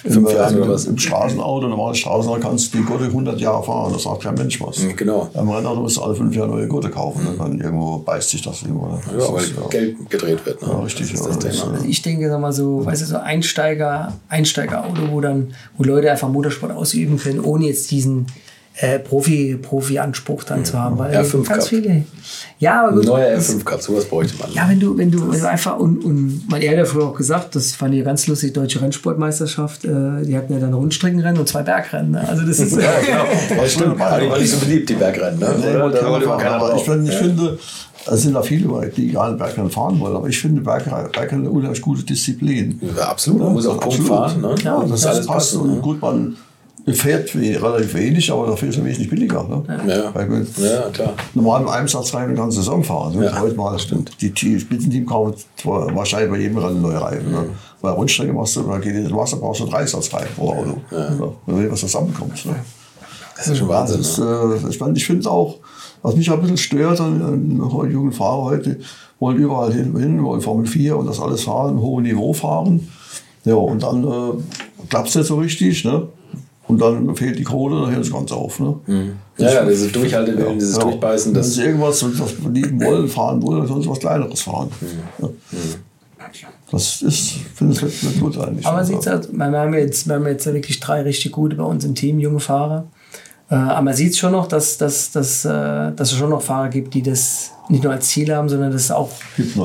[0.02, 0.86] Fünf Jahre oder was?
[0.86, 4.60] Im Straßenauto, normales Straßenauto kannst du die Gurte 100 Jahre fahren, das sagt kein Mensch
[4.60, 4.80] was.
[4.96, 5.30] Genau.
[5.34, 7.38] Im Rennauto musst du alle fünf Jahre neue Gurte kaufen, mhm.
[7.38, 8.86] dann irgendwo beißt sich das irgendwo.
[8.86, 9.00] Ne?
[9.18, 9.68] Ja, weil ja.
[9.70, 10.62] Geld gedreht wird.
[10.62, 10.68] Ne?
[10.68, 11.12] Ja, richtig.
[11.12, 11.74] Das das Thema.
[11.74, 16.10] Also ich denke, sag mal so, weißt du, so Einsteiger, Einsteigerauto, wo dann, wo Leute
[16.10, 18.26] einfach Motorsport ausüben können, ohne jetzt diesen
[18.76, 20.98] äh, Profi, Profi-Anspruch dann zu haben.
[20.98, 21.64] Weil R5 ganz Cup.
[21.64, 22.04] viele.
[22.58, 23.04] Ja, aber gut.
[23.04, 24.52] Neuer R5 Cup, sowas bräuchte man.
[24.52, 27.04] Ja, wenn du, wenn du, wenn du einfach, und, und mein Ehr hat ja früher
[27.06, 31.40] auch gesagt, das fand ich ganz lustig, deutsche Rennsportmeisterschaft, äh, die hatten ja dann Rundstreckenrennen
[31.40, 32.12] und zwei Bergrennen.
[32.12, 32.26] Ne?
[32.26, 32.76] Also das ist.
[32.76, 33.24] ja, genau.
[33.60, 33.98] Das stimmt.
[33.98, 35.38] Waren nicht so beliebt, die Bergrennen.
[35.38, 35.54] Ne?
[35.58, 35.90] Nee, Oder?
[35.90, 37.58] Da aber ich, find, ich finde,
[38.06, 41.82] es sind da viele, die gerne Bergrennen fahren wollen, aber ich finde Bergrennen eine unheimlich
[41.82, 42.80] gute Disziplin.
[42.96, 43.40] Ja, absolut.
[43.40, 44.40] Man muss auch Punkt fahren.
[44.40, 44.54] Ne?
[44.62, 45.52] Ja, das, das alles passt.
[45.52, 45.80] Passen, und ne?
[45.80, 46.36] gut, man
[46.86, 49.44] fährt relativ wenig, aber dafür ist er wesentlich billiger.
[49.44, 49.62] Ne?
[49.86, 50.14] Ja.
[50.14, 51.12] Weil ja, klar.
[51.34, 53.18] Normal im Einsatzreifen eine ganze Saison fahren.
[53.18, 53.26] Ne?
[53.26, 53.40] Ja.
[53.40, 54.20] Heute mal stimmt.
[54.20, 57.30] Die, die Spitzenteam kaufen wahrscheinlich bei jedem Rennen neue Reifen.
[57.30, 57.38] Ne?
[57.38, 57.46] Mhm.
[57.46, 57.50] Ne?
[57.82, 60.76] Bei Rundstrecke machst du, da geht ins Wasser, brauchst du drei Satzreifen pro Auto.
[60.90, 60.98] Ja.
[60.98, 61.32] Ja.
[61.46, 62.46] Wenn du was zusammenkommst.
[62.46, 62.56] Ne?
[63.36, 63.98] Das ist schon Wahnsinn.
[63.98, 65.56] Das ist, äh, ich finde auch,
[66.02, 68.78] was mich ein bisschen stört an, an jungen Fahrer heute,
[69.18, 72.88] wollen überall hin, hin, wollen Formel 4 und das alles fahren, hohe Niveau fahren.
[73.44, 75.84] Ja, und dann äh, klappt es nicht so richtig.
[75.84, 76.08] Ne?
[76.70, 78.60] Und dann fehlt die Kohle, dann hört es ganz auf.
[78.60, 78.74] Ne?
[78.86, 79.12] Mhm.
[79.38, 80.82] Ja, ja, dieses Durchhaltewillen, ja, dieses ja.
[80.82, 81.34] Durchbeißen.
[81.34, 84.70] Das ist irgendwas, was lieben wollen, fahren wollen, sonst was Kleineres fahren.
[84.80, 84.88] Mhm.
[85.22, 85.28] Ja.
[86.70, 88.64] Das ist, finde ich nicht gut eigentlich.
[88.64, 91.64] Aber man sieht halt, wir haben, jetzt, wir haben jetzt wirklich drei richtig gute bei
[91.64, 92.86] uns im Team, junge Fahrer.
[93.50, 96.68] Äh, aber man sieht schon noch, dass, dass, dass, äh, dass es schon noch Fahrer
[96.68, 99.10] gibt, die das nicht nur als Ziel haben, sondern das auch,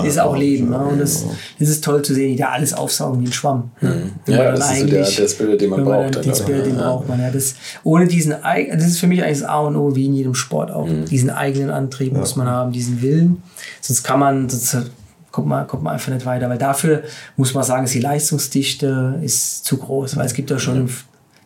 [0.04, 0.72] das auch leben.
[0.72, 0.86] Ja, ne?
[0.86, 1.26] Und das,
[1.60, 3.72] das ist toll zu sehen, die da alles aufsaugen wie ein Schwamm.
[3.82, 4.12] Mhm.
[4.28, 6.24] Ja, das ist so der, der Spirit, den man braucht.
[6.24, 7.20] Den Spirit, den braucht man.
[7.20, 7.32] Ja.
[7.32, 10.36] Das, ohne diesen, das ist für mich eigentlich das A und O, wie in jedem
[10.36, 10.88] Sport auch.
[10.88, 11.06] Mhm.
[11.06, 13.42] Diesen eigenen Antrieb muss man haben, diesen Willen.
[13.82, 14.92] Sonst kann man, sonst
[15.32, 16.48] kommt man, kommt man einfach nicht weiter.
[16.48, 17.04] Weil dafür
[17.38, 20.90] muss man sagen, ist die Leistungsdichte ist zu groß, weil es gibt ja schon,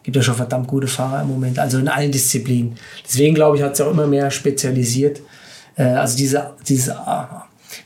[0.03, 2.75] gibt ja schon verdammt gute Fahrer im Moment, also in allen Disziplinen.
[3.05, 5.21] Deswegen glaube ich, hat es auch immer mehr spezialisiert.
[5.75, 6.95] Äh, also diese, diese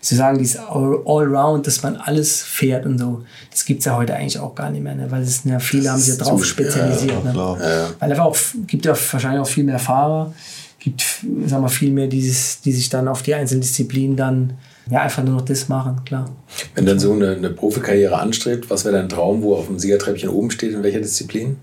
[0.02, 4.16] zu sagen, dieses Allround, dass man alles fährt und so, das gibt es ja heute
[4.16, 5.10] eigentlich auch gar nicht mehr, ne?
[5.10, 7.24] weil es ja viele haben sich ja drauf spezialisiert.
[7.24, 7.58] Ja, ne?
[7.62, 7.90] ja.
[8.00, 8.38] Weil einfach auch,
[8.68, 10.34] gibt ja wahrscheinlich auch viel mehr Fahrer,
[10.80, 11.02] gibt,
[11.46, 14.54] sagen wir, viel mehr, dieses, die sich dann auf die einzelnen Disziplinen dann
[14.90, 16.30] ja, einfach nur noch das machen, klar.
[16.76, 19.80] Wenn dann so eine, eine Profikarriere anstrebt, was wäre dein Traum, wo er auf dem
[19.80, 21.58] Siegertreppchen oben steht, in welcher Disziplin?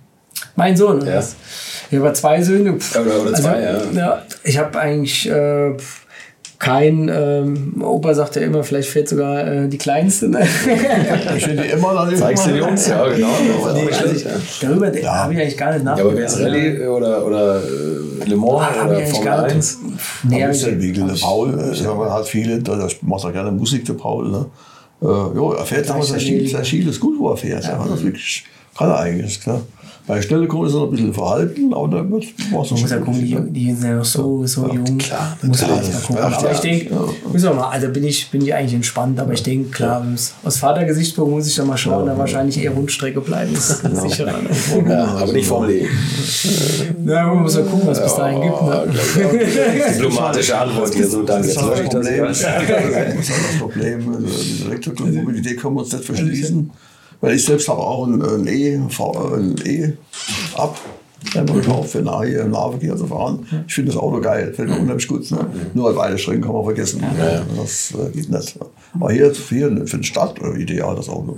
[0.57, 1.23] Mein Sohn, ja.
[1.90, 2.74] Ich habe zwei Söhne.
[2.74, 3.98] Oder, oder zwei, also, ja.
[3.98, 4.23] ja.
[4.44, 5.74] Ich habe eigentlich äh,
[6.61, 10.28] kein, ähm, Opa sagt ja immer, vielleicht fehlt sogar äh, die kleinste.
[10.28, 10.40] Ne?
[11.36, 12.19] ich finde immer noch nicht.
[12.19, 13.28] Zeigst du die Jungs, ja, genau.
[13.73, 14.27] Nee, also ich,
[14.61, 15.15] darüber ja.
[15.15, 15.98] habe ich eigentlich gar nicht nachgedacht.
[15.98, 19.78] Ja, aber wer ist Rallye oder, oder äh, Le Mans ah, oder Formel 1?
[20.24, 21.59] Nee, ein bisschen wie der Paul.
[21.59, 22.12] Äh, ja.
[22.12, 24.31] Hat viele, da macht er gerne Musik, der Paul.
[24.31, 24.47] Ne?
[25.01, 27.65] Äh, jo, er fährt damals, sein Schiel ist gut, wo er fährt.
[27.65, 27.82] Ja.
[27.89, 28.44] Das wirklich,
[28.77, 29.40] kann er eigentlich.
[29.40, 29.62] Klar.
[30.11, 32.99] Bei Stelle kommt es noch ein bisschen verhalten, aber dann wird es Man muss ja
[32.99, 34.99] gucken, die, die sind ja noch so, so ja, jung.
[34.99, 36.24] Klar, muss halt mal gucken.
[36.24, 36.91] Aber ja, ich denke,
[37.32, 37.53] ja.
[37.53, 40.05] mal, also bin ich, bin ich eigentlich entspannt, aber ich denke, klar,
[40.43, 43.55] aus Vatergesichtspunkt muss ich dann mal schauen, da wahrscheinlich eher Rundstrecke bleiben.
[43.55, 44.01] Das ist genau.
[44.09, 44.35] sicherer.
[44.89, 45.87] Ja, aber nicht Formel E.
[47.05, 48.62] Na, man muss ja gucken, was es bis dahin gibt.
[48.62, 48.87] Ne?
[49.95, 51.47] Diplomatische Antwort hier so, danke.
[51.47, 52.27] Das ist das Problem.
[52.27, 54.27] Das ist das Problem.
[54.27, 56.73] Die Elektromobilität können wir uns nicht verschließen.
[57.20, 59.92] Weil ich selbst habe auch ein, ein E, ein E
[60.56, 60.78] ab.
[61.34, 63.47] Wenn man kauft, für eine Nahverkehr zu fahren.
[63.66, 65.30] Ich finde das Auto geil, fällt mir unheimlich gut.
[65.30, 65.47] Ne?
[65.74, 67.02] Nur beide Strecken kann man vergessen.
[67.02, 67.42] Ja.
[67.56, 68.59] Das äh, geht nicht.
[68.94, 71.36] Aber hier, hier für die Stadt äh, ideal das Auto.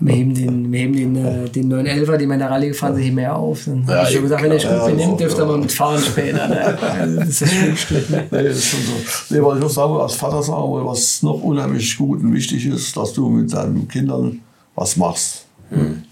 [0.00, 2.94] Wir heben den, wir heben den, äh, den 911er, den wir in der Rallye gefahren
[2.94, 3.64] sind, heben wir ja auf.
[3.64, 5.72] Dann ja, habe ich schon gesagt, wenn ihr gut ja, benimmt, dürft ihr mal mit
[5.72, 6.48] fahren später.
[6.48, 6.78] Ne?
[7.18, 7.94] Das ist das Schwierigste.
[7.94, 8.24] Ne?
[8.30, 9.34] Nee, das ist schon so.
[9.34, 12.96] Nee, was ich noch sagen als Vater sagen was noch unheimlich gut und wichtig ist,
[12.96, 14.40] dass du mit deinen Kindern
[14.78, 15.44] was machst.
[15.70, 16.02] Hm.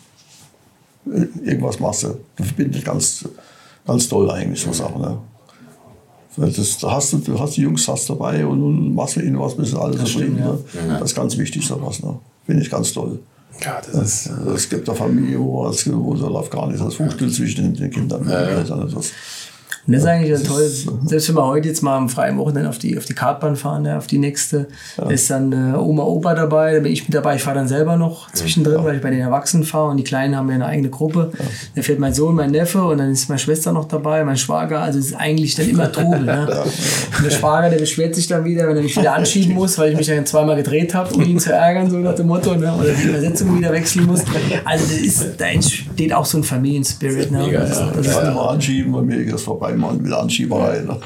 [1.44, 2.16] Irgendwas machst du.
[2.36, 3.24] Das verbindet ganz,
[3.86, 5.01] ganz toll eigentlich so Sachen.
[5.01, 5.18] Ne?
[6.36, 9.38] Das, da hast du, du hast die Jungs hast dabei und, und machst mit ihnen
[9.38, 10.38] was, bis alles zufrieden.
[10.38, 10.52] Ja.
[10.52, 10.59] Ne?
[10.88, 10.98] Ja.
[10.98, 12.02] Das ist ganz wichtig, sowas.
[12.02, 12.18] Ne?
[12.44, 13.20] Finde ich ganz toll.
[13.64, 17.32] Ja, das ist, es gibt eine Familie, wo, wo da läuft gar nicht das Fußspiel
[17.32, 18.28] zwischen den, Kindern.
[18.28, 18.62] Ja, ja.
[18.62, 19.12] Das,
[19.86, 20.68] und das ist eigentlich ja, toll.
[21.04, 23.84] Selbst wenn wir heute jetzt mal am freien Wochenende auf die, auf die Kartbahn fahren,
[23.84, 24.66] ja, auf die nächste,
[24.98, 25.08] ja.
[25.08, 27.36] ist dann äh, Oma, Opa dabei, da bin ich mit dabei.
[27.36, 28.84] Ich fahre dann selber noch zwischendrin, ja.
[28.84, 31.30] weil ich bei den Erwachsenen fahre und die Kleinen haben ja eine eigene Gruppe.
[31.38, 31.44] Ja.
[31.76, 34.80] Da fährt mein Sohn, mein Neffe und dann ist meine Schwester noch dabei, mein Schwager.
[34.80, 36.22] Also es ist eigentlich dann immer Trubel.
[36.22, 36.46] ne?
[37.16, 39.92] Und der Schwager, der beschwert sich dann wieder, wenn er mich wieder anschieben muss, weil
[39.92, 42.74] ich mich dann zweimal gedreht habe, um ihn zu ärgern, so nach dem Motto, ne?
[42.74, 44.22] oder die Übersetzung wieder wechseln muss.
[44.64, 47.30] Also das ist, da entsteht auch so ein Familienspirit.
[47.30, 47.38] Ne?
[47.46, 50.81] Mega, das, das, das ist immer anschieben, bei mir das vorbei, mal wieder anschieben Schieberei.
[50.81, 50.98] Ne?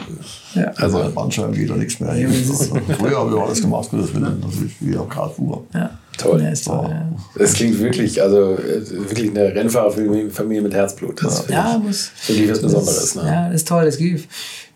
[0.55, 0.73] Ja.
[0.77, 2.15] Also Bandscheiben geht da nichts mehr.
[2.15, 5.65] Ja, also, früher habe ich alles gemacht, das will natürlich wie auch gerade fuhr.
[5.75, 5.91] Ja.
[6.19, 6.43] Toll.
[6.43, 7.09] Ja, toll ja.
[7.39, 11.23] Das klingt wirklich, also wirklich eine Rennfahrerfamilie mit Herzblut.
[11.23, 12.11] Das ja, muss.
[12.27, 13.15] Wirklich was Besonderes.
[13.15, 13.23] Ne?
[13.25, 13.85] Ja, das ist toll.
[13.85, 14.29] Das gibt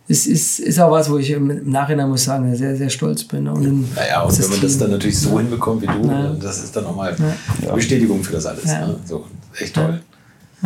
[0.07, 3.49] es ist, ist auch was, wo ich im Nachhinein muss sagen, sehr, sehr stolz bin.
[3.49, 6.37] Und naja, und wenn man das dann natürlich so hinbekommt wie du, ja.
[6.39, 7.17] das ist dann nochmal
[7.63, 7.75] ja.
[7.75, 8.65] Bestätigung für das alles.
[8.65, 8.87] Ja.
[8.87, 8.97] Ne?
[9.07, 9.25] So,
[9.59, 10.01] echt toll.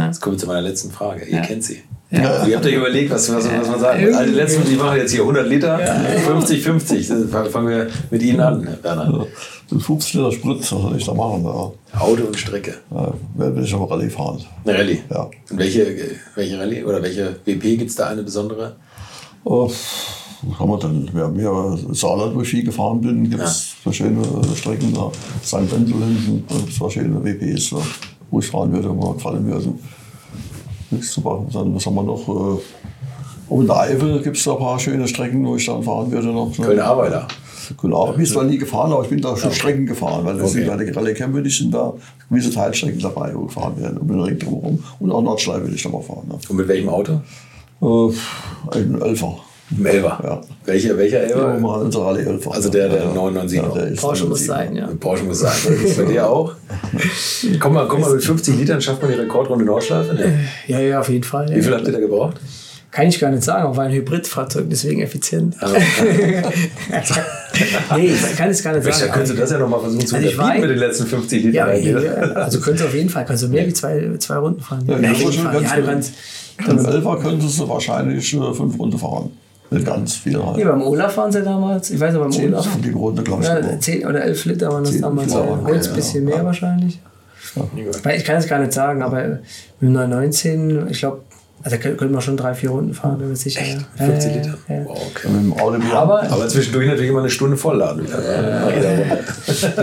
[0.07, 1.25] Jetzt kommen wir zu meiner letzten Frage.
[1.25, 1.83] Ihr kennt sie.
[2.11, 2.47] Ja.
[2.47, 5.21] Ihr habt euch überlegt, was, was, was man sagen Also letzten, die machen jetzt hier
[5.21, 6.19] 100 Liter, ja.
[6.21, 7.07] 50, 50.
[7.07, 9.27] Fangen wir mit Ihnen an, Werner.
[9.71, 11.45] Ja, 50 Liter Sprit, was soll ich da machen?
[11.45, 12.01] Ja.
[12.01, 12.77] Auto und Strecke.
[12.91, 14.43] Ja, will ich aber Rallye fahren.
[14.65, 15.03] Eine Rallye?
[15.11, 15.29] Ja.
[15.51, 15.87] Und welche,
[16.35, 18.77] welche Rallye oder welche WP gibt es da eine besondere?
[19.45, 19.71] Oh,
[20.59, 23.83] haben wir dann, wir haben ja Saarland, wo ich viel gefahren bin, gibt es ja.
[23.83, 24.25] verschiedene
[24.57, 25.11] Strecken da.
[25.45, 25.71] St.
[25.71, 27.75] Wendel hinten, verschiedene WPs,
[28.31, 29.73] wo ich fahren würde, wo mir gefallen würde
[30.91, 31.49] nichts zu machen.
[31.53, 32.29] Dann, was haben wir noch?
[32.29, 32.61] Äh,
[33.49, 36.11] und in der Eifel gibt es da ein paar schöne Strecken, wo ich dann fahren
[36.11, 36.57] würde noch.
[36.59, 36.67] Ne?
[36.67, 37.29] Köln-Arbeiter.
[37.81, 39.59] Genau, ich bin zwar nie gefahren, aber ich bin da schon okay.
[39.59, 40.65] Strecken gefahren, weil das okay.
[40.65, 41.93] sind die Rallye die sind da
[42.31, 43.99] gewisse Teilstrecken dabei, wo gefahren werden.
[43.99, 44.83] Und den Ring drumherum.
[44.99, 46.29] Und auch Nordschleife will ich da mal fahren.
[46.29, 46.39] Ne?
[46.49, 47.21] Und mit welchem Auto?
[47.83, 49.37] Äh, ein Elfer.
[49.71, 50.19] Ein Elfer?
[50.23, 50.41] Ja.
[50.65, 51.55] Welcher, welcher Elfer?
[51.55, 52.53] Ja, mal unser Rallye Elfer.
[52.53, 53.13] Also der, der ja.
[53.13, 54.89] 997 ja, der Porsche muss sein, ja.
[54.99, 55.53] Porsche muss sein.
[55.65, 56.55] Das ist bei dir auch?
[57.61, 60.15] komm, mal, komm mal, mit 50 Litern schafft man die Rekordrunde Nordschleife?
[60.15, 60.41] Ne?
[60.67, 61.55] Ja, ja, auf jeden Fall.
[61.55, 62.37] Wie viel habt ihr da gebraucht?
[62.91, 65.63] Kann ich gar nicht sagen, aber ein Hybridfahrzeug, deswegen effizient.
[65.63, 65.77] Also,
[67.97, 69.13] nee, ich kann es gar nicht sagen.
[69.13, 71.83] Könntest du das ja nochmal versuchen zu also unterbieten mit den letzten 50 Litern.
[71.83, 74.63] Ja, ja, also könntest du auf jeden Fall, kannst du mehr wie zwei, zwei Runden
[74.63, 74.85] fahren.
[74.87, 76.15] Ja, ja, ja, ja, du kannst,
[76.67, 79.25] Im Elfer könntest du wahrscheinlich äh, fünf Runden fahren.
[79.25, 79.48] Mit
[79.85, 80.57] ganz viel halt.
[80.57, 82.69] Nee, beim Olaf waren sie damals, ich weiß aber beim zehn, Olaf.
[82.83, 83.49] Die Runde, glaube ich.
[83.49, 85.33] Ja, 10 oder 11 Liter waren das zehn, damals.
[85.33, 87.01] Ja, Holz ein bisschen mehr wahrscheinlich.
[87.55, 88.11] Ja.
[88.13, 89.39] Ich kann es gar nicht sagen, aber
[89.81, 91.21] mit 919, ich glaube,
[91.63, 93.61] Also da können wir schon drei, vier Runden fahren, wenn wir sicher.
[93.61, 93.85] Echt?
[93.99, 94.07] Ja.
[94.07, 94.55] 50 Ja, Liter?
[94.69, 94.85] ja, ja.
[94.87, 95.29] Wow, okay.
[95.29, 95.77] Mit dem Auto.
[95.93, 98.07] Aber, Aber zwischendurch natürlich immer eine Stunde vollladen.
[98.07, 99.19] Runde.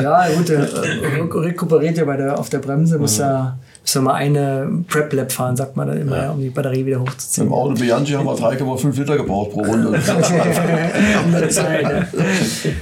[0.01, 4.01] ja, gut, der äh, rekuperiert ja bei der, auf der Bremse, muss ja, muss ja
[4.01, 7.47] mal eine Prep-Lap fahren, sagt man dann immer, ja, um die Batterie wieder hochzuziehen.
[7.47, 9.99] dem Auto Bianchi haben wir 3,5 Liter gebraucht pro Runde.
[11.49, 12.07] Zeit.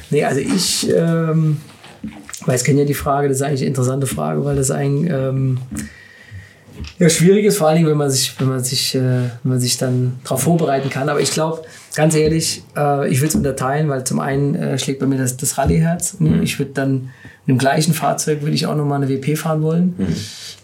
[0.09, 1.57] Nee, also ich, ähm,
[2.45, 5.57] weil kenne ja die Frage, das ist eigentlich eine interessante Frage, weil das ein ähm,
[6.99, 9.59] ja, schwierig ist, vor allen Dingen, wenn man sich, wenn man sich, äh, wenn man
[9.59, 11.09] sich dann darauf vorbereiten kann.
[11.09, 11.63] Aber ich glaube,
[11.95, 15.35] ganz ehrlich, äh, ich würde es unterteilen, weil zum einen äh, schlägt bei mir das,
[15.35, 16.17] das Rallye-Herz.
[16.41, 17.09] Ich würde dann
[17.47, 19.95] dem gleichen Fahrzeug würde ich auch nochmal eine WP fahren wollen.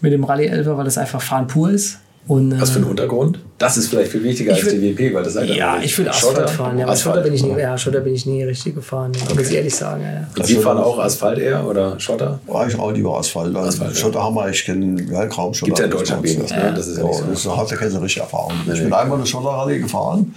[0.00, 1.98] Mit dem Rallye 11, weil das einfach Fahren pur ist.
[2.26, 3.40] Und, äh, Was für ein Untergrund?
[3.58, 5.98] Das ist vielleicht viel wichtiger als würd- die WP, weil das halt ja, einfach ich
[5.98, 6.78] würde Schotter- Asphalt fahren.
[6.78, 7.14] Ja, aber Asphalt.
[7.16, 9.10] Schotter bin ich nie, ja, Schotter bin ich nie richtig gefahren.
[9.34, 10.02] Muss ich ehrlich sagen.
[10.02, 10.28] Ja, ja.
[10.38, 12.38] Und Sie fahren auch Asphalt eher oder Schotter?
[12.46, 13.56] War ich auch lieber Asphalt.
[13.56, 13.96] Also Asphalt, ja.
[13.96, 15.66] Schotter haben wir, ich kenne ja, kaum Schotter.
[15.66, 16.72] Gibt's ja in Deutschland wenig, ne?
[16.76, 17.50] Das ist ja nicht so.
[17.50, 18.52] Das hat ja keine richtige Erfahrung.
[18.72, 20.34] Ich bin einmal eine Schotterrallye gefahren.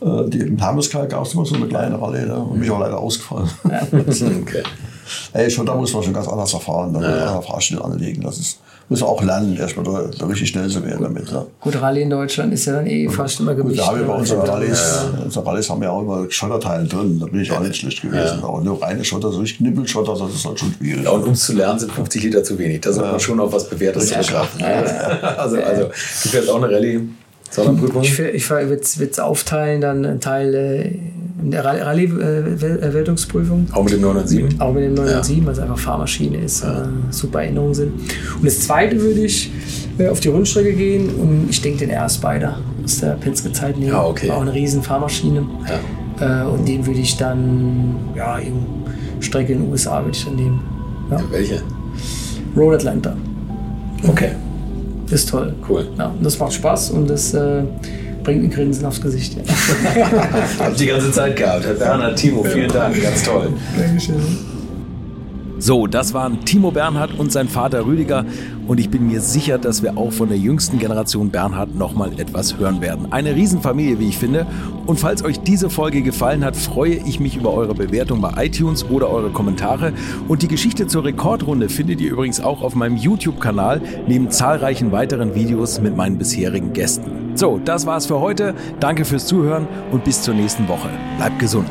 [0.00, 2.26] Äh, Die, Im Hermeskalk gab es immer so eine kleine Rallye.
[2.26, 2.36] Ne?
[2.38, 3.50] Und mich auch leider ausgefallen.
[3.92, 4.62] Okay.
[5.32, 6.92] Ey, Schotter muss man schon ganz anders erfahren.
[6.92, 7.16] Da ja.
[7.16, 7.40] ja.
[7.40, 8.22] Fahrstil anlegen.
[8.22, 8.58] Das ist,
[8.88, 11.30] muss man auch lernen, erstmal da, da richtig schnell zu werden damit.
[11.32, 11.46] Ne?
[11.60, 13.80] Gut, Rallye in Deutschland ist ja dann eh fast immer Gut, gemischt.
[13.80, 17.18] da haben wir bei unseren Rallyes, unsere Rallyes haben ja auch immer Schotterteile drin.
[17.18, 18.42] Da bin ich auch nicht schlecht gewesen.
[18.42, 21.04] Aber nur reine Schotter, so richtig Knippelschotter, das ist halt schon schwierig.
[21.04, 22.82] Ja, und um es zu lernen, sind 50 Liter zu wenig.
[22.82, 24.64] Da sollte man schon auf was Bewährtes zurückgreifen.
[25.44, 27.08] Also, also, du fährst auch eine Rallye,
[27.50, 28.02] Sonderprüfung.
[28.02, 30.88] Ich, ich würde es aufteilen, dann ein Teil äh,
[31.42, 33.68] in der Rallye-Wertungsprüfung.
[33.72, 34.60] Auch mit dem 907?
[34.60, 36.66] Auch mit dem 907, weil es einfach Fahrmaschine ist, äh,
[37.10, 37.92] super Erinnerungen sind.
[37.92, 39.50] Und das zweite würde ich
[39.98, 43.92] äh, auf die Rundstrecke gehen und ich denke den R Spider aus der Penske-Zeit nehmen.
[43.92, 44.28] Ja, okay.
[44.28, 45.46] War auch eine riesen Fahrmaschine.
[46.20, 50.36] Äh, und den würde ich dann, ja, irgendeine Strecke in den USA würde ich dann
[50.36, 50.60] nehmen.
[51.10, 51.20] Ja.
[51.30, 51.62] Welche?
[52.56, 53.16] Road Atlanta.
[54.06, 54.30] Okay,
[55.10, 55.54] Ist toll.
[55.68, 55.86] cool.
[55.98, 57.62] Ja, und das macht Spaß und das äh,
[58.22, 59.36] bringt ein Grinsen aufs Gesicht.
[59.36, 59.42] Ja.
[60.58, 61.64] Habt die ganze Zeit gehabt.
[61.64, 63.00] Herr Bernhard, Timo, vielen Dank.
[63.02, 63.52] Ganz toll.
[65.64, 68.26] So, das waren Timo Bernhard und sein Vater Rüdiger
[68.66, 72.58] und ich bin mir sicher, dass wir auch von der jüngsten Generation Bernhard nochmal etwas
[72.58, 73.10] hören werden.
[73.12, 74.46] Eine Riesenfamilie, wie ich finde.
[74.84, 78.84] Und falls euch diese Folge gefallen hat, freue ich mich über eure Bewertung bei iTunes
[78.90, 79.94] oder eure Kommentare.
[80.28, 85.34] Und die Geschichte zur Rekordrunde findet ihr übrigens auch auf meinem YouTube-Kanal neben zahlreichen weiteren
[85.34, 87.10] Videos mit meinen bisherigen Gästen.
[87.36, 88.52] So, das war's für heute.
[88.80, 90.90] Danke fürs Zuhören und bis zur nächsten Woche.
[91.16, 91.70] Bleibt gesund.